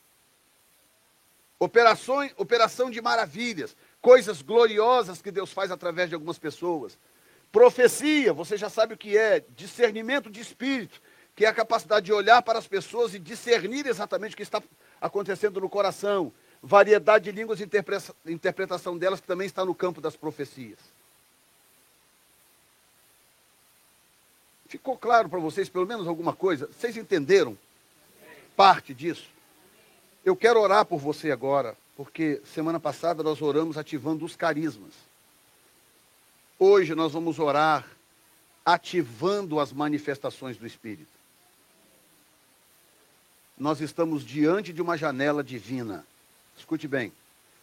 Operações, 1.59 2.35
operação 2.37 2.91
de 2.91 3.01
maravilhas, 3.01 3.77
coisas 4.01 4.43
gloriosas 4.43 5.23
que 5.23 5.31
Deus 5.31 5.53
faz 5.53 5.71
através 5.71 6.09
de 6.09 6.15
algumas 6.15 6.39
pessoas. 6.39 6.99
Profecia, 7.51 8.33
você 8.33 8.57
já 8.57 8.69
sabe 8.69 8.95
o 8.95 8.99
que 8.99 9.17
é, 9.17 9.45
discernimento 9.51 10.31
de 10.31 10.41
espírito, 10.41 11.01
que 11.35 11.45
é 11.45 11.49
a 11.49 11.55
capacidade 11.55 12.07
de 12.07 12.13
olhar 12.13 12.43
para 12.43 12.59
as 12.59 12.67
pessoas 12.67 13.15
e 13.15 13.19
discernir 13.19 13.87
exatamente 13.87 14.35
o 14.35 14.37
que 14.37 14.43
está 14.43 14.63
acontecendo 15.01 15.61
no 15.61 15.69
coração. 15.69 16.33
Variedade 16.63 17.25
de 17.25 17.33
línguas 17.33 17.61
e 17.61 17.69
interpretação 18.27 18.97
delas, 18.97 19.21
que 19.21 19.27
também 19.27 19.47
está 19.47 19.65
no 19.65 19.75
campo 19.75 20.01
das 20.01 20.15
profecias. 20.15 20.79
Ficou 24.69 24.97
claro 24.97 25.29
para 25.29 25.41
vocês, 25.41 25.69
pelo 25.69 25.87
menos 25.87 26.07
alguma 26.07 26.33
coisa? 26.33 26.67
Vocês 26.69 26.97
entenderam 26.97 27.59
parte 28.57 28.95
disso. 28.95 29.29
Eu 30.25 30.37
quero 30.37 30.61
orar 30.61 30.85
por 30.85 30.99
você 30.99 31.33
agora, 31.33 31.77
porque 31.97 32.41
semana 32.45 32.79
passada 32.79 33.23
nós 33.23 33.43
oramos 33.43 33.77
ativando 33.77 34.25
os 34.25 34.37
carismas. 34.37 34.93
Hoje 36.59 36.95
nós 36.95 37.13
vamos 37.13 37.41
orar 37.41 37.87
ativando 38.65 39.59
as 39.59 39.73
manifestações 39.73 40.57
do 40.57 40.67
Espírito. 40.67 41.22
Nós 43.63 43.81
estamos 43.81 44.27
diante 44.27 44.73
de 44.73 44.83
uma 44.83 44.99
janela 44.99 45.41
divina. 45.45 46.05
Escute 46.59 46.89
bem, 46.89 47.13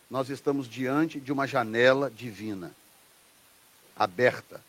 nós 0.10 0.30
estamos 0.30 0.66
diante 0.66 1.20
de 1.20 1.30
uma 1.30 1.46
janela 1.46 2.10
divina, 2.10 2.72
aberta. 3.98 4.64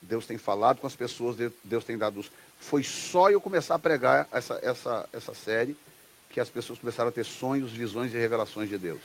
Deus 0.00 0.24
tem 0.24 0.38
falado 0.38 0.80
com 0.80 0.86
as 0.86 0.96
pessoas, 0.96 1.36
Deus 1.62 1.84
tem 1.84 1.98
dado. 1.98 2.24
Foi 2.58 2.82
só 2.82 3.30
eu 3.30 3.38
começar 3.38 3.74
a 3.74 3.78
pregar 3.78 4.26
essa, 4.32 4.58
essa, 4.62 5.06
essa 5.12 5.34
série 5.34 5.76
que 6.30 6.40
as 6.40 6.48
pessoas 6.48 6.78
começaram 6.78 7.10
a 7.10 7.12
ter 7.12 7.26
sonhos, 7.26 7.70
visões 7.70 8.14
e 8.14 8.16
revelações 8.16 8.70
de 8.70 8.78
Deus. 8.78 9.02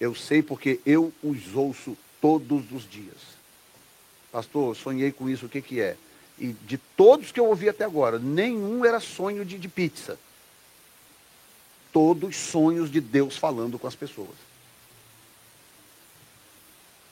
Eu 0.00 0.12
sei 0.12 0.42
porque 0.42 0.80
eu 0.84 1.12
os 1.22 1.54
ouço 1.54 1.96
todos 2.20 2.72
os 2.72 2.82
dias. 2.90 3.38
Pastor, 4.32 4.74
sonhei 4.74 5.12
com 5.12 5.30
isso, 5.30 5.46
o 5.46 5.48
que, 5.48 5.62
que 5.62 5.80
é? 5.80 5.96
E 6.36 6.48
de 6.48 6.78
todos 6.96 7.30
que 7.30 7.38
eu 7.38 7.46
ouvi 7.46 7.68
até 7.68 7.84
agora, 7.84 8.18
nenhum 8.18 8.84
era 8.84 8.98
sonho 8.98 9.44
de, 9.44 9.56
de 9.56 9.68
pizza. 9.68 10.18
Todos 11.92 12.36
sonhos 12.36 12.90
de 12.90 13.00
Deus 13.00 13.36
falando 13.36 13.78
com 13.78 13.86
as 13.86 13.94
pessoas. 13.94 14.48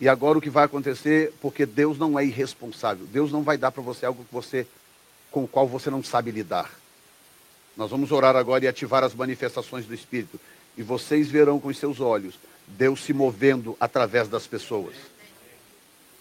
E 0.01 0.09
agora 0.09 0.39
o 0.39 0.41
que 0.41 0.51
vai 0.51 0.65
acontecer, 0.65 1.33
porque 1.41 1.65
Deus 1.65 1.99
não 1.99 2.19
é 2.19 2.25
irresponsável. 2.25 3.07
Deus 3.07 3.33
não 3.33 3.43
vai 3.43 3.57
dar 3.57 3.73
para 3.73 3.83
você 3.83 4.05
algo 4.05 4.25
que 4.25 4.33
você, 4.33 4.67
com 5.31 5.45
o 5.45 5.49
qual 5.49 5.67
você 5.67 5.89
não 5.89 6.03
sabe 6.03 6.31
lidar. 6.31 6.71
Nós 7.77 7.91
vamos 7.91 8.13
orar 8.13 8.37
agora 8.37 8.65
e 8.65 8.69
ativar 8.69 9.03
as 9.03 9.15
manifestações 9.15 9.87
do 9.87 9.95
Espírito. 9.95 10.39
E 10.77 10.83
vocês 10.83 11.29
verão 11.29 11.59
com 11.59 11.69
os 11.69 11.79
seus 11.79 12.01
olhos 12.01 12.39
Deus 12.67 13.05
se 13.05 13.13
movendo 13.13 13.77
através 13.79 14.29
das 14.29 14.47
pessoas. 14.47 14.95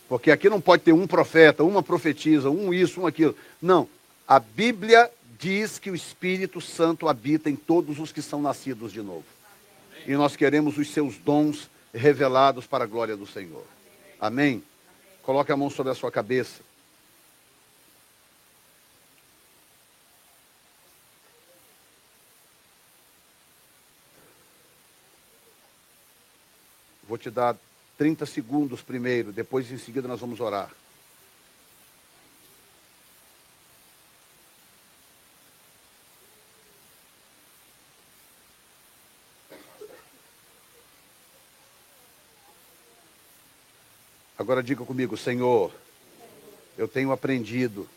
Porque 0.07 0.30
aqui 0.30 0.49
não 0.49 0.61
pode 0.61 0.84
ter 0.84 0.94
um 0.94 1.07
profeta, 1.07 1.64
uma 1.64 1.82
profetisa, 1.82 2.49
um 2.49 2.73
isso, 2.73 3.02
um 3.02 3.07
aquilo. 3.07 3.36
Não. 3.61 3.90
A 4.27 4.40
Bíblia 4.40 5.10
diz 5.40 5.80
que 5.80 5.90
o 5.90 5.95
Espírito 5.95 6.62
Santo 6.62 7.07
habita 7.07 7.49
em 7.49 7.56
todos 7.56 7.99
os 7.99 8.12
que 8.12 8.22
são 8.22 8.41
nascidos 8.41 8.91
de 8.91 9.02
novo. 9.02 9.26
E 10.07 10.14
nós 10.14 10.36
queremos 10.36 10.78
os 10.78 10.90
seus 10.90 11.18
dons 11.18 11.70
revelados 11.94 12.68
para 12.68 12.84
a 12.84 12.88
glória 12.88 13.18
do 13.18 13.26
Senhor. 13.26 13.66
Amém? 14.20 14.64
Coloque 15.24 15.52
a 15.52 15.57
mão 15.57 15.70
sobre 15.70 15.91
a 15.91 15.95
sua 15.95 16.12
cabeça. 16.12 16.62
Vou 27.07 27.18
te 27.18 27.30
dar 27.30 27.56
30 27.98 28.26
segundos 28.26 28.82
primeiro, 28.82 29.32
depois 29.32 29.72
em 29.72 29.78
seguida 29.78 30.07
nós 30.07 30.20
vamos 30.20 30.40
orar. 30.40 30.72
Agora 44.45 44.61
diga 44.61 44.85
comigo, 44.85 45.17
Senhor, 45.17 45.72
eu 46.77 46.88
tenho 46.88 47.11
aprendido 47.11 47.89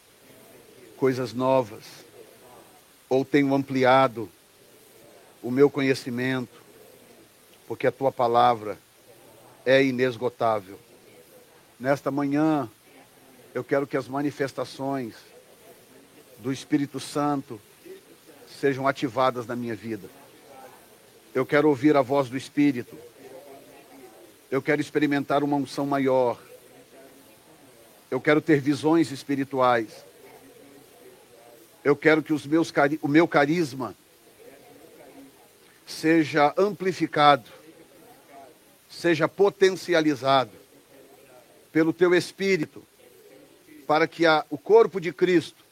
coisas 0.97 1.35
novas, 1.35 1.85
ou 3.07 3.23
tenho 3.23 3.55
ampliado 3.55 4.31
o 5.43 5.51
meu 5.51 5.69
conhecimento, 5.69 6.63
porque 7.67 7.87
a 7.87 7.93
tua 7.93 8.11
palavra 8.11 8.79
é 9.67 9.85
inesgotável. 9.85 10.79
Nesta 11.79 12.11
manhã, 12.11 12.67
eu 13.55 13.63
quero 13.63 13.87
que 13.87 13.99
as 13.99 14.09
manifestações 14.09 15.17
do 16.39 16.51
Espírito 16.51 16.99
Santo 16.99 17.61
sejam 18.59 18.89
ativadas 18.89 19.47
na 19.47 19.55
minha 19.55 19.77
vida. 19.77 20.09
Eu 21.35 21.45
quero 21.45 21.69
ouvir 21.69 21.95
a 21.95 22.01
voz 22.01 22.31
do 22.31 22.39
Espírito 22.39 22.97
eu 24.51 24.63
quero 24.63 24.81
experimentar 24.81 25.43
uma 25.43 25.57
unção 25.57 25.87
maior. 25.87 26.41
Eu 28.11 28.21
quero 28.21 28.41
ter 28.41 28.61
visões 28.61 29.11
espirituais. 29.11 30.05
Eu 31.85 31.95
quero 31.95 32.23
que 32.23 32.33
os 32.33 32.47
meus, 32.47 32.73
o 33.03 33.09
meu 33.09 33.29
carisma 33.29 33.95
seja 35.87 36.55
amplificado, 36.57 37.49
seja 38.89 39.29
potencializado 39.29 40.53
pelo 41.71 41.93
teu 41.93 42.15
Espírito, 42.15 42.83
para 43.87 44.07
que 44.07 44.25
a, 44.27 44.45
o 44.51 44.57
corpo 44.57 45.01
de 45.01 45.13
Cristo, 45.13 45.63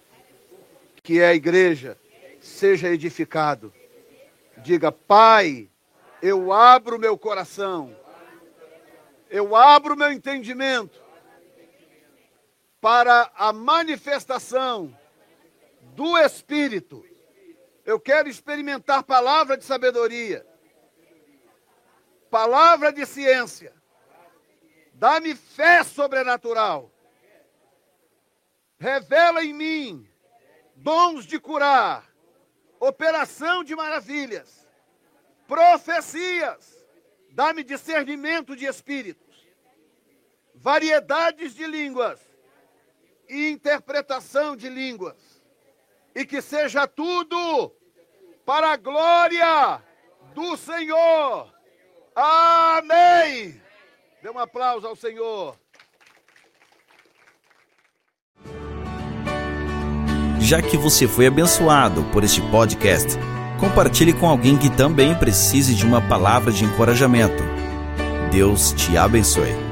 que 1.03 1.21
é 1.21 1.29
a 1.29 1.35
igreja, 1.35 1.99
seja 2.41 2.89
edificado. 2.89 3.73
Diga, 4.59 4.93
Pai, 4.93 5.69
eu 6.23 6.53
abro 6.53 6.99
meu 6.99 7.17
coração 7.17 7.95
eu 9.29 9.57
abro 9.57 9.97
meu 9.97 10.13
entendimento 10.13 11.03
para 12.81 13.31
a 13.35 13.53
manifestação 13.53 14.97
do 15.95 16.17
Espírito. 16.19 17.05
Eu 17.85 17.99
quero 17.99 18.29
experimentar 18.29 19.03
palavra 19.03 19.57
de 19.57 19.65
sabedoria, 19.65 20.47
palavra 22.31 22.93
de 22.93 23.05
ciência. 23.07 23.75
Dá-me 24.93 25.35
fé 25.35 25.83
sobrenatural. 25.83 26.91
Revela 28.79 29.45
em 29.45 29.53
mim 29.53 30.11
dons 30.75 31.27
de 31.27 31.41
curar, 31.41 32.07
operação 32.79 33.65
de 33.65 33.75
maravilhas, 33.75 34.67
profecias 35.47 36.76
Dá-me 37.37 37.63
discernimento 37.63 38.57
de 38.57 38.65
espíritos, 38.65 39.47
variedades 40.55 41.55
de 41.55 41.67
línguas 41.67 42.19
e 43.29 43.51
interpretação 43.51 44.57
de 44.57 44.71
línguas. 44.71 45.19
E 46.15 46.25
que 46.25 46.41
seja 46.41 46.87
tudo 46.87 47.77
para 48.47 48.73
a 48.73 48.77
glória 48.79 49.83
do 50.35 50.57
Senhor. 50.57 51.53
Amém. 52.15 53.61
Dê 54.23 54.31
um 54.31 54.39
aplauso 54.39 54.87
ao 54.87 54.97
Senhor. 54.97 55.61
Já 60.41 60.63
que 60.63 60.79
você 60.79 61.07
foi 61.07 61.27
abençoado 61.27 62.03
por 62.15 62.25
este 62.25 62.41
podcast, 62.51 63.19
compartilhe 63.59 64.13
com 64.13 64.29
alguém 64.29 64.57
que 64.57 64.71
também 64.71 65.15
precise 65.15 65.75
de 65.75 65.85
uma 65.85 66.01
palavra 66.01 66.53
de 66.53 66.65
encorajamento. 66.65 67.43
Deus 68.31 68.73
te 68.73 68.97
abençoe. 68.97 69.66